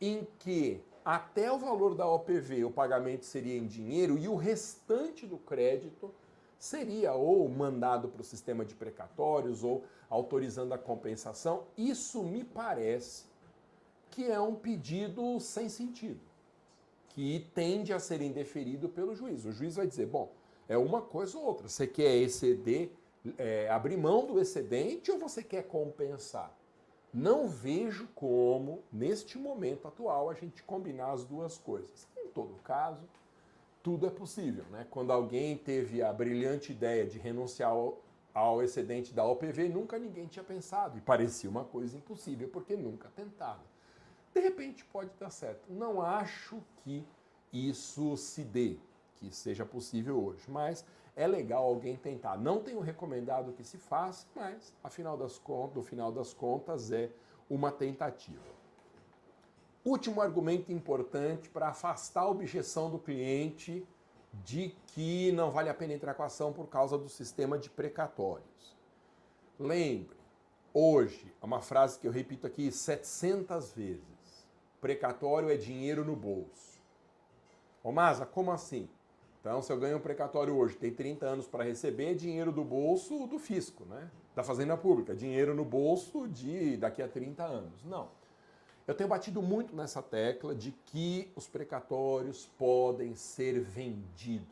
em 0.00 0.26
que 0.38 0.80
até 1.04 1.50
o 1.50 1.58
valor 1.58 1.94
da 1.94 2.06
OPV 2.06 2.64
o 2.64 2.70
pagamento 2.70 3.24
seria 3.24 3.56
em 3.56 3.66
dinheiro 3.66 4.18
e 4.18 4.28
o 4.28 4.36
restante 4.36 5.26
do 5.26 5.38
crédito 5.38 6.12
seria 6.58 7.14
ou 7.14 7.48
mandado 7.48 8.08
para 8.08 8.20
o 8.20 8.24
sistema 8.24 8.64
de 8.64 8.74
precatórios 8.74 9.62
ou 9.62 9.84
autorizando 10.10 10.72
a 10.72 10.78
compensação. 10.78 11.64
Isso 11.76 12.22
me 12.22 12.44
parece 12.44 13.24
que 14.10 14.30
é 14.30 14.40
um 14.40 14.54
pedido 14.54 15.38
sem 15.40 15.68
sentido, 15.68 16.20
que 17.10 17.46
tende 17.54 17.92
a 17.92 18.00
ser 18.00 18.20
indeferido 18.20 18.88
pelo 18.88 19.14
juiz. 19.14 19.44
O 19.44 19.52
juiz 19.52 19.76
vai 19.76 19.86
dizer: 19.86 20.06
bom, 20.06 20.32
é 20.68 20.76
uma 20.76 21.00
coisa 21.00 21.38
ou 21.38 21.44
outra. 21.44 21.68
Você 21.68 21.86
quer 21.86 22.16
exceder, 22.16 22.90
é, 23.36 23.68
abrir 23.70 23.96
mão 23.96 24.26
do 24.26 24.40
excedente 24.40 25.10
ou 25.10 25.18
você 25.18 25.42
quer 25.42 25.62
compensar? 25.68 26.54
Não 27.18 27.48
vejo 27.48 28.06
como, 28.14 28.80
neste 28.92 29.36
momento 29.38 29.88
atual, 29.88 30.30
a 30.30 30.34
gente 30.34 30.62
combinar 30.62 31.10
as 31.10 31.24
duas 31.24 31.58
coisas. 31.58 32.06
Em 32.16 32.28
todo 32.28 32.54
caso, 32.62 33.04
tudo 33.82 34.06
é 34.06 34.10
possível. 34.10 34.64
Né? 34.70 34.86
Quando 34.88 35.12
alguém 35.12 35.58
teve 35.58 36.00
a 36.00 36.12
brilhante 36.12 36.70
ideia 36.70 37.04
de 37.04 37.18
renunciar 37.18 37.70
ao, 37.70 37.98
ao 38.32 38.62
excedente 38.62 39.12
da 39.12 39.24
OPV, 39.24 39.68
nunca 39.68 39.98
ninguém 39.98 40.28
tinha 40.28 40.44
pensado. 40.44 40.96
E 40.96 41.00
parecia 41.00 41.50
uma 41.50 41.64
coisa 41.64 41.96
impossível, 41.96 42.48
porque 42.50 42.76
nunca 42.76 43.08
tentava. 43.16 43.64
De 44.32 44.38
repente 44.40 44.84
pode 44.84 45.10
dar 45.18 45.30
certo. 45.30 45.72
Não 45.72 46.00
acho 46.00 46.62
que 46.84 47.04
isso 47.52 48.16
se 48.16 48.44
dê, 48.44 48.76
que 49.16 49.34
seja 49.34 49.66
possível 49.66 50.24
hoje, 50.24 50.48
mas 50.48 50.84
é 51.18 51.26
legal 51.26 51.64
alguém 51.64 51.96
tentar. 51.96 52.38
Não 52.38 52.62
tenho 52.62 52.78
recomendado 52.78 53.52
que 53.52 53.64
se 53.64 53.76
faça, 53.76 54.24
mas 54.36 54.72
afinal 54.84 55.16
das 55.16 55.36
contas, 55.36 55.74
no 55.74 55.82
final 55.82 56.12
das 56.12 56.32
contas 56.32 56.92
é 56.92 57.10
uma 57.50 57.72
tentativa. 57.72 58.56
Último 59.84 60.20
argumento 60.20 60.70
importante 60.70 61.48
para 61.48 61.68
afastar 61.68 62.20
a 62.20 62.28
objeção 62.28 62.88
do 62.88 63.00
cliente 63.00 63.84
de 64.44 64.76
que 64.86 65.32
não 65.32 65.50
vale 65.50 65.68
a 65.68 65.74
pena 65.74 65.92
entrar 65.92 66.14
com 66.14 66.22
a 66.22 66.26
ação 66.26 66.52
por 66.52 66.68
causa 66.68 66.96
do 66.96 67.08
sistema 67.08 67.58
de 67.58 67.68
precatórios. 67.68 68.76
Lembre, 69.58 70.16
hoje, 70.72 71.34
é 71.42 71.44
uma 71.44 71.60
frase 71.60 71.98
que 71.98 72.06
eu 72.06 72.12
repito 72.12 72.46
aqui 72.46 72.70
700 72.70 73.72
vezes: 73.72 74.46
precatório 74.80 75.50
é 75.50 75.56
dinheiro 75.56 76.04
no 76.04 76.14
bolso. 76.14 76.80
Ô 77.82 77.90
Masa, 77.90 78.24
como 78.24 78.52
assim? 78.52 78.88
Então, 79.40 79.62
se 79.62 79.72
eu 79.72 79.78
ganho 79.78 79.98
um 79.98 80.00
precatório 80.00 80.54
hoje, 80.56 80.76
tem 80.76 80.92
30 80.92 81.24
anos 81.24 81.46
para 81.46 81.62
receber, 81.62 82.14
dinheiro 82.14 82.50
do 82.50 82.64
bolso 82.64 83.26
do 83.26 83.38
fisco, 83.38 83.84
né? 83.84 84.10
Da 84.34 84.42
Fazenda 84.42 84.76
Pública, 84.76 85.14
dinheiro 85.14 85.54
no 85.54 85.64
bolso 85.64 86.26
de 86.26 86.76
daqui 86.76 87.00
a 87.00 87.08
30 87.08 87.44
anos. 87.44 87.84
Não. 87.84 88.08
Eu 88.86 88.94
tenho 88.94 89.08
batido 89.08 89.40
muito 89.40 89.76
nessa 89.76 90.02
tecla 90.02 90.54
de 90.54 90.72
que 90.86 91.30
os 91.36 91.46
precatórios 91.46 92.46
podem 92.58 93.14
ser 93.14 93.60
vendidos. 93.60 94.48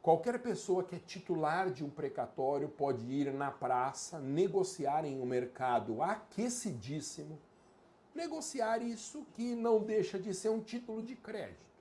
Qualquer 0.00 0.38
pessoa 0.40 0.84
que 0.84 0.96
é 0.96 0.98
titular 0.98 1.70
de 1.70 1.84
um 1.84 1.90
precatório 1.90 2.68
pode 2.68 3.04
ir 3.04 3.32
na 3.32 3.50
praça, 3.50 4.18
negociar 4.20 5.04
em 5.04 5.20
um 5.20 5.26
mercado 5.26 6.02
aquecidíssimo, 6.02 7.38
negociar 8.14 8.82
isso 8.82 9.24
que 9.32 9.54
não 9.54 9.80
deixa 9.80 10.18
de 10.18 10.34
ser 10.34 10.50
um 10.50 10.60
título 10.60 11.02
de 11.02 11.16
crédito 11.16 11.71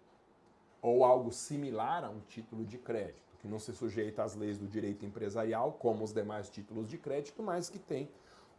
ou 0.82 1.04
algo 1.04 1.32
similar 1.32 2.04
a 2.04 2.10
um 2.10 2.20
título 2.22 2.66
de 2.66 2.78
crédito, 2.78 3.22
que 3.40 3.48
não 3.48 3.60
se 3.60 3.74
sujeita 3.74 4.24
às 4.24 4.36
leis 4.36 4.58
do 4.58 4.68
direito 4.68 5.06
empresarial, 5.06 5.74
como 5.74 6.04
os 6.04 6.14
demais 6.14 6.50
títulos 6.50 6.88
de 6.88 6.98
crédito, 6.98 7.44
mas 7.44 7.70
que 7.70 7.80
tem 7.80 8.10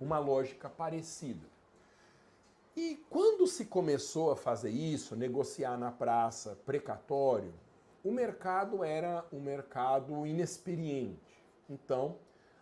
uma 0.00 0.18
lógica 0.18 0.68
parecida. 0.68 1.46
E 2.76 3.04
quando 3.10 3.46
se 3.46 3.66
começou 3.66 4.30
a 4.30 4.36
fazer 4.36 4.70
isso, 4.70 5.14
negociar 5.14 5.76
na 5.76 5.92
praça 5.92 6.58
precatório, 6.64 7.52
o 8.02 8.10
mercado 8.10 8.82
era 8.82 9.24
um 9.32 9.40
mercado 9.40 10.26
inexperiente. 10.26 11.44
Então, 11.68 12.16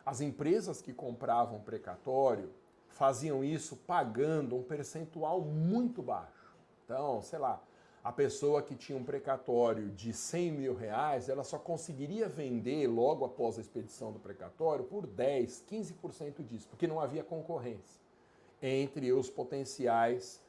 as 0.05 0.21
empresas 0.21 0.83
que 0.83 0.93
compravam 0.93 1.61
precatório 1.61 2.51
faziam 2.89 3.45
isso 3.45 3.77
pagando 3.77 4.57
um 4.57 4.63
percentual 4.63 5.41
muito 5.41 6.03
baixo. 6.03 6.57
Então, 6.85 7.23
sei 7.23 7.39
lá, 7.39 7.63
a 8.03 8.11
pessoa 8.11 8.63
que 8.63 8.75
tinha 8.75 8.97
um 8.97 9.05
precatório 9.05 9.91
de 9.91 10.13
100 10.13 10.53
mil 10.53 10.75
reais, 10.75 11.29
ela 11.29 11.45
só 11.45 11.59
conseguiria 11.59 12.29
vender 12.29 12.87
logo 12.87 13.25
após 13.25 13.59
a 13.59 13.61
expedição 13.61 14.11
do 14.11 14.19
precatório 14.19 14.85
por 14.85 15.07
10, 15.07 15.65
15% 15.71 16.43
disso, 16.45 16.67
porque 16.69 16.87
não 16.87 16.99
havia 16.99 17.23
concorrência 17.23 18.01
entre 18.63 19.13
os 19.13 19.29
potenciais 19.29 20.41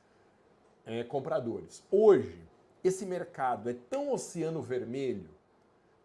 é, 0.85 1.03
compradores. 1.03 1.83
Hoje, 1.91 2.41
esse 2.83 3.05
mercado 3.05 3.69
é 3.69 3.73
tão 3.89 4.13
oceano 4.13 4.61
vermelho, 4.61 5.29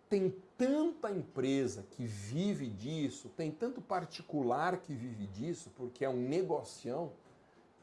tem 0.09 0.35
tanta 0.59 1.11
empresa 1.11 1.85
que 1.93 2.05
vive 2.05 2.69
disso, 2.69 3.31
tem 3.37 3.51
tanto 3.51 3.81
particular 3.81 4.79
que 4.79 4.95
vive 4.95 5.27
disso, 5.27 5.71
porque 5.77 6.05
é 6.05 6.09
um 6.09 6.29
negocião, 6.29 7.13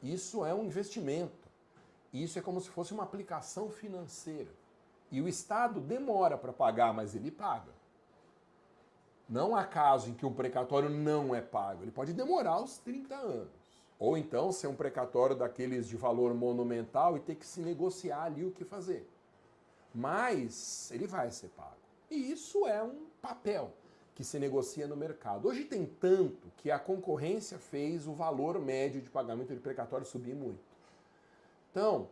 isso 0.02 0.44
é 0.44 0.54
um 0.54 0.64
investimento. 0.64 1.43
Isso 2.22 2.38
é 2.38 2.42
como 2.42 2.60
se 2.60 2.68
fosse 2.68 2.94
uma 2.94 3.02
aplicação 3.02 3.68
financeira. 3.68 4.50
E 5.10 5.20
o 5.20 5.28
Estado 5.28 5.80
demora 5.80 6.38
para 6.38 6.52
pagar, 6.52 6.94
mas 6.94 7.14
ele 7.14 7.30
paga. 7.30 7.72
Não 9.28 9.56
há 9.56 9.64
caso 9.64 10.10
em 10.10 10.14
que 10.14 10.24
um 10.24 10.32
precatório 10.32 10.88
não 10.88 11.34
é 11.34 11.40
pago. 11.40 11.82
Ele 11.82 11.90
pode 11.90 12.12
demorar 12.12 12.62
os 12.62 12.78
30 12.78 13.16
anos. 13.16 13.64
Ou 13.98 14.16
então 14.16 14.52
ser 14.52 14.68
um 14.68 14.76
precatório 14.76 15.34
daqueles 15.34 15.88
de 15.88 15.96
valor 15.96 16.32
monumental 16.34 17.16
e 17.16 17.20
ter 17.20 17.34
que 17.34 17.46
se 17.46 17.60
negociar 17.60 18.24
ali 18.24 18.44
o 18.44 18.52
que 18.52 18.64
fazer. 18.64 19.08
Mas 19.92 20.90
ele 20.92 21.06
vai 21.06 21.30
ser 21.30 21.48
pago. 21.48 21.74
E 22.10 22.30
isso 22.30 22.66
é 22.66 22.82
um 22.82 23.06
papel 23.20 23.72
que 24.14 24.22
se 24.22 24.38
negocia 24.38 24.86
no 24.86 24.96
mercado. 24.96 25.48
Hoje 25.48 25.64
tem 25.64 25.84
tanto 25.84 26.52
que 26.58 26.70
a 26.70 26.78
concorrência 26.78 27.58
fez 27.58 28.06
o 28.06 28.12
valor 28.12 28.60
médio 28.60 29.00
de 29.00 29.10
pagamento 29.10 29.52
de 29.52 29.60
precatório 29.60 30.06
subir 30.06 30.34
muito. 30.34 30.73
Então, 31.74 32.08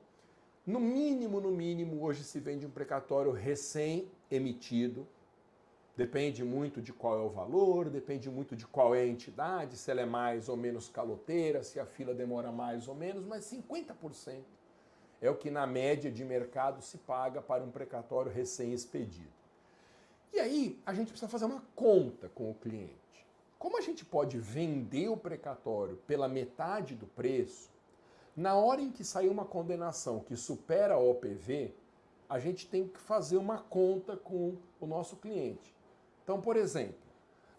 no 0.66 0.80
mínimo, 0.80 1.40
no 1.40 1.52
mínimo, 1.52 2.02
hoje 2.02 2.24
se 2.24 2.40
vende 2.40 2.66
um 2.66 2.70
precatório 2.70 3.30
recém-emitido. 3.30 5.06
Depende 5.96 6.42
muito 6.42 6.82
de 6.82 6.92
qual 6.92 7.16
é 7.16 7.22
o 7.22 7.28
valor, 7.28 7.88
depende 7.88 8.28
muito 8.28 8.56
de 8.56 8.66
qual 8.66 8.92
é 8.92 9.02
a 9.02 9.06
entidade, 9.06 9.76
se 9.76 9.88
ela 9.88 10.00
é 10.00 10.04
mais 10.04 10.48
ou 10.48 10.56
menos 10.56 10.88
caloteira, 10.88 11.62
se 11.62 11.78
a 11.78 11.86
fila 11.86 12.12
demora 12.12 12.50
mais 12.50 12.88
ou 12.88 12.94
menos, 12.96 13.24
mas 13.24 13.44
50% 13.44 14.40
é 15.20 15.30
o 15.30 15.36
que 15.36 15.48
na 15.48 15.64
média 15.64 16.10
de 16.10 16.24
mercado 16.24 16.82
se 16.82 16.98
paga 16.98 17.40
para 17.40 17.62
um 17.62 17.70
precatório 17.70 18.32
recém-expedido. 18.32 19.30
E 20.32 20.40
aí 20.40 20.82
a 20.84 20.92
gente 20.92 21.10
precisa 21.10 21.30
fazer 21.30 21.44
uma 21.44 21.62
conta 21.76 22.28
com 22.30 22.50
o 22.50 22.54
cliente. 22.54 22.98
Como 23.60 23.78
a 23.78 23.80
gente 23.80 24.04
pode 24.04 24.38
vender 24.38 25.08
o 25.08 25.16
precatório 25.16 25.98
pela 26.04 26.26
metade 26.26 26.96
do 26.96 27.06
preço, 27.06 27.71
na 28.36 28.54
hora 28.54 28.80
em 28.80 28.90
que 28.90 29.04
sair 29.04 29.28
uma 29.28 29.44
condenação 29.44 30.20
que 30.20 30.36
supera 30.36 30.94
a 30.94 30.98
OPV, 30.98 31.74
a 32.28 32.38
gente 32.38 32.66
tem 32.66 32.88
que 32.88 32.98
fazer 32.98 33.36
uma 33.36 33.58
conta 33.58 34.16
com 34.16 34.56
o 34.80 34.86
nosso 34.86 35.16
cliente. 35.16 35.74
Então, 36.24 36.40
por 36.40 36.56
exemplo, 36.56 36.94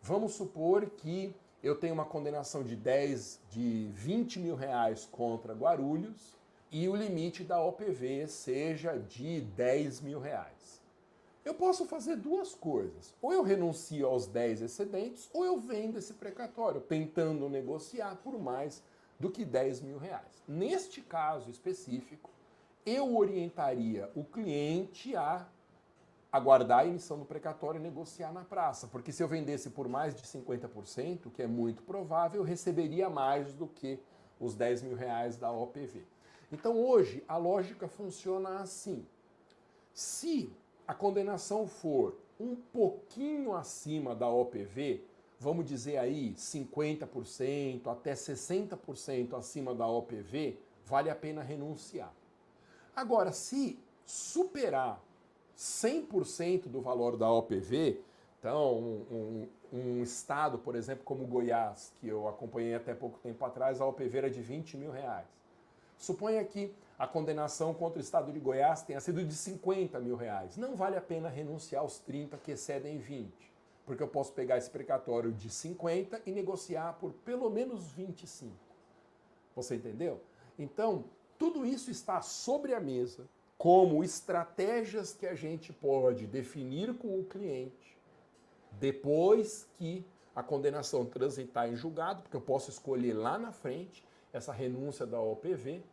vamos 0.02 0.34
supor 0.34 0.90
que 0.90 1.36
eu 1.62 1.76
tenho 1.76 1.94
uma 1.94 2.06
condenação 2.06 2.64
de 2.64 2.76
10, 2.76 3.40
de 3.50 3.90
20 3.94 4.40
mil 4.40 4.56
reais 4.56 5.08
contra 5.12 5.54
Guarulhos 5.54 6.36
e 6.72 6.90
o 6.90 6.96
limite 6.96 7.44
da 7.44 7.62
OPV 7.62 8.28
seja 8.28 8.98
de 8.98 9.42
10 9.42 10.02
mil 10.02 10.20
reais. 10.20 10.82
Eu 11.46 11.54
posso 11.54 11.86
fazer 11.86 12.16
duas 12.16 12.56
coisas. 12.56 13.14
Ou 13.22 13.32
eu 13.32 13.44
renuncio 13.44 14.08
aos 14.08 14.26
10 14.28 14.64
excedentes, 14.64 15.30
ou 15.34 15.46
eu 15.46 15.60
vendo 15.60 16.00
esse 16.00 16.14
precatório, 16.14 16.82
tentando 16.82 17.48
negociar 17.48 18.16
por 18.24 18.40
mais 18.40 18.82
do 19.24 19.32
que 19.32 19.46
10 19.46 19.80
mil 19.80 19.98
reais. 19.98 20.44
Neste 20.46 21.00
caso 21.00 21.50
específico, 21.50 22.30
eu 22.86 23.16
orientaria 23.16 24.12
o 24.14 24.22
cliente 24.26 25.16
a 25.16 25.48
aguardar 26.30 26.80
a 26.80 26.86
emissão 26.86 27.18
do 27.18 27.24
precatório 27.24 27.80
e 27.80 27.82
negociar 27.82 28.34
na 28.34 28.44
praça, 28.44 28.86
porque 28.88 29.14
se 29.14 29.24
eu 29.24 29.28
vendesse 29.30 29.70
por 29.70 29.88
mais 29.88 30.14
de 30.14 30.24
50%, 30.24 31.32
que 31.32 31.42
é 31.42 31.48
muito 31.48 31.84
provável, 31.84 32.42
eu 32.42 32.46
receberia 32.46 33.10
mais 33.10 33.54
do 33.54 33.66
que 33.66 33.98
os 34.38 34.56
10 34.56 34.82
mil 34.82 34.96
reais 34.98 35.38
da 35.38 35.50
OPV. 35.50 36.04
Então 36.52 36.78
hoje 36.78 37.24
a 37.26 37.38
lógica 37.38 37.88
funciona 37.88 38.60
assim. 38.60 39.08
Se 39.94 40.52
a 40.86 40.94
condenação 40.94 41.66
for 41.66 42.18
um 42.38 42.58
pouquinho 42.58 43.56
acima 43.56 44.14
da 44.14 44.28
OPV, 44.28 45.02
vamos 45.44 45.66
dizer 45.66 45.98
aí 45.98 46.34
50% 46.36 47.88
até 47.88 48.14
60% 48.14 49.38
acima 49.38 49.76
da 49.76 49.86
OPV, 49.86 50.58
vale 50.86 51.10
a 51.10 51.16
pena 51.16 51.44
renunciar. 51.44 52.14
Agora, 52.96 53.34
se 53.34 53.78
superar 54.06 55.04
100% 55.58 56.68
do 56.68 56.82
valor 56.82 57.18
da 57.18 57.30
OPV, 57.30 58.00
então 58.40 58.78
um, 58.78 59.06
um, 59.12 59.48
um, 59.74 60.04
estado, 60.04 60.58
por 60.58 60.76
exemplo, 60.76 61.04
como 61.04 61.26
Goiás, 61.26 61.92
que 62.00 62.08
eu 62.08 62.28
acompanhei 62.28 62.76
até 62.76 62.94
pouco 62.94 63.20
tempo 63.20 63.44
atrás, 63.44 63.82
a 63.82 63.86
OPV 63.86 64.18
era 64.18 64.30
de 64.30 64.42
20 64.42 64.78
mil 64.78 64.92
reais. 64.92 65.28
Suponha 65.98 66.44
que 66.44 66.74
a 66.98 67.06
condenação 67.06 67.74
contra 67.74 68.00
o 68.00 68.02
estado 68.02 68.32
de 68.32 68.40
Goiás 68.40 68.82
tenha 68.82 69.00
sido 69.02 69.24
de 69.26 69.34
50 69.34 70.00
mil 70.00 70.16
reais. 70.16 70.56
Não 70.56 70.76
vale 70.76 70.96
a 70.96 71.02
pena 71.02 71.28
renunciar 71.28 71.82
aos 71.82 72.00
30 72.00 72.38
que 72.38 72.52
excedem 72.52 72.98
20 72.98 73.53
porque 73.86 74.02
eu 74.02 74.08
posso 74.08 74.34
pegar 74.34 74.58
esse 74.58 74.70
precatório 74.70 75.32
de 75.32 75.50
50 75.50 76.22
e 76.26 76.32
negociar 76.32 76.94
por 76.94 77.12
pelo 77.14 77.50
menos 77.50 77.92
25. 77.92 78.54
Você 79.56 79.76
entendeu? 79.76 80.22
Então, 80.58 81.06
tudo 81.38 81.66
isso 81.66 81.92
está 81.92 82.22
sobre 82.22 82.74
a 82.74 82.80
mesa 82.80 83.28
como 83.58 84.04
estratégias 84.04 85.14
que 85.14 85.26
a 85.26 85.36
gente 85.36 85.72
pode 85.72 86.26
definir 86.28 86.94
com 86.96 87.20
o 87.20 87.24
cliente 87.24 87.98
depois 88.80 89.68
que 89.78 90.06
a 90.36 90.42
condenação 90.42 91.06
transitar 91.06 91.70
em 91.70 91.76
julgado, 91.76 92.24
porque 92.24 92.36
eu 92.36 92.42
posso 92.42 92.70
escolher 92.70 93.14
lá 93.14 93.38
na 93.38 93.52
frente 93.52 94.04
essa 94.32 94.52
renúncia 94.52 95.06
da 95.06 95.22
OPV 95.22 95.84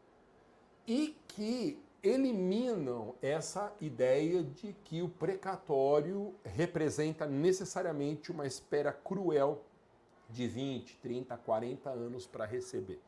e 0.87 1.15
que 1.29 1.79
eliminam 2.03 3.15
essa 3.21 3.73
ideia 3.81 4.43
de 4.43 4.73
que 4.85 5.03
o 5.03 5.09
precatório 5.09 6.35
representa 6.45 7.27
necessariamente 7.27 8.31
uma 8.31 8.47
espera 8.47 8.93
cruel 8.93 9.63
de 10.29 10.47
20, 10.47 10.97
30, 10.99 11.37
40 11.37 11.91
anos 11.91 12.27
para 12.27 12.45
receber. 12.45 13.01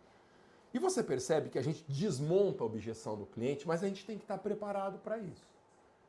E 0.75 0.79
você 0.79 1.03
percebe 1.03 1.51
que 1.51 1.59
a 1.59 1.63
gente 1.63 1.85
desmonta 1.87 2.63
a 2.63 2.67
objeção 2.67 3.17
do 3.17 3.27
cliente, 3.27 3.67
mas 3.67 3.83
a 3.83 3.89
gente 3.89 4.05
tem 4.05 4.17
que 4.17 4.25
estar 4.25 4.39
preparado 4.39 4.99
para 4.99 5.19
isso. 5.19 5.47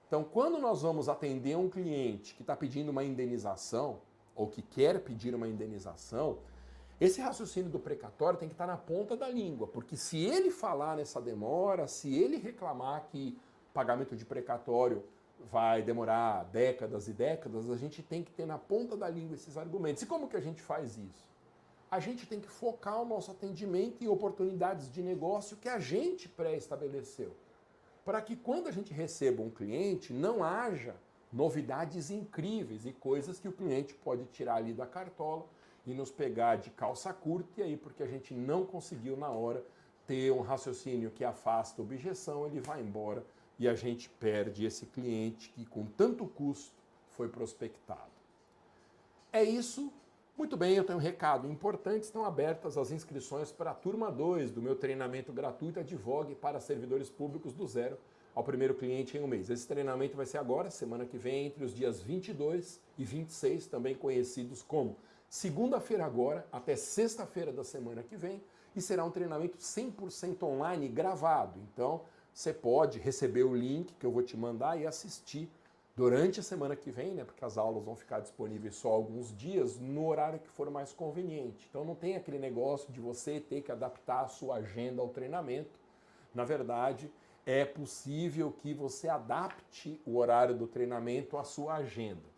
Então, 0.08 0.24
quando 0.24 0.58
nós 0.60 0.82
vamos 0.82 1.10
atender 1.10 1.58
um 1.58 1.70
cliente 1.70 2.34
que 2.36 2.44
está 2.44 2.56
pedindo 2.56 2.90
uma 2.90 3.04
indenização, 3.04 4.00
ou 4.36 4.48
que 4.48 4.62
quer 4.62 5.00
pedir 5.00 5.36
uma 5.36 5.48
indenização, 5.48 6.40
esse 7.00 7.20
raciocínio 7.22 7.70
do 7.70 7.80
precatório 7.80 8.40
tem 8.40 8.48
que 8.48 8.54
estar 8.54 8.68
na 8.68 8.78
ponta 8.78 9.18
da 9.18 9.28
língua, 9.28 9.68
porque 9.68 9.98
se 9.98 10.18
ele 10.18 10.52
falar 10.52 10.96
nessa 10.96 11.20
demora, 11.22 11.88
se 11.88 12.16
ele 12.16 12.38
reclamar 12.38 13.08
que 13.10 13.38
pagamento 13.74 14.16
de 14.16 14.24
precatório 14.24 15.04
vai 15.52 15.82
demorar 15.82 16.46
décadas 16.46 17.08
e 17.08 17.14
décadas, 17.14 17.70
a 17.70 17.76
gente 17.76 18.02
tem 18.02 18.24
que 18.24 18.32
ter 18.32 18.46
na 18.46 18.58
ponta 18.58 18.96
da 18.96 19.10
língua 19.10 19.36
esses 19.36 19.58
argumentos. 19.58 20.04
E 20.04 20.06
como 20.06 20.28
que 20.28 20.38
a 20.38 20.42
gente 20.42 20.62
faz 20.62 20.98
isso? 20.98 21.34
A 21.90 22.00
gente 22.00 22.26
tem 22.26 22.40
que 22.40 22.48
focar 22.48 23.02
o 23.02 23.06
nosso 23.06 23.32
atendimento 23.32 24.04
em 24.04 24.08
oportunidades 24.08 24.92
de 24.92 25.02
negócio 25.02 25.58
que 25.58 25.70
a 25.70 25.80
gente 25.80 26.30
pré-estabeleceu. 26.30 27.36
Para 28.06 28.22
que 28.22 28.36
quando 28.36 28.68
a 28.68 28.72
gente 28.72 28.94
receba 28.94 29.42
um 29.42 29.50
cliente, 29.50 30.14
não 30.14 30.44
haja 30.44 30.96
novidades 31.32 32.10
incríveis 32.10 32.86
e 32.86 32.92
coisas 32.94 33.40
que 33.40 33.48
o 33.48 33.52
cliente 33.52 33.94
pode 33.94 34.26
tirar 34.26 34.56
ali 34.56 34.74
da 34.74 34.86
cartola 34.86 35.46
e 35.86 35.94
nos 35.94 36.12
pegar 36.12 36.58
de 36.58 36.70
calça 36.70 37.14
curta 37.14 37.62
e 37.62 37.64
aí 37.64 37.78
porque 37.78 38.04
a 38.04 38.08
gente 38.08 38.34
não 38.34 38.66
conseguiu 38.66 39.18
na 39.18 39.30
hora 39.30 39.64
ter 40.08 40.32
um 40.32 40.42
raciocínio 40.42 41.12
que 41.12 41.24
afasta 41.24 41.82
a 41.82 41.86
objeção, 41.86 42.46
ele 42.46 42.60
vai 42.60 42.82
embora 42.82 43.26
e 43.60 43.68
a 43.68 43.76
gente 43.76 44.10
perde 44.10 44.66
esse 44.66 44.86
cliente 44.88 45.50
que 45.50 45.66
com 45.66 45.86
tanto 45.86 46.26
custo 46.26 46.74
foi 47.10 47.28
prospectado. 47.28 48.12
É 49.32 49.44
isso. 49.44 49.92
Muito 50.36 50.58
bem, 50.58 50.76
eu 50.76 50.84
tenho 50.84 50.98
um 50.98 51.02
recado 51.02 51.48
importante. 51.48 52.04
Estão 52.04 52.26
abertas 52.26 52.78
as 52.78 52.92
inscrições 52.92 53.52
para 53.52 53.72
a 53.72 53.76
turma 53.76 54.12
2 54.12 54.52
do 54.52 54.62
meu 54.62 54.76
treinamento 54.76 55.32
gratuito 55.32 55.80
Advogue 55.80 56.34
para 56.34 56.60
servidores 56.60 57.10
públicos 57.10 57.54
do 57.54 57.68
zero 57.68 57.98
ao 58.34 58.44
primeiro 58.44 58.74
cliente 58.74 59.16
em 59.16 59.22
um 59.22 59.28
mês. 59.28 59.50
Esse 59.50 59.68
treinamento 59.68 60.18
vai 60.18 60.26
ser 60.26 60.40
agora, 60.40 60.72
semana 60.72 61.06
que 61.06 61.18
vem, 61.18 61.46
entre 61.46 61.64
os 61.64 61.74
dias 61.74 62.02
22 62.02 62.82
e 62.98 63.04
26, 63.04 63.68
também 63.68 63.96
conhecidos 63.96 64.64
como 64.64 64.98
segunda-feira 65.34 66.06
agora 66.06 66.46
até 66.52 66.76
sexta-feira 66.76 67.52
da 67.52 67.64
semana 67.64 68.04
que 68.04 68.16
vem, 68.16 68.40
e 68.76 68.80
será 68.80 69.04
um 69.04 69.10
treinamento 69.10 69.58
100% 69.58 70.44
online 70.44 70.88
gravado. 70.88 71.60
Então, 71.74 72.02
você 72.32 72.54
pode 72.54 73.00
receber 73.00 73.42
o 73.42 73.56
link 73.56 73.96
que 73.96 74.06
eu 74.06 74.12
vou 74.12 74.22
te 74.22 74.38
mandar 74.38 74.80
e 74.80 74.86
assistir 74.86 75.50
durante 75.96 76.40
a 76.40 76.44
semana 76.44 76.76
que 76.76 76.92
vem, 76.92 77.16
né? 77.16 77.24
Porque 77.24 77.44
as 77.44 77.58
aulas 77.58 77.84
vão 77.84 77.96
ficar 77.96 78.20
disponíveis 78.20 78.76
só 78.76 78.90
alguns 78.90 79.36
dias 79.36 79.80
no 79.80 80.06
horário 80.08 80.38
que 80.38 80.50
for 80.50 80.70
mais 80.70 80.94
conveniente. 80.94 81.66
Então 81.68 81.84
não 81.84 81.96
tem 81.96 82.16
aquele 82.16 82.38
negócio 82.38 82.94
de 82.94 83.00
você 83.00 83.40
ter 83.40 83.64
que 83.64 83.72
adaptar 83.72 84.26
a 84.26 84.28
sua 84.28 84.58
agenda 84.58 85.02
ao 85.02 85.10
treinamento. 85.10 85.80
Na 86.32 86.44
verdade, 86.46 87.12
é 87.44 87.66
possível 87.66 88.52
que 88.52 88.72
você 88.72 89.10
adapte 89.10 90.00
o 90.06 90.16
horário 90.18 90.54
do 90.54 90.68
treinamento 90.68 91.38
à 91.40 91.44
sua 91.44 91.78
agenda. 91.78 92.33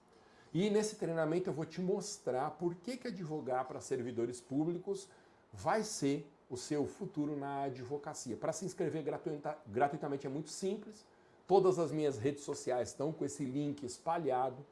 E 0.55 0.69
nesse 0.69 0.95
treinamento 0.95 1.49
eu 1.49 1.53
vou 1.53 1.65
te 1.65 1.81
mostrar 1.81 2.49
por 2.51 2.75
que, 2.75 2.95
que 2.95 3.09
advogar 3.09 3.65
para 3.65 3.81
servidores 3.81 4.39
públicos 4.39 5.05
vai 5.51 5.83
ser 5.83 6.25
o 6.49 6.55
seu 6.55 6.87
futuro 6.87 7.35
na 7.35 7.63
advocacia. 7.63 8.37
Para 8.37 8.53
se 8.53 8.63
inscrever 8.63 9.03
gratuita, 9.03 9.57
gratuitamente 9.67 10.25
é 10.25 10.29
muito 10.29 10.49
simples. 10.49 11.05
Todas 11.45 11.77
as 11.77 11.91
minhas 11.91 12.17
redes 12.17 12.45
sociais 12.45 12.87
estão 12.87 13.11
com 13.11 13.25
esse 13.25 13.43
link 13.43 13.85
espalhado. 13.85 14.65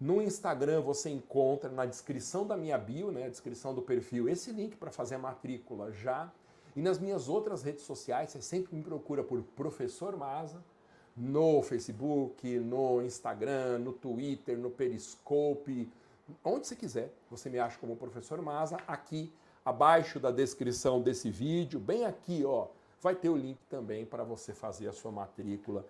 No 0.00 0.20
Instagram 0.20 0.80
você 0.80 1.08
encontra 1.08 1.70
na 1.70 1.86
descrição 1.86 2.44
da 2.44 2.56
minha 2.56 2.76
bio, 2.76 3.12
né, 3.12 3.30
descrição 3.30 3.72
do 3.72 3.80
perfil, 3.80 4.28
esse 4.28 4.50
link 4.50 4.74
para 4.74 4.90
fazer 4.90 5.14
a 5.14 5.20
matrícula 5.20 5.92
já. 5.92 6.32
E 6.74 6.82
nas 6.82 6.98
minhas 6.98 7.28
outras 7.28 7.62
redes 7.62 7.84
sociais, 7.84 8.32
você 8.32 8.42
sempre 8.42 8.74
me 8.74 8.82
procura 8.82 9.22
por 9.22 9.40
Professor 9.54 10.16
Maza, 10.16 10.60
no 11.18 11.62
Facebook, 11.62 12.58
no 12.60 13.02
Instagram, 13.02 13.78
no 13.78 13.92
Twitter, 13.92 14.56
no 14.56 14.70
Periscope, 14.70 15.90
onde 16.44 16.66
você 16.66 16.76
quiser. 16.76 17.12
Você 17.30 17.50
me 17.50 17.58
acha 17.58 17.78
como 17.78 17.96
Professor 17.96 18.40
Maza. 18.40 18.76
Aqui 18.86 19.32
abaixo 19.64 20.20
da 20.20 20.30
descrição 20.30 21.02
desse 21.02 21.30
vídeo, 21.30 21.80
bem 21.80 22.06
aqui, 22.06 22.44
ó, 22.44 22.68
vai 23.02 23.14
ter 23.14 23.28
o 23.28 23.36
link 23.36 23.58
também 23.68 24.06
para 24.06 24.22
você 24.22 24.54
fazer 24.54 24.88
a 24.88 24.92
sua 24.92 25.10
matrícula 25.10 25.84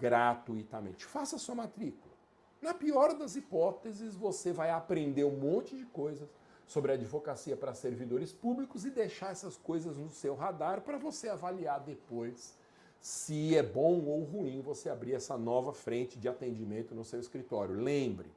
gratuitamente. 0.00 1.04
Faça 1.04 1.36
a 1.36 1.38
sua 1.38 1.54
matrícula. 1.54 2.12
Na 2.60 2.74
pior 2.74 3.14
das 3.14 3.34
hipóteses, 3.34 4.14
você 4.14 4.52
vai 4.52 4.70
aprender 4.70 5.24
um 5.24 5.36
monte 5.36 5.76
de 5.76 5.84
coisas 5.86 6.28
sobre 6.66 6.92
advocacia 6.92 7.56
para 7.56 7.74
servidores 7.74 8.32
públicos 8.32 8.84
e 8.84 8.90
deixar 8.90 9.32
essas 9.32 9.56
coisas 9.56 9.96
no 9.96 10.10
seu 10.10 10.34
radar 10.34 10.80
para 10.80 10.96
você 10.96 11.28
avaliar 11.28 11.80
depois 11.80 12.56
se 13.02 13.56
é 13.56 13.64
bom 13.64 14.00
ou 14.04 14.22
ruim 14.22 14.60
você 14.60 14.88
abrir 14.88 15.14
essa 15.14 15.36
nova 15.36 15.72
frente 15.72 16.20
de 16.20 16.28
atendimento 16.28 16.94
no 16.94 17.04
seu 17.04 17.18
escritório. 17.18 17.74
Lembre, 17.74 18.30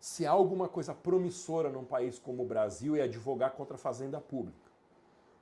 se 0.00 0.26
há 0.26 0.32
alguma 0.32 0.68
coisa 0.68 0.92
promissora 0.92 1.70
num 1.70 1.84
país 1.84 2.18
como 2.18 2.42
o 2.42 2.46
Brasil 2.46 2.96
é 2.96 3.02
advogar 3.02 3.52
contra 3.52 3.76
a 3.76 3.78
fazenda 3.78 4.20
pública. 4.20 4.72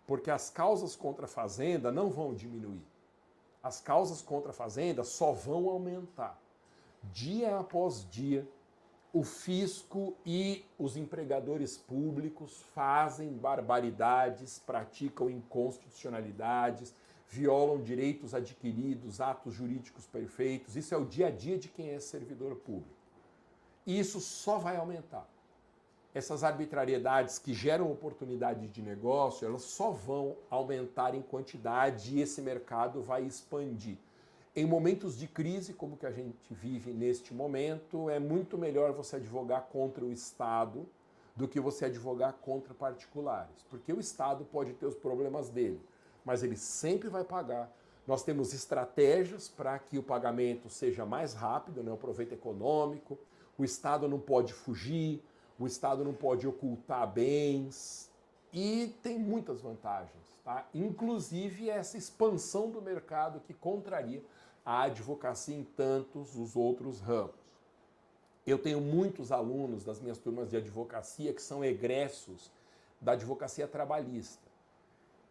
Porque 0.07 0.31
as 0.31 0.51
causas 0.51 0.95
contra 0.95 1.25
a 1.25 1.29
fazenda 1.29 1.91
não 1.91 2.11
vão 2.11 2.35
diminuir. 2.35 2.85
As 3.63 3.81
causas 3.81 4.21
contra 4.21 4.51
a 4.51 4.55
fazenda 4.55 5.05
só 5.05 5.33
vão 5.33 5.71
aumentar. 5.71 6.39
Dia 7.15 7.59
após 7.59 8.07
dia, 8.11 8.47
o 9.11 9.23
fisco 9.23 10.15
e 10.27 10.67
os 10.79 10.99
empregadores 10.99 11.79
públicos 11.79 12.63
fazem 12.75 13.33
barbaridades, 13.33 14.59
praticam 14.59 15.31
inconstitucionalidades, 15.31 16.95
violam 17.29 17.83
direitos 17.83 18.35
adquiridos, 18.35 19.21
atos 19.21 19.55
jurídicos 19.55 20.07
perfeitos. 20.07 20.77
Isso 20.77 20.95
é 20.95 20.97
o 20.97 21.05
dia 21.05 21.29
a 21.29 21.31
dia 21.31 21.59
de 21.59 21.69
quem 21.69 21.91
é 21.91 22.01
servidor 22.01 22.57
público. 22.57 22.95
E 23.87 23.99
isso 23.99 24.21
só 24.21 24.59
vai 24.59 24.77
aumentar. 24.77 25.29
Essas 26.15 26.45
arbitrariedades 26.45 27.39
que 27.39 27.53
geram 27.53 27.91
oportunidades 27.91 28.71
de 28.71 28.81
negócio, 28.81 29.47
elas 29.47 29.63
só 29.63 29.91
vão 29.91 30.37
aumentar 30.49 31.15
em 31.15 31.23
quantidade 31.23 32.17
e 32.17 32.21
esse 32.21 32.41
mercado 32.41 33.03
vai 33.03 33.25
expandir. 33.25 33.97
Em 34.55 34.65
momentos 34.65 35.19
de 35.19 35.27
crise, 35.27 35.73
como 35.73 35.97
que 35.97 36.07
a 36.07 36.13
gente 36.13 36.55
vive 36.55 36.93
neste 36.93 37.35
momento, 37.35 38.09
é 38.09 38.21
muito 38.21 38.57
melhor 38.57 38.93
você 38.93 39.17
advogar 39.17 39.63
contra 39.63 40.05
o 40.05 40.13
Estado 40.13 40.87
do 41.35 41.49
que 41.49 41.59
você 41.59 41.87
advogar 41.87 42.35
contra 42.35 42.73
particulares, 42.73 43.65
porque 43.69 43.93
o 43.93 43.99
Estado 43.99 44.45
pode 44.45 44.73
ter 44.75 44.87
os 44.87 44.95
problemas 44.95 45.51
dele, 45.51 45.81
mas 46.25 46.43
ele 46.43 46.57
sempre 46.57 47.09
vai 47.09 47.25
pagar. 47.25 47.71
Nós 48.07 48.23
temos 48.23 48.53
estratégias 48.53 49.49
para 49.49 49.79
que 49.79 49.99
o 49.99 50.03
pagamento 50.03 50.69
seja 50.69 51.07
mais 51.07 51.33
rápido, 51.33 51.83
né, 51.83 51.91
o 51.93 51.97
proveito 51.97 52.35
econômico, 52.35 53.19
o 53.57 53.65
Estado 53.65 54.09
não 54.09 54.19
pode 54.19 54.53
fugir, 54.53 55.23
o 55.59 55.67
Estado 55.67 56.05
não 56.05 56.13
pode 56.13 56.47
ocultar 56.47 57.11
bens 57.11 58.11
e 58.53 58.95
tem 59.03 59.19
muitas 59.19 59.61
vantagens, 59.61 60.39
tá? 60.45 60.67
Inclusive 60.75 61.71
essa 61.71 61.97
expansão 61.97 62.71
do 62.71 62.83
mercado 62.83 63.41
que 63.41 63.55
contraria 63.55 64.23
a 64.65 64.83
advocacia 64.83 65.57
em 65.57 65.65
tantos 65.65 66.37
os 66.37 66.57
outros 66.57 67.01
ramos. 67.01 67.35
Eu 68.47 68.59
tenho 68.59 68.81
muitos 68.81 69.33
alunos 69.33 69.85
das 69.85 70.01
minhas 70.01 70.19
turmas 70.19 70.51
de 70.51 70.57
advocacia 70.57 71.33
que 71.33 71.41
são 71.41 71.65
egressos 71.65 72.51
da 73.01 73.13
advocacia 73.13 73.67
trabalhista. 73.67 74.44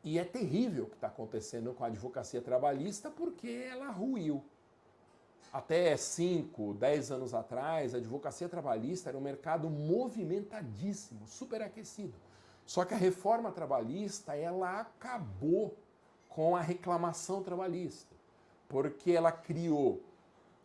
E 0.04 0.20
é 0.20 0.24
terrível 0.24 0.84
o 0.84 0.88
que 0.88 0.96
está 0.96 1.08
acontecendo 1.08 1.74
com 1.74 1.84
a 1.84 1.88
advocacia 1.88 2.42
trabalhista 2.42 3.10
porque 3.10 3.66
ela 3.70 3.90
ruiu. 3.90 4.44
Até 5.52 5.96
5, 5.96 6.74
10 6.74 7.12
anos 7.12 7.34
atrás, 7.34 7.94
a 7.94 7.98
advocacia 7.98 8.50
trabalhista 8.50 9.10
era 9.10 9.18
um 9.18 9.22
mercado 9.22 9.70
movimentadíssimo, 9.70 11.28
superaquecido. 11.28 12.14
Só 12.66 12.84
que 12.84 12.94
a 12.94 12.98
reforma 12.98 13.52
trabalhista, 13.52 14.36
ela 14.36 14.80
acabou 14.80 15.78
com 16.28 16.56
a 16.56 16.62
reclamação 16.62 17.44
trabalhista, 17.44 18.16
porque 18.68 19.12
ela 19.12 19.32
criou 19.32 20.02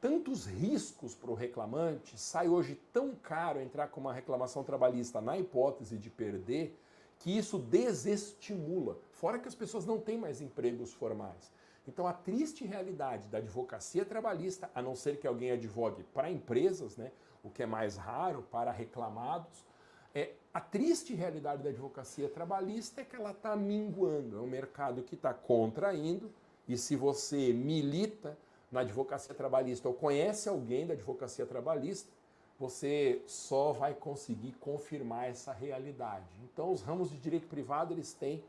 tantos 0.01 0.47
riscos 0.47 1.15
para 1.15 1.31
o 1.31 1.35
reclamante, 1.35 2.19
sai 2.19 2.49
hoje 2.49 2.81
tão 2.93 3.15
caro 3.15 3.61
entrar 3.61 3.89
com 3.89 4.01
uma 4.01 4.13
reclamação 4.13 4.65
trabalhista 4.65 5.21
na 5.21 5.37
hipótese 5.37 5.99
de 5.99 6.09
perder, 6.09 6.79
que 7.19 7.37
isso 7.37 7.59
desestimula. 7.59 8.99
Fora 9.13 9.39
que 9.39 9.49
as 9.49 9.55
pessoas 9.55 9.85
não 9.85 9.99
têm 9.99 10.19
mais 10.19 10.41
empregos 10.41 10.93
formais. 10.93 11.53
Então, 11.87 12.07
a 12.07 12.13
triste 12.13 12.65
realidade 12.65 13.29
da 13.29 13.39
advocacia 13.39 14.05
trabalhista, 14.05 14.71
a 14.75 14.83
não 14.83 14.95
ser 14.95 15.19
que 15.19 15.27
alguém 15.27 15.51
advogue 15.51 16.03
para 16.15 16.31
empresas, 16.31 16.97
né, 16.97 17.11
o 17.43 17.49
que 17.49 17.63
é 17.63 17.67
mais 17.67 17.97
raro, 17.97 18.43
para 18.51 18.71
reclamados, 18.71 19.65
é 20.15 20.33
a 20.53 20.61
triste 20.61 21.15
realidade 21.15 21.63
da 21.63 21.71
advocacia 21.71 22.29
trabalhista 22.29 23.01
é 23.01 23.05
que 23.05 23.17
ela 23.17 23.31
está 23.31 23.57
minguando. 23.57 24.37
É 24.37 24.41
um 24.41 24.47
mercado 24.47 25.03
que 25.03 25.15
está 25.15 25.33
contraindo, 25.33 26.31
e 26.67 26.77
se 26.77 26.95
você 26.95 27.53
milita 27.53 28.37
na 28.71 28.81
advocacia 28.81 29.35
trabalhista 29.35 29.89
ou 29.89 29.95
conhece 29.95 30.49
alguém 30.49 30.87
da 30.87 30.93
advocacia 30.93 31.47
trabalhista, 31.47 32.11
você 32.59 33.23
só 33.27 33.73
vai 33.73 33.95
conseguir 33.95 34.53
confirmar 34.61 35.29
essa 35.29 35.53
realidade. 35.53 36.27
Então, 36.43 36.73
os 36.73 36.83
ramos 36.83 37.11
de 37.11 37.19
direito 37.19 37.47
privado 37.47 37.95
eles 37.95 38.13
têm 38.13 38.43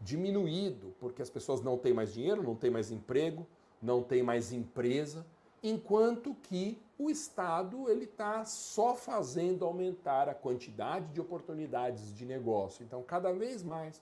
diminuído, 0.00 0.94
porque 0.98 1.22
as 1.22 1.30
pessoas 1.30 1.60
não 1.60 1.76
têm 1.76 1.92
mais 1.92 2.12
dinheiro, 2.12 2.42
não 2.42 2.56
têm 2.56 2.70
mais 2.70 2.90
emprego, 2.90 3.46
não 3.82 4.02
têm 4.02 4.22
mais 4.22 4.52
empresa 4.52 5.26
enquanto 5.64 6.34
que 6.42 6.78
o 6.98 7.08
Estado 7.08 7.88
ele 7.88 8.04
está 8.04 8.44
só 8.44 8.94
fazendo 8.94 9.64
aumentar 9.64 10.28
a 10.28 10.34
quantidade 10.34 11.06
de 11.06 11.20
oportunidades 11.22 12.14
de 12.14 12.26
negócio. 12.26 12.84
Então, 12.84 13.02
cada 13.02 13.32
vez 13.32 13.62
mais 13.62 14.00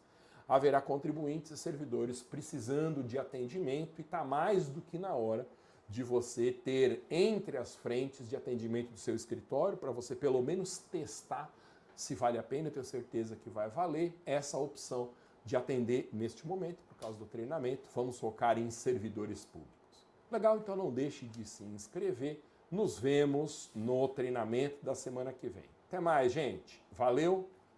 haverá 0.49 0.81
contribuintes 0.81 1.53
e 1.53 1.57
servidores 1.57 2.21
precisando 2.21 3.05
de 3.05 3.17
atendimento 3.17 4.01
e 4.01 4.03
está 4.03 4.25
mais 4.25 4.69
do 4.69 4.81
que 4.81 4.99
na 4.99 5.15
hora 5.15 5.47
de 5.93 6.03
você 6.03 6.51
ter 6.51 7.05
entre 7.11 7.59
as 7.59 7.77
frentes 7.77 8.27
de 8.27 8.35
atendimento 8.35 8.91
do 8.93 8.99
seu 8.99 9.15
escritório 9.15 9.77
para 9.77 9.91
você 9.91 10.17
pelo 10.17 10.43
menos 10.43 10.79
testar 10.79 11.53
se 11.95 12.15
vale 12.15 12.39
a 12.39 12.43
pena, 12.43 12.69
eu 12.69 12.73
tenho 12.73 12.85
certeza 12.85 13.37
que 13.37 13.51
vai 13.51 13.69
valer 13.69 14.15
essa 14.25 14.57
opção 14.57 15.11
de 15.45 15.55
atender 15.55 16.09
neste 16.11 16.47
momento 16.47 16.79
por 16.89 16.97
causa 16.97 17.19
do 17.19 17.27
treinamento. 17.27 17.83
Vamos 17.95 18.19
focar 18.19 18.59
em 18.59 18.71
servidores 18.71 19.45
públicos. 19.45 20.07
Legal? 20.31 20.57
Então 20.57 20.75
não 20.75 20.91
deixe 20.91 21.27
de 21.27 21.45
se 21.45 21.63
inscrever. 21.65 22.43
Nos 22.71 22.99
vemos 22.99 23.71
no 23.75 24.09
treinamento 24.09 24.83
da 24.83 24.95
semana 24.95 25.31
que 25.31 25.47
vem. 25.47 25.65
Até 25.89 26.01
mais, 26.01 26.33
gente. 26.33 26.83
Valeu! 26.91 27.47